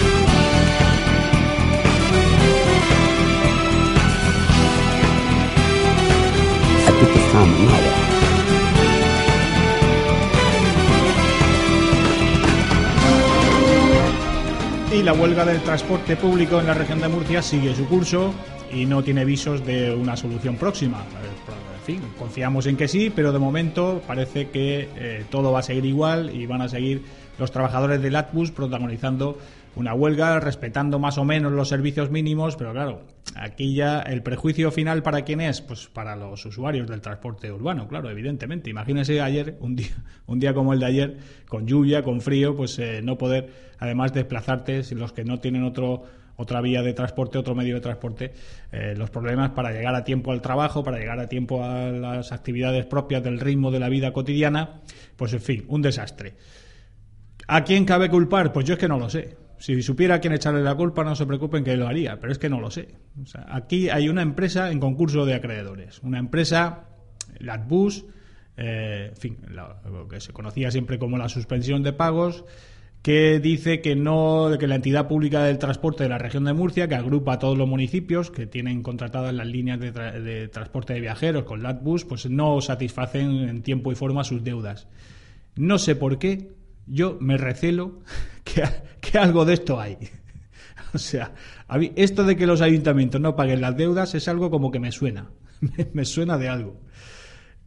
Y 14.93 15.01
la 15.01 15.13
huelga 15.13 15.43
del 15.43 15.59
transporte 15.61 16.15
público 16.15 16.59
en 16.59 16.67
la 16.67 16.75
región 16.75 17.01
de 17.01 17.07
Murcia 17.07 17.41
sigue 17.41 17.73
su 17.73 17.87
curso 17.87 18.31
y 18.71 18.85
no 18.85 19.03
tiene 19.03 19.25
visos 19.25 19.65
de 19.65 19.93
una 19.95 20.15
solución 20.15 20.55
próxima. 20.55 20.99
Eh, 20.99 21.53
En 21.75 21.83
fin, 21.83 22.01
confiamos 22.17 22.67
en 22.67 22.77
que 22.77 22.87
sí, 22.87 23.11
pero 23.13 23.33
de 23.33 23.39
momento 23.39 24.03
parece 24.05 24.49
que 24.49 24.89
eh, 24.95 25.25
todo 25.31 25.51
va 25.51 25.59
a 25.59 25.63
seguir 25.63 25.85
igual 25.85 26.33
y 26.33 26.45
van 26.45 26.61
a 26.61 26.69
seguir 26.69 27.01
los 27.39 27.51
trabajadores 27.51 28.01
del 28.01 28.15
Atbus 28.15 28.51
protagonizando 28.51 29.39
una 29.75 29.95
huelga, 29.95 30.39
respetando 30.39 30.99
más 30.99 31.17
o 31.17 31.25
menos 31.25 31.51
los 31.51 31.69
servicios 31.69 32.11
mínimos, 32.11 32.55
pero 32.55 32.71
claro, 32.71 33.01
aquí 33.35 33.73
ya 33.73 33.99
el 34.01 34.23
prejuicio 34.23 34.71
final 34.71 35.03
para 35.03 35.23
quién 35.23 35.41
es, 35.41 35.61
pues 35.61 35.87
para 35.87 36.15
los 36.15 36.45
usuarios 36.45 36.87
del 36.87 37.01
transporte 37.01 37.51
urbano, 37.51 37.87
claro, 37.87 38.09
evidentemente. 38.09 38.69
Imagínense 38.69 39.21
ayer, 39.21 39.57
un 39.59 39.75
día, 39.75 39.95
un 40.27 40.39
día 40.39 40.53
como 40.53 40.73
el 40.73 40.79
de 40.79 40.85
ayer, 40.85 41.17
con 41.47 41.67
lluvia, 41.67 42.03
con 42.03 42.21
frío, 42.21 42.55
pues 42.55 42.77
eh, 42.79 43.01
no 43.03 43.17
poder 43.17 43.73
además 43.79 44.13
desplazarte, 44.13 44.83
si 44.83 44.95
los 44.95 45.13
que 45.13 45.23
no 45.23 45.39
tienen 45.39 45.63
otro 45.63 46.03
otra 46.35 46.61
vía 46.61 46.81
de 46.81 46.93
transporte, 46.93 47.37
otro 47.37 47.55
medio 47.55 47.75
de 47.75 47.81
transporte, 47.81 48.33
eh, 48.71 48.95
los 48.97 49.09
problemas 49.09 49.51
para 49.51 49.71
llegar 49.71 49.95
a 49.95 50.03
tiempo 50.03 50.31
al 50.31 50.41
trabajo, 50.41 50.83
para 50.83 50.97
llegar 50.97 51.19
a 51.19 51.27
tiempo 51.27 51.63
a 51.63 51.91
las 51.91 52.31
actividades 52.31 52.85
propias 52.85 53.23
del 53.23 53.39
ritmo 53.39 53.71
de 53.71 53.79
la 53.79 53.89
vida 53.89 54.11
cotidiana, 54.11 54.81
pues 55.15 55.33
en 55.33 55.41
fin, 55.41 55.65
un 55.67 55.81
desastre. 55.81 56.33
¿A 57.47 57.63
quién 57.63 57.85
cabe 57.85 58.09
culpar? 58.09 58.51
Pues 58.51 58.65
yo 58.65 58.73
es 58.73 58.79
que 58.79 58.87
no 58.87 58.97
lo 58.97 59.09
sé. 59.09 59.35
Si 59.63 59.81
supiera 59.81 60.15
a 60.15 60.19
quién 60.19 60.33
echarle 60.33 60.61
la 60.61 60.75
culpa, 60.75 61.05
no 61.05 61.15
se 61.15 61.25
preocupen 61.25 61.63
que 61.63 61.77
lo 61.77 61.87
haría, 61.87 62.19
pero 62.19 62.33
es 62.33 62.37
que 62.37 62.49
no 62.49 62.59
lo 62.59 62.69
sé. 62.69 62.95
Aquí 63.47 63.87
hay 63.89 64.09
una 64.09 64.21
empresa 64.21 64.69
en 64.69 64.81
concurso 64.81 65.25
de 65.25 65.35
acreedores, 65.35 66.01
una 66.03 66.19
empresa, 66.19 66.89
Latbus, 67.39 68.03
eh, 68.57 69.11
en 69.11 69.15
fin, 69.15 69.37
que 70.09 70.19
se 70.19 70.33
conocía 70.33 70.69
siempre 70.69 70.99
como 70.99 71.17
la 71.17 71.29
suspensión 71.29 71.81
de 71.81 71.93
pagos, 71.93 72.43
que 73.03 73.39
dice 73.39 73.79
que 73.79 73.95
no 73.95 74.49
que 74.59 74.67
la 74.67 74.75
entidad 74.75 75.07
pública 75.07 75.45
del 75.45 75.59
transporte 75.59 76.03
de 76.03 76.09
la 76.09 76.17
región 76.17 76.43
de 76.43 76.51
Murcia, 76.51 76.89
que 76.89 76.95
agrupa 76.95 77.35
a 77.35 77.39
todos 77.39 77.57
los 77.57 77.65
municipios 77.69 78.31
que 78.31 78.45
tienen 78.47 78.83
contratadas 78.83 79.33
las 79.33 79.47
líneas 79.47 79.79
de, 79.79 79.93
tra- 79.93 80.21
de 80.21 80.49
transporte 80.49 80.93
de 80.93 80.99
viajeros 80.99 81.45
con 81.45 81.63
Latbus, 81.63 82.03
pues 82.03 82.29
no 82.29 82.59
satisfacen 82.59 83.31
en 83.47 83.61
tiempo 83.61 83.93
y 83.93 83.95
forma 83.95 84.25
sus 84.25 84.43
deudas. 84.43 84.89
No 85.55 85.77
sé 85.77 85.95
por 85.95 86.19
qué, 86.19 86.51
yo 86.85 87.17
me 87.19 87.37
recelo 87.37 88.01
que, 88.43 88.63
que 89.01 89.17
algo 89.17 89.45
de 89.45 89.53
esto 89.53 89.79
hay. 89.79 89.97
O 90.95 90.99
sea, 90.99 91.33
esto 91.95 92.23
de 92.23 92.35
que 92.35 92.45
los 92.45 92.61
ayuntamientos 92.61 93.19
no 93.19 93.35
paguen 93.35 93.61
las 93.61 93.75
deudas 93.75 94.13
es 94.13 94.27
algo 94.27 94.51
como 94.51 94.69
que 94.69 94.79
me 94.79 94.91
suena, 94.91 95.31
me, 95.59 95.87
me 95.91 96.05
suena 96.05 96.37
de 96.37 96.49
algo 96.49 96.79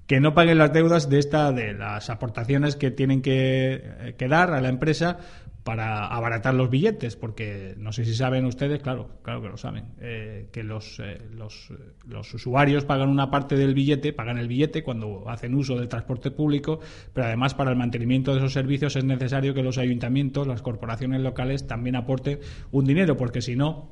que 0.07 0.21
no 0.21 0.35
paguen 0.35 0.59
las 0.59 0.73
deudas 0.73 1.11
de 1.11 1.19
esta 1.19 1.53
de 1.53 1.75
las 1.75 2.11
aportaciones 2.11 2.77
que 2.77 2.91
tienen 2.91 3.23
que, 3.23 3.83
eh, 3.83 4.14
que 4.17 4.29
dar 4.29 4.53
a 4.53 4.61
la 4.61 4.69
empresa 4.69 5.19
para 5.67 6.07
abaratar 6.07 6.55
los 6.55 6.71
billetes, 6.71 7.17
porque 7.17 7.75
no 7.77 7.91
sé 7.93 8.05
si 8.05 8.14
saben 8.14 8.45
ustedes, 8.45 8.81
claro, 8.81 9.19
claro 9.25 9.43
que 9.43 9.49
lo 9.49 9.57
saben, 9.57 9.87
eh, 10.01 10.49
que 10.53 10.62
los, 10.62 11.01
eh, 11.01 11.19
los, 11.35 11.71
eh, 11.73 11.75
los 12.07 12.33
usuarios 12.33 12.85
pagan 12.85 13.09
una 13.09 13.33
parte 13.33 13.57
del 13.57 13.75
billete, 13.75 14.12
pagan 14.12 14.39
el 14.39 14.47
billete 14.47 14.85
cuando 14.85 15.29
hacen 15.29 15.57
uso 15.57 15.77
del 15.77 15.89
transporte 15.89 16.31
público, 16.31 16.79
pero 17.12 17.27
además 17.27 17.55
para 17.55 17.73
el 17.73 17.77
mantenimiento 17.77 18.31
de 18.31 18.39
esos 18.39 18.53
servicios 18.53 18.95
es 18.95 19.03
necesario 19.03 19.55
que 19.55 19.64
los 19.64 19.77
ayuntamientos, 19.77 20.47
las 20.47 20.62
corporaciones 20.62 21.21
locales 21.21 21.67
también 21.67 21.97
aporten 21.97 22.39
un 22.71 22.85
dinero, 22.85 23.17
porque 23.17 23.43
si 23.43 23.57
no, 23.57 23.91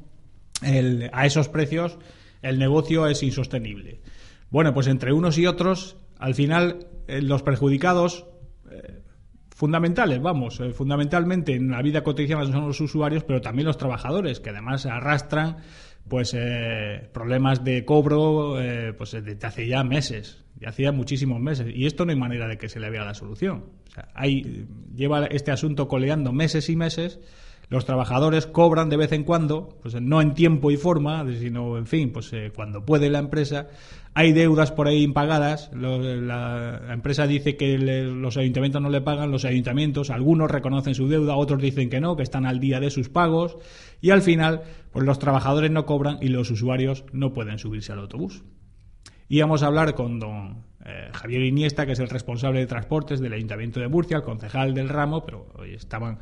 el- 0.62 1.10
a 1.12 1.26
esos 1.26 1.48
precios 1.48 1.98
el 2.40 2.60
negocio 2.60 3.08
es 3.08 3.20
insostenible. 3.24 4.00
Bueno, 4.48 4.72
pues 4.74 4.86
entre 4.86 5.12
unos 5.12 5.38
y 5.38 5.46
otros, 5.46 5.96
al 6.20 6.36
final 6.36 6.86
los 7.08 7.42
perjudicados 7.42 8.26
fundamentales, 9.54 10.20
vamos, 10.20 10.60
eh, 10.60 10.72
fundamentalmente 10.72 11.54
en 11.54 11.70
la 11.70 11.80
vida 11.80 12.02
cotidiana 12.02 12.44
son 12.44 12.66
los 12.66 12.80
usuarios, 12.80 13.24
pero 13.24 13.40
también 13.40 13.66
los 13.66 13.78
trabajadores, 13.78 14.40
que 14.40 14.50
además 14.50 14.84
arrastran 14.84 15.58
pues 16.08 16.34
eh, 16.36 17.08
problemas 17.12 17.64
de 17.64 17.84
cobro 17.84 18.60
eh, 18.60 18.92
pues 18.92 19.12
desde 19.12 19.46
hace 19.46 19.66
ya 19.66 19.82
meses, 19.84 20.44
ya 20.60 20.68
hacía 20.68 20.92
muchísimos 20.92 21.40
meses, 21.40 21.68
y 21.74 21.86
esto 21.86 22.04
no 22.04 22.10
hay 22.10 22.18
manera 22.18 22.46
de 22.48 22.58
que 22.58 22.68
se 22.68 22.80
le 22.80 22.90
vea 22.90 23.04
la 23.04 23.14
solución. 23.14 23.64
Hay, 24.14 24.66
lleva 24.94 25.26
este 25.26 25.52
asunto 25.52 25.88
coleando 25.88 26.32
meses 26.32 26.68
y 26.68 26.76
meses. 26.76 27.20
Los 27.70 27.86
trabajadores 27.86 28.46
cobran 28.46 28.90
de 28.90 28.96
vez 28.96 29.12
en 29.12 29.24
cuando, 29.24 29.78
pues 29.80 29.94
no 30.00 30.20
en 30.20 30.34
tiempo 30.34 30.70
y 30.70 30.76
forma, 30.76 31.24
sino, 31.32 31.78
en 31.78 31.86
fin, 31.86 32.12
pues 32.12 32.32
eh, 32.32 32.52
cuando 32.54 32.84
puede 32.84 33.08
la 33.08 33.20
empresa. 33.20 33.68
Hay 34.16 34.32
deudas 34.32 34.70
por 34.70 34.86
ahí 34.86 35.02
impagadas. 35.02 35.70
La, 35.74 36.80
empresa 36.90 37.26
dice 37.26 37.56
que 37.56 37.76
los 37.78 38.36
ayuntamientos 38.36 38.80
no 38.80 38.88
le 38.88 39.00
pagan. 39.00 39.32
Los 39.32 39.44
ayuntamientos, 39.44 40.10
algunos 40.10 40.50
reconocen 40.50 40.94
su 40.94 41.08
deuda, 41.08 41.34
otros 41.34 41.60
dicen 41.60 41.90
que 41.90 42.00
no, 42.00 42.16
que 42.16 42.22
están 42.22 42.46
al 42.46 42.60
día 42.60 42.78
de 42.78 42.90
sus 42.90 43.08
pagos. 43.08 43.56
Y 44.00 44.10
al 44.10 44.22
final, 44.22 44.62
pues 44.92 45.04
los 45.04 45.18
trabajadores 45.18 45.72
no 45.72 45.84
cobran 45.84 46.18
y 46.20 46.28
los 46.28 46.50
usuarios 46.52 47.04
no 47.12 47.32
pueden 47.32 47.58
subirse 47.58 47.92
al 47.92 47.98
autobús. 47.98 48.44
Íbamos 49.28 49.64
a 49.64 49.66
hablar 49.66 49.94
con 49.94 50.20
don 50.20 50.62
eh, 50.84 51.08
Javier 51.12 51.42
Iniesta, 51.42 51.84
que 51.84 51.92
es 51.92 51.98
el 51.98 52.08
responsable 52.08 52.60
de 52.60 52.66
transportes 52.66 53.18
del 53.18 53.32
Ayuntamiento 53.32 53.80
de 53.80 53.88
Murcia, 53.88 54.18
el 54.18 54.22
concejal 54.22 54.74
del 54.74 54.90
ramo, 54.90 55.24
pero 55.24 55.48
hoy 55.56 55.74
estaban 55.74 56.20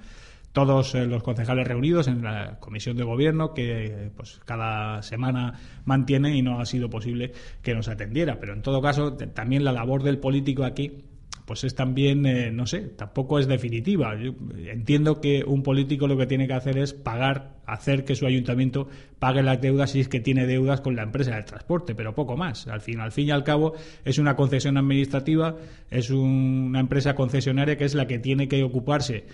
todos 0.53 0.95
eh, 0.95 1.07
los 1.07 1.23
concejales 1.23 1.67
reunidos 1.67 2.09
en 2.09 2.23
la 2.23 2.59
comisión 2.61 2.97
de 2.97 3.05
gobierno 3.05 3.55
que 3.55 3.87
eh, 3.87 4.11
pues 4.17 4.41
cada 4.45 5.03
semana 5.03 5.55
mantiene 5.85 6.37
y 6.37 6.43
no 6.43 6.61
ha 6.61 6.67
sido 6.67 6.91
posible 6.91 7.33
que 7.63 7.75
nos 7.75 7.89
atendiera. 7.89 8.39
Pero 8.39 8.53
en 8.53 8.63
todo 8.63 8.81
caso, 8.83 9.15
también 9.15 9.65
la 9.65 9.73
labor 9.73 10.03
del 10.03 10.19
político 10.19 10.65
aquí 10.65 11.05
pues 11.45 11.65
es 11.65 11.75
también, 11.75 12.25
eh, 12.25 12.53
no 12.53 12.67
sé, 12.67 12.79
tampoco 12.83 13.41
es 13.41 13.49
definitiva. 13.49 14.15
Yo 14.17 14.33
entiendo 14.71 15.21
que 15.21 15.43
un 15.45 15.65
político 15.65 16.07
lo 16.07 16.17
que 16.17 16.27
tiene 16.27 16.47
que 16.47 16.53
hacer 16.55 16.79
es 16.79 16.95
pagar, 16.95 17.57
hacer 17.67 18.05
que 18.05 18.15
su 18.15 18.27
ayuntamiento 18.27 18.89
pague 19.19 19.43
las 19.43 19.61
deudas 19.61 19.91
si 19.91 20.01
es 20.01 20.09
que 20.09 20.21
tiene 20.21 20.47
deudas 20.47 20.81
con 20.81 20.95
la 20.95 21.03
empresa 21.03 21.35
del 21.35 21.45
transporte, 21.45 21.97
pero 21.97 22.15
poco 22.15 22.37
más. 22.37 22.69
Al 22.69 22.81
fin, 22.81 23.01
al 23.01 23.11
fin 23.11 23.27
y 23.27 23.31
al 23.33 23.43
cabo, 23.43 23.75
es 24.05 24.19
una 24.19 24.37
concesión 24.37 24.77
administrativa, 24.79 25.57
es 25.91 26.11
un- 26.11 26.67
una 26.69 26.81
empresa 26.81 27.17
concesionaria 27.17 27.77
que 27.77 27.87
es 27.87 27.95
la 27.97 28.07
que 28.07 28.21
tiene 28.21 28.47
que 28.47 28.63
ocuparse 28.63 29.25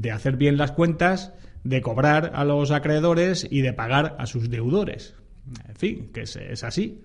de 0.00 0.10
hacer 0.10 0.36
bien 0.36 0.56
las 0.56 0.72
cuentas, 0.72 1.32
de 1.64 1.80
cobrar 1.80 2.32
a 2.34 2.44
los 2.44 2.70
acreedores 2.70 3.46
y 3.50 3.62
de 3.62 3.72
pagar 3.72 4.14
a 4.18 4.26
sus 4.26 4.50
deudores. 4.50 5.14
En 5.68 5.76
fin, 5.76 6.10
que 6.12 6.22
es, 6.22 6.36
es 6.36 6.64
así. 6.64 7.00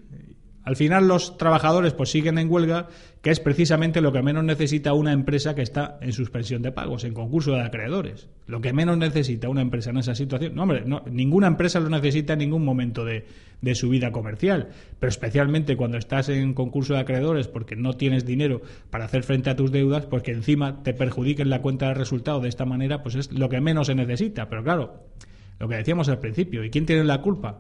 Al 0.64 0.76
final 0.76 1.08
los 1.08 1.38
trabajadores 1.38 1.94
pues 1.94 2.12
siguen 2.12 2.38
en 2.38 2.52
huelga, 2.52 2.88
que 3.22 3.32
es 3.32 3.40
precisamente 3.40 4.00
lo 4.00 4.12
que 4.12 4.22
menos 4.22 4.44
necesita 4.44 4.94
una 4.94 5.12
empresa 5.12 5.56
que 5.56 5.64
está 5.64 5.98
en 6.02 6.14
suspensión 6.14 6.62
de 6.62 6.72
pagos, 6.72 7.04
en 7.04 7.16
concurso 7.16 7.54
de 7.54 7.62
acreedores. 7.62 8.30
Lo 8.46 8.62
que 8.62 8.72
menos 8.72 8.98
necesita 8.98 9.50
una 9.50 9.62
empresa 9.62 9.90
en 9.90 9.98
esa 9.98 10.14
situación. 10.14 10.54
No, 10.54 10.64
hombre, 10.64 10.84
no, 10.86 11.04
ninguna 11.10 11.48
empresa 11.48 11.80
lo 11.80 11.90
necesita 11.90 12.34
en 12.34 12.40
ningún 12.40 12.64
momento 12.64 13.06
de, 13.06 13.26
su 13.74 13.90
vida 13.90 14.12
comercial, 14.12 14.70
pero 15.00 15.10
especialmente 15.10 15.78
cuando 15.78 15.98
estás 15.98 16.30
en 16.30 16.54
concurso 16.54 16.96
de 16.96 17.00
acreedores 17.00 17.48
porque 17.48 17.76
no 17.76 17.94
tienes 17.94 18.26
dinero 18.26 18.62
para 18.90 19.06
hacer 19.06 19.24
frente 19.24 19.50
a 19.52 19.56
tus 19.56 19.72
deudas, 19.72 20.08
pues 20.08 20.24
que 20.24 20.32
encima 20.32 20.82
te 20.84 20.94
perjudiquen 20.94 21.50
la 21.50 21.62
cuenta 21.62 21.88
de 21.88 21.94
resultado 21.94 22.40
de 22.40 22.50
esta 22.50 22.66
manera, 22.66 23.04
pues 23.04 23.16
es 23.16 23.32
lo 23.32 23.50
que 23.50 23.62
menos 23.62 23.88
se 23.88 23.96
necesita. 23.96 24.50
Pero 24.50 24.64
claro, 24.64 25.06
lo 25.60 25.68
que 25.68 25.76
decíamos 25.76 26.10
al 26.10 26.20
principio, 26.20 26.64
¿y 26.64 26.72
quién 26.72 26.88
tiene 26.88 27.04
la 27.04 27.22
culpa? 27.22 27.60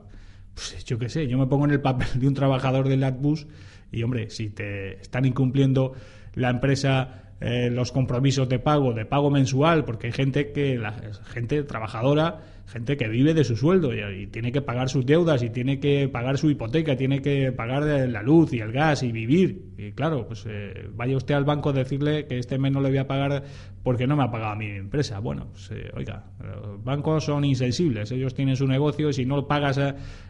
Pues 0.53 0.83
yo 0.85 0.99
qué 0.99 1.09
sé, 1.09 1.27
yo 1.27 1.37
me 1.37 1.47
pongo 1.47 1.65
en 1.65 1.71
el 1.71 1.81
papel 1.81 2.07
de 2.15 2.27
un 2.27 2.33
trabajador 2.33 2.87
del 2.87 3.01
Latbus 3.01 3.47
y, 3.91 4.03
hombre, 4.03 4.29
si 4.29 4.49
te 4.49 5.01
están 5.01 5.25
incumpliendo 5.25 5.93
la 6.33 6.49
empresa 6.49 7.21
eh, 7.41 7.69
los 7.71 7.91
compromisos 7.91 8.47
de 8.47 8.59
pago, 8.59 8.93
de 8.93 9.05
pago 9.05 9.31
mensual, 9.31 9.83
porque 9.83 10.07
hay 10.07 10.13
gente 10.13 10.51
que, 10.51 10.77
la 10.77 10.93
gente 11.25 11.63
trabajadora, 11.63 12.41
gente 12.71 12.95
que 12.95 13.09
vive 13.09 13.33
de 13.33 13.43
su 13.43 13.57
sueldo 13.57 13.91
y, 13.93 14.27
tiene 14.27 14.51
que 14.51 14.61
pagar 14.61 14.89
sus 14.89 15.05
deudas 15.05 15.43
y 15.43 15.49
tiene 15.49 15.79
que 15.79 16.07
pagar 16.07 16.37
su 16.37 16.49
hipoteca, 16.49 16.95
tiene 16.95 17.21
que 17.21 17.51
pagar 17.51 17.83
eh, 17.83 18.07
la 18.07 18.23
luz 18.23 18.53
y 18.53 18.59
el 18.59 18.71
gas 18.71 19.03
y 19.03 19.11
vivir. 19.11 19.73
Y 19.77 19.91
claro, 19.91 20.25
pues 20.25 20.45
eh, 20.47 20.89
vaya 20.93 21.17
usted 21.17 21.35
al 21.35 21.43
banco 21.43 21.69
a 21.69 21.73
decirle 21.73 22.25
que 22.27 22.39
este 22.39 22.57
mes 22.57 22.71
no 22.71 22.79
le 22.79 22.89
voy 22.89 22.97
a 22.97 23.07
pagar 23.07 23.43
porque 23.83 24.07
no 24.07 24.15
me 24.15 24.23
ha 24.23 24.31
pagado 24.31 24.55
mi 24.55 24.67
empresa. 24.67 25.19
Bueno, 25.19 25.49
pues, 25.51 25.69
eh, 25.71 25.91
oiga, 25.95 26.23
los 26.39 26.81
bancos 26.83 27.25
son 27.25 27.43
insensibles, 27.43 28.11
ellos 28.11 28.33
tienen 28.33 28.55
su 28.55 28.67
negocio 28.67 29.09
y 29.09 29.13
si 29.13 29.25
no 29.25 29.35
lo 29.35 29.47
pagas 29.47 29.77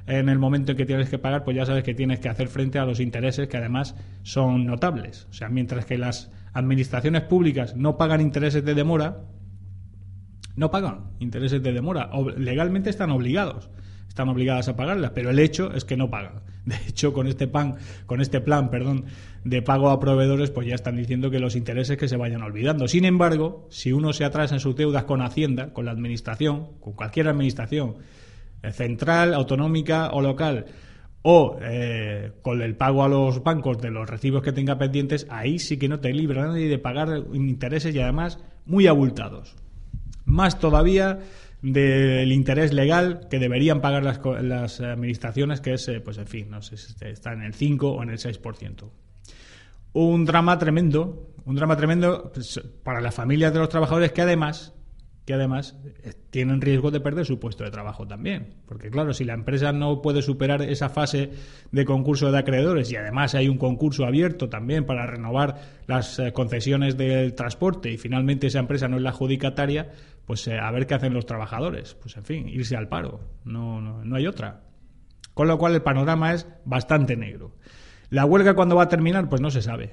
en 0.07 0.29
el 0.29 0.39
momento 0.39 0.71
en 0.71 0.77
que 0.77 0.85
tienes 0.85 1.09
que 1.09 1.19
pagar, 1.19 1.43
pues 1.43 1.55
ya 1.55 1.65
sabes 1.65 1.83
que 1.83 1.93
tienes 1.93 2.19
que 2.19 2.29
hacer 2.29 2.47
frente 2.47 2.79
a 2.79 2.85
los 2.85 2.99
intereses 2.99 3.47
que 3.47 3.57
además 3.57 3.95
son 4.23 4.65
notables. 4.65 5.27
O 5.29 5.33
sea, 5.33 5.49
mientras 5.49 5.85
que 5.85 5.97
las 5.97 6.31
administraciones 6.53 7.21
públicas 7.23 7.75
no 7.75 7.97
pagan 7.97 8.19
intereses 8.19 8.65
de 8.65 8.73
demora, 8.73 9.19
no 10.55 10.71
pagan 10.71 11.11
intereses 11.19 11.61
de 11.61 11.73
demora. 11.73 12.09
Legalmente 12.37 12.89
están 12.89 13.11
obligados, 13.11 13.69
están 14.07 14.29
obligadas 14.29 14.67
a 14.67 14.75
pagarlas, 14.75 15.11
pero 15.11 15.29
el 15.29 15.39
hecho 15.39 15.73
es 15.73 15.85
que 15.85 15.97
no 15.97 16.09
pagan. 16.09 16.41
De 16.65 16.75
hecho, 16.87 17.11
con 17.13 17.27
este 17.27 17.47
pan, 17.47 17.77
con 18.05 18.21
este 18.21 18.39
plan, 18.39 18.69
perdón, 18.69 19.05
de 19.43 19.61
pago 19.61 19.89
a 19.89 19.99
proveedores, 19.99 20.51
pues 20.51 20.67
ya 20.67 20.75
están 20.75 20.95
diciendo 20.95 21.31
que 21.31 21.39
los 21.39 21.55
intereses 21.55 21.97
que 21.97 22.07
se 22.07 22.17
vayan 22.17 22.43
olvidando. 22.43 22.87
Sin 22.87 23.05
embargo, 23.05 23.67
si 23.71 23.93
uno 23.93 24.13
se 24.13 24.25
atrasa 24.25 24.55
en 24.55 24.59
sus 24.59 24.75
deudas 24.75 25.05
con 25.05 25.21
Hacienda, 25.21 25.73
con 25.73 25.85
la 25.85 25.91
administración, 25.91 26.73
con 26.79 26.93
cualquier 26.93 27.29
administración, 27.29 27.95
eh, 28.61 28.71
central, 28.71 29.33
autonómica 29.33 30.11
o 30.11 30.21
local, 30.21 30.65
o 31.23 31.57
eh, 31.61 32.31
con 32.41 32.61
el 32.61 32.75
pago 32.75 33.03
a 33.03 33.09
los 33.09 33.43
bancos 33.43 33.79
de 33.79 33.91
los 33.91 34.09
recibos 34.09 34.41
que 34.43 34.51
tenga 34.51 34.77
pendientes, 34.77 35.27
ahí 35.29 35.59
sí 35.59 35.77
que 35.77 35.87
no 35.87 35.99
te 35.99 36.13
libra 36.13 36.45
nadie 36.45 36.67
de 36.67 36.79
pagar 36.79 37.23
intereses 37.33 37.93
y 37.95 37.99
además 37.99 38.39
muy 38.65 38.87
abultados. 38.87 39.55
Más 40.31 40.59
todavía 40.59 41.19
del 41.61 42.31
interés 42.31 42.73
legal 42.73 43.27
que 43.29 43.37
deberían 43.37 43.81
pagar 43.81 44.03
las, 44.03 44.21
las 44.41 44.79
administraciones, 44.79 45.59
que 45.59 45.73
es, 45.73 45.87
eh, 45.89 45.99
pues 45.99 46.17
en 46.17 46.27
fin, 46.27 46.49
no 46.49 46.61
sé 46.61 46.77
si 46.77 46.93
está 47.05 47.33
en 47.33 47.43
el 47.43 47.53
5 47.53 47.91
o 47.91 48.01
en 48.01 48.09
el 48.09 48.17
6%. 48.17 48.89
Un 49.93 50.25
drama 50.25 50.57
tremendo, 50.57 51.33
un 51.45 51.55
drama 51.55 51.75
tremendo 51.75 52.31
pues, 52.33 52.61
para 52.83 53.01
las 53.01 53.13
familias 53.13 53.51
de 53.51 53.59
los 53.59 53.67
trabajadores 53.67 54.13
que 54.13 54.21
además 54.21 54.73
que 55.25 55.33
además 55.33 55.77
eh, 56.03 56.13
tienen 56.29 56.61
riesgo 56.61 56.89
de 56.89 56.99
perder 56.99 57.25
su 57.25 57.39
puesto 57.39 57.63
de 57.63 57.71
trabajo 57.71 58.07
también. 58.07 58.55
Porque 58.65 58.89
claro, 58.89 59.13
si 59.13 59.23
la 59.23 59.33
empresa 59.33 59.71
no 59.71 60.01
puede 60.01 60.21
superar 60.21 60.61
esa 60.63 60.89
fase 60.89 61.31
de 61.71 61.85
concurso 61.85 62.31
de 62.31 62.39
acreedores 62.39 62.91
y 62.91 62.95
además 62.95 63.35
hay 63.35 63.47
un 63.47 63.57
concurso 63.57 64.05
abierto 64.05 64.49
también 64.49 64.85
para 64.85 65.05
renovar 65.05 65.61
las 65.87 66.17
eh, 66.19 66.33
concesiones 66.33 66.97
del 66.97 67.35
transporte 67.35 67.91
y 67.91 67.97
finalmente 67.97 68.47
esa 68.47 68.59
empresa 68.59 68.87
no 68.87 68.97
es 68.97 69.03
la 69.03 69.11
adjudicataria, 69.11 69.91
pues 70.25 70.47
eh, 70.47 70.57
a 70.59 70.71
ver 70.71 70.87
qué 70.87 70.95
hacen 70.95 71.13
los 71.13 71.25
trabajadores. 71.25 71.93
Pues 71.95 72.17
en 72.17 72.23
fin, 72.23 72.49
irse 72.49 72.75
al 72.75 72.87
paro. 72.87 73.21
No, 73.45 73.79
no, 73.79 74.03
no 74.03 74.15
hay 74.15 74.25
otra. 74.25 74.63
Con 75.33 75.47
lo 75.47 75.57
cual 75.57 75.75
el 75.75 75.81
panorama 75.81 76.33
es 76.33 76.47
bastante 76.65 77.15
negro. 77.15 77.55
La 78.09 78.25
huelga 78.25 78.55
cuándo 78.55 78.75
va 78.75 78.83
a 78.83 78.89
terminar, 78.89 79.29
pues 79.29 79.39
no 79.39 79.51
se 79.51 79.61
sabe. 79.61 79.91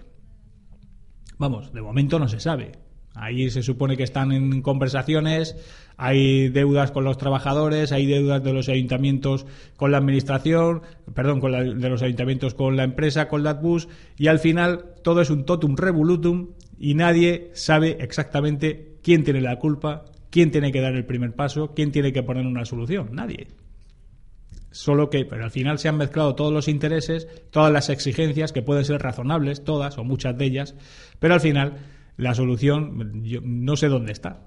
Vamos, 1.38 1.72
de 1.72 1.80
momento 1.80 2.18
no 2.18 2.26
se 2.26 2.40
sabe. 2.40 2.72
Ahí 3.20 3.50
se 3.50 3.62
supone 3.62 3.96
que 3.96 4.04
están 4.04 4.32
en 4.32 4.62
conversaciones, 4.62 5.56
hay 5.96 6.48
deudas 6.48 6.92
con 6.92 7.02
los 7.04 7.18
trabajadores, 7.18 7.90
hay 7.90 8.06
deudas 8.06 8.44
de 8.44 8.52
los 8.52 8.68
ayuntamientos 8.68 9.44
con 9.76 9.90
la 9.90 9.98
administración, 9.98 10.82
perdón, 11.14 11.40
con 11.40 11.50
la- 11.52 11.64
de 11.64 11.88
los 11.88 12.02
ayuntamientos 12.02 12.54
con 12.54 12.76
la 12.76 12.84
empresa, 12.84 13.28
con 13.28 13.42
Latbus, 13.42 13.88
y 14.16 14.28
al 14.28 14.38
final 14.38 14.84
todo 15.02 15.20
es 15.20 15.30
un 15.30 15.44
totum 15.44 15.74
revolutum 15.76 16.50
y 16.78 16.94
nadie 16.94 17.50
sabe 17.54 17.96
exactamente 18.00 18.98
quién 19.02 19.24
tiene 19.24 19.40
la 19.40 19.56
culpa, 19.58 20.04
¿quién 20.30 20.50
tiene 20.52 20.70
que 20.70 20.80
dar 20.80 20.94
el 20.94 21.04
primer 21.04 21.32
paso? 21.32 21.74
¿Quién 21.74 21.90
tiene 21.90 22.12
que 22.12 22.22
poner 22.22 22.46
una 22.46 22.64
solución? 22.64 23.08
Nadie. 23.12 23.48
Solo 24.70 25.08
que, 25.10 25.24
pero 25.24 25.44
al 25.44 25.50
final 25.50 25.78
se 25.78 25.88
han 25.88 25.96
mezclado 25.96 26.34
todos 26.34 26.52
los 26.52 26.68
intereses, 26.68 27.26
todas 27.50 27.72
las 27.72 27.88
exigencias, 27.88 28.52
que 28.52 28.62
pueden 28.62 28.84
ser 28.84 29.00
razonables, 29.02 29.64
todas 29.64 29.98
o 29.98 30.04
muchas 30.04 30.36
de 30.36 30.44
ellas, 30.44 30.74
pero 31.18 31.34
al 31.34 31.40
final 31.40 31.78
la 32.18 32.34
solución 32.34 33.22
yo 33.24 33.40
no 33.42 33.76
sé 33.76 33.88
dónde 33.88 34.12
está. 34.12 34.44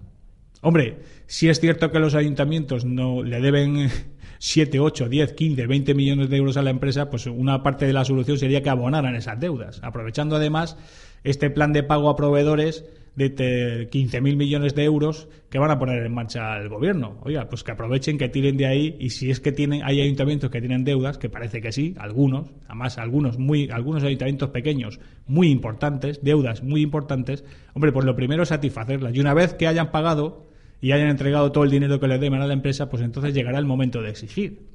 Hombre, 0.61 0.99
si 1.25 1.49
es 1.49 1.59
cierto 1.59 1.89
que 1.89 1.97
los 1.97 2.13
ayuntamientos 2.13 2.85
no 2.85 3.23
le 3.23 3.41
deben 3.41 3.89
7, 4.37 4.79
8, 4.79 5.09
10, 5.09 5.33
15, 5.33 5.65
20 5.65 5.95
millones 5.95 6.29
de 6.29 6.37
euros 6.37 6.57
a 6.57 6.61
la 6.61 6.69
empresa, 6.69 7.09
pues 7.09 7.25
una 7.25 7.63
parte 7.63 7.87
de 7.87 7.93
la 7.93 8.05
solución 8.05 8.37
sería 8.37 8.61
que 8.61 8.69
abonaran 8.69 9.15
esas 9.15 9.39
deudas, 9.39 9.79
aprovechando 9.81 10.35
además 10.35 10.77
este 11.23 11.49
plan 11.49 11.73
de 11.73 11.81
pago 11.81 12.09
a 12.09 12.15
proveedores 12.15 12.85
de 13.15 13.89
15.000 13.89 14.35
millones 14.35 14.73
de 14.73 14.83
euros 14.83 15.27
que 15.49 15.59
van 15.59 15.69
a 15.69 15.77
poner 15.77 16.05
en 16.05 16.13
marcha 16.13 16.57
el 16.57 16.69
gobierno. 16.69 17.19
Oiga, 17.23 17.49
pues 17.49 17.63
que 17.63 17.71
aprovechen, 17.71 18.17
que 18.17 18.29
tiren 18.29 18.55
de 18.57 18.65
ahí 18.65 18.95
y 18.99 19.09
si 19.09 19.29
es 19.29 19.39
que 19.39 19.51
tienen, 19.51 19.81
hay 19.83 20.01
ayuntamientos 20.01 20.49
que 20.49 20.61
tienen 20.61 20.83
deudas, 20.83 21.17
que 21.17 21.29
parece 21.29 21.61
que 21.61 21.71
sí, 21.71 21.93
algunos, 21.99 22.51
además 22.67 22.97
algunos 22.97 23.37
muy, 23.37 23.69
algunos 23.69 24.03
ayuntamientos 24.03 24.49
pequeños 24.49 24.99
muy 25.27 25.49
importantes, 25.49 26.23
deudas 26.23 26.63
muy 26.63 26.81
importantes, 26.81 27.43
hombre, 27.73 27.91
pues 27.91 28.05
lo 28.05 28.15
primero 28.15 28.43
es 28.43 28.49
satisfacerlas 28.49 29.13
y 29.13 29.19
una 29.19 29.33
vez 29.33 29.53
que 29.53 29.67
hayan 29.67 29.91
pagado 29.91 30.49
y 30.79 30.93
hayan 30.93 31.09
entregado 31.09 31.51
todo 31.51 31.65
el 31.65 31.69
dinero 31.69 31.99
que 31.99 32.07
les 32.07 32.19
deban 32.19 32.41
a 32.41 32.47
la 32.47 32.53
empresa, 32.53 32.89
pues 32.89 33.03
entonces 33.03 33.33
llegará 33.33 33.59
el 33.59 33.65
momento 33.65 34.01
de 34.01 34.09
exigir. 34.09 34.71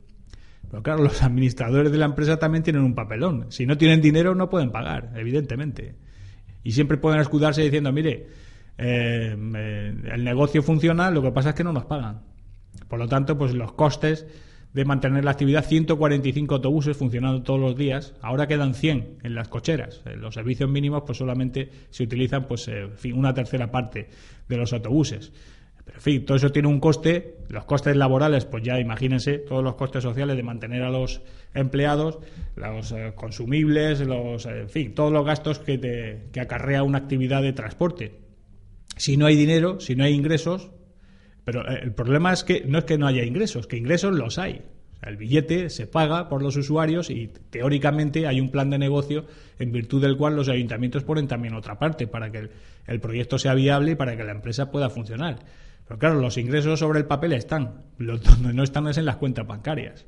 Pero 0.70 0.82
claro, 0.82 1.02
los 1.02 1.22
administradores 1.22 1.90
de 1.90 1.98
la 1.98 2.06
empresa 2.06 2.38
también 2.38 2.62
tienen 2.62 2.82
un 2.82 2.94
papelón. 2.94 3.46
Si 3.50 3.66
no 3.66 3.78
tienen 3.78 4.00
dinero 4.00 4.34
no 4.34 4.50
pueden 4.50 4.70
pagar, 4.70 5.12
evidentemente 5.16 5.94
y 6.66 6.72
siempre 6.72 6.96
pueden 6.96 7.20
escudarse 7.20 7.62
diciendo, 7.62 7.92
mire, 7.92 8.26
eh, 8.76 9.36
el 10.12 10.24
negocio 10.24 10.64
funciona, 10.64 11.12
lo 11.12 11.22
que 11.22 11.30
pasa 11.30 11.50
es 11.50 11.54
que 11.54 11.62
no 11.62 11.72
nos 11.72 11.84
pagan. 11.84 12.22
Por 12.88 12.98
lo 12.98 13.06
tanto, 13.06 13.38
pues 13.38 13.54
los 13.54 13.72
costes 13.74 14.26
de 14.72 14.84
mantener 14.84 15.24
la 15.24 15.30
actividad, 15.30 15.64
145 15.64 16.56
autobuses 16.56 16.96
funcionando 16.96 17.44
todos 17.44 17.60
los 17.60 17.76
días, 17.76 18.14
ahora 18.20 18.48
quedan 18.48 18.74
100 18.74 19.18
en 19.22 19.34
las 19.36 19.46
cocheras. 19.46 20.02
En 20.06 20.20
los 20.20 20.34
servicios 20.34 20.68
mínimos 20.68 21.04
pues 21.06 21.18
solamente 21.18 21.70
se 21.90 22.02
utilizan 22.02 22.48
pues 22.48 22.66
eh, 22.66 22.88
una 23.14 23.32
tercera 23.32 23.70
parte 23.70 24.08
de 24.48 24.56
los 24.56 24.72
autobuses. 24.72 25.32
Pero 25.86 25.98
en 25.98 26.02
fin, 26.02 26.24
todo 26.26 26.36
eso 26.36 26.50
tiene 26.50 26.66
un 26.66 26.80
coste, 26.80 27.36
los 27.48 27.64
costes 27.64 27.96
laborales, 27.96 28.44
pues 28.44 28.64
ya 28.64 28.80
imagínense 28.80 29.38
todos 29.38 29.62
los 29.62 29.76
costes 29.76 30.02
sociales 30.02 30.36
de 30.36 30.42
mantener 30.42 30.82
a 30.82 30.90
los 30.90 31.22
empleados, 31.54 32.18
los 32.56 32.90
eh, 32.90 33.12
consumibles, 33.14 34.00
los, 34.00 34.46
en 34.46 34.68
fin, 34.68 34.94
todos 34.96 35.12
los 35.12 35.24
gastos 35.24 35.60
que, 35.60 36.28
que 36.32 36.40
acarrea 36.40 36.82
una 36.82 36.98
actividad 36.98 37.40
de 37.40 37.52
transporte. 37.52 38.18
Si 38.96 39.16
no 39.16 39.26
hay 39.26 39.36
dinero, 39.36 39.78
si 39.78 39.94
no 39.94 40.02
hay 40.02 40.14
ingresos, 40.14 40.72
pero 41.44 41.62
eh, 41.70 41.78
el 41.84 41.92
problema 41.92 42.32
es 42.32 42.42
que 42.42 42.64
no 42.66 42.78
es 42.78 42.84
que 42.84 42.98
no 42.98 43.06
haya 43.06 43.22
ingresos, 43.22 43.68
que 43.68 43.76
ingresos 43.76 44.12
los 44.12 44.38
hay. 44.38 44.62
el 45.02 45.16
billete 45.16 45.70
se 45.70 45.86
paga 45.86 46.28
por 46.28 46.42
los 46.42 46.56
usuarios 46.56 47.10
y 47.10 47.28
teóricamente 47.50 48.26
hay 48.26 48.40
un 48.40 48.50
plan 48.50 48.70
de 48.70 48.78
negocio 48.78 49.26
en 49.60 49.70
virtud 49.70 50.02
del 50.02 50.16
cual 50.16 50.34
los 50.34 50.48
ayuntamientos 50.48 51.04
ponen 51.04 51.28
también 51.28 51.54
otra 51.54 51.78
parte 51.78 52.08
para 52.08 52.32
que 52.32 52.38
el, 52.38 52.50
el 52.88 52.98
proyecto 52.98 53.38
sea 53.38 53.54
viable 53.54 53.92
y 53.92 53.94
para 53.94 54.16
que 54.16 54.24
la 54.24 54.32
empresa 54.32 54.72
pueda 54.72 54.90
funcionar. 54.90 55.38
Pero 55.86 55.98
claro, 55.98 56.20
los 56.20 56.36
ingresos 56.36 56.80
sobre 56.80 56.98
el 56.98 57.06
papel 57.06 57.32
están, 57.32 57.82
los 57.98 58.22
donde 58.22 58.52
no 58.52 58.62
están 58.62 58.88
es 58.88 58.98
en 58.98 59.04
las 59.04 59.16
cuentas 59.16 59.46
bancarias. 59.46 60.06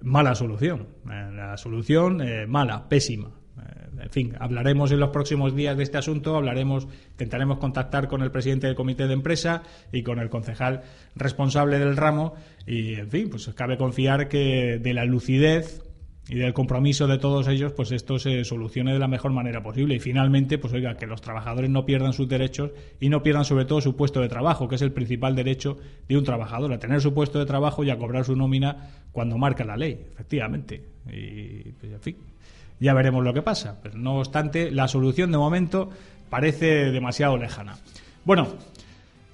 Mala 0.00 0.34
solución, 0.34 0.88
eh, 1.10 1.30
la 1.32 1.56
solución 1.56 2.20
eh, 2.20 2.46
mala, 2.46 2.88
pésima. 2.88 3.28
Eh, 3.58 4.02
en 4.02 4.10
fin, 4.10 4.34
hablaremos 4.40 4.90
en 4.90 4.98
los 4.98 5.10
próximos 5.10 5.54
días 5.54 5.76
de 5.76 5.84
este 5.84 5.98
asunto, 5.98 6.34
hablaremos, 6.34 6.88
intentaremos 7.12 7.58
contactar 7.58 8.08
con 8.08 8.22
el 8.22 8.32
presidente 8.32 8.66
del 8.66 8.74
comité 8.74 9.06
de 9.06 9.12
empresa 9.12 9.62
y 9.92 10.02
con 10.02 10.18
el 10.18 10.28
concejal 10.28 10.82
responsable 11.14 11.78
del 11.78 11.96
ramo 11.96 12.34
y, 12.66 12.94
en 12.94 13.08
fin, 13.08 13.30
pues 13.30 13.48
cabe 13.54 13.76
confiar 13.76 14.28
que 14.28 14.80
de 14.82 14.94
la 14.94 15.04
lucidez 15.04 15.91
y 16.28 16.36
del 16.36 16.52
compromiso 16.52 17.08
de 17.08 17.18
todos 17.18 17.48
ellos, 17.48 17.72
pues 17.72 17.90
esto 17.90 18.18
se 18.18 18.44
solucione 18.44 18.92
de 18.92 18.98
la 18.98 19.08
mejor 19.08 19.32
manera 19.32 19.62
posible. 19.62 19.96
Y 19.96 19.98
finalmente, 19.98 20.56
pues 20.56 20.72
oiga, 20.72 20.96
que 20.96 21.06
los 21.06 21.20
trabajadores 21.20 21.68
no 21.68 21.84
pierdan 21.84 22.12
sus 22.12 22.28
derechos 22.28 22.70
y 23.00 23.08
no 23.08 23.22
pierdan 23.22 23.44
sobre 23.44 23.64
todo 23.64 23.80
su 23.80 23.96
puesto 23.96 24.20
de 24.20 24.28
trabajo, 24.28 24.68
que 24.68 24.76
es 24.76 24.82
el 24.82 24.92
principal 24.92 25.34
derecho 25.34 25.78
de 26.08 26.16
un 26.16 26.24
trabajador, 26.24 26.72
a 26.72 26.78
tener 26.78 27.00
su 27.00 27.12
puesto 27.12 27.38
de 27.38 27.46
trabajo 27.46 27.82
y 27.82 27.90
a 27.90 27.98
cobrar 27.98 28.24
su 28.24 28.36
nómina 28.36 28.90
cuando 29.10 29.36
marca 29.36 29.64
la 29.64 29.76
ley, 29.76 29.98
efectivamente. 30.12 30.82
Y, 31.12 31.72
pues, 31.72 31.92
en 31.92 32.00
fin, 32.00 32.16
ya 32.78 32.94
veremos 32.94 33.24
lo 33.24 33.34
que 33.34 33.42
pasa. 33.42 33.80
Pero 33.82 33.98
no 33.98 34.18
obstante, 34.18 34.70
la 34.70 34.86
solución 34.86 35.32
de 35.32 35.38
momento 35.38 35.90
parece 36.30 36.92
demasiado 36.92 37.36
lejana. 37.36 37.76
Bueno, 38.24 38.46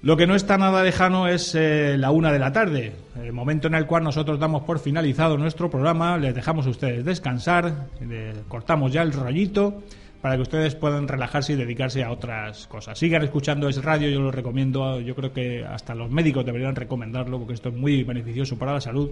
lo 0.01 0.15
que 0.15 0.27
no 0.27 0.35
está 0.35 0.57
nada 0.57 0.83
lejano 0.83 1.27
es 1.27 1.55
eh, 1.55 1.97
la 1.97 2.11
una 2.11 2.31
de 2.31 2.39
la 2.39 2.53
tarde, 2.53 2.93
el 3.21 3.33
momento 3.33 3.67
en 3.67 3.75
el 3.75 3.85
cual 3.85 4.03
nosotros 4.03 4.39
damos 4.39 4.63
por 4.63 4.79
finalizado 4.79 5.37
nuestro 5.37 5.69
programa, 5.69 6.17
les 6.17 6.33
dejamos 6.33 6.65
a 6.67 6.69
ustedes 6.69 7.03
descansar, 7.03 7.87
cortamos 8.47 8.93
ya 8.93 9.01
el 9.01 9.11
rollito 9.11 9.83
para 10.21 10.35
que 10.35 10.41
ustedes 10.41 10.75
puedan 10.75 11.07
relajarse 11.07 11.53
y 11.53 11.55
dedicarse 11.55 12.03
a 12.03 12.11
otras 12.11 12.67
cosas. 12.67 12.97
Sigan 12.99 13.23
escuchando 13.23 13.69
Es 13.69 13.83
Radio, 13.83 14.09
yo 14.09 14.19
lo 14.19 14.31
recomiendo, 14.31 14.99
yo 14.99 15.15
creo 15.15 15.31
que 15.33 15.65
hasta 15.65 15.95
los 15.95 16.09
médicos 16.09 16.45
deberían 16.45 16.75
recomendarlo 16.75 17.37
porque 17.37 17.53
esto 17.53 17.69
es 17.69 17.75
muy 17.75 18.03
beneficioso 18.03 18.57
para 18.57 18.73
la 18.73 18.81
salud. 18.81 19.09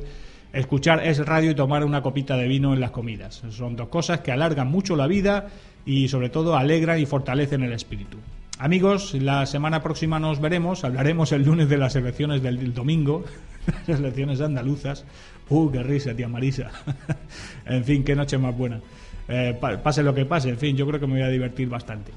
Escuchar 0.51 1.05
Es 1.05 1.25
Radio 1.25 1.51
y 1.51 1.55
tomar 1.55 1.83
una 1.83 2.01
copita 2.01 2.35
de 2.35 2.47
vino 2.47 2.73
en 2.73 2.81
las 2.81 2.91
comidas. 2.91 3.43
Son 3.49 3.75
dos 3.75 3.87
cosas 3.89 4.21
que 4.21 4.31
alargan 4.31 4.67
mucho 4.67 4.95
la 4.95 5.07
vida 5.07 5.47
y 5.85 6.07
sobre 6.09 6.29
todo 6.29 6.57
alegran 6.57 6.99
y 6.99 7.05
fortalecen 7.05 7.63
el 7.63 7.71
espíritu. 7.71 8.17
Amigos, 8.59 9.13
la 9.13 9.45
semana 9.45 9.83
próxima 9.83 10.19
nos 10.19 10.41
veremos. 10.41 10.83
Hablaremos 10.83 11.31
el 11.31 11.43
lunes 11.43 11.69
de 11.69 11.77
las 11.77 11.95
elecciones 11.95 12.41
del, 12.41 12.73
domingo, 12.73 13.23
las 13.87 13.99
elecciones 13.99 14.41
andaluzas. 14.41 15.05
¡Uh, 15.49 15.69
qué 15.71 15.83
risa, 15.83 16.15
tía 16.15 16.27
Marisa! 16.27 16.71
en 17.67 17.83
fin, 17.83 18.03
qué 18.03 18.15
noche 18.15 18.39
más 18.39 18.57
buena. 18.57 18.81
Eh, 19.27 19.55
pase 19.83 20.01
lo 20.01 20.15
que 20.15 20.25
pase, 20.25 20.49
en 20.49 20.57
fin, 20.57 20.75
yo 20.75 20.87
creo 20.87 20.99
que 20.99 21.05
me 21.05 21.13
voy 21.13 21.21
a 21.21 21.29
divertir 21.29 21.69
bastante. 21.69 22.11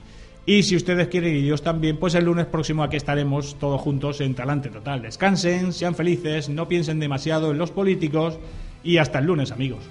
Y 0.46 0.62
si 0.62 0.76
ustedes 0.76 1.08
quieren 1.08 1.36
y 1.36 1.40
ellos 1.40 1.62
también, 1.62 1.98
pues 1.98 2.14
el 2.14 2.24
lunes 2.24 2.46
próximo 2.46 2.82
aquí 2.82 2.96
estaremos 2.96 3.58
todos 3.58 3.78
juntos 3.80 4.22
en 4.22 4.34
Talante 4.34 4.70
Total. 4.70 5.02
Descansen, 5.02 5.74
sean 5.74 5.94
felices, 5.94 6.48
no 6.48 6.66
piensen 6.66 6.98
demasiado 7.00 7.50
en 7.50 7.58
los 7.58 7.70
políticos 7.70 8.38
y 8.82 8.96
hasta 8.96 9.18
el 9.18 9.26
lunes, 9.26 9.52
amigos. 9.52 9.84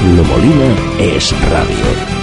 Pablo 0.00 0.24
Molina 0.24 0.74
es 0.98 1.30
radio. 1.50 2.19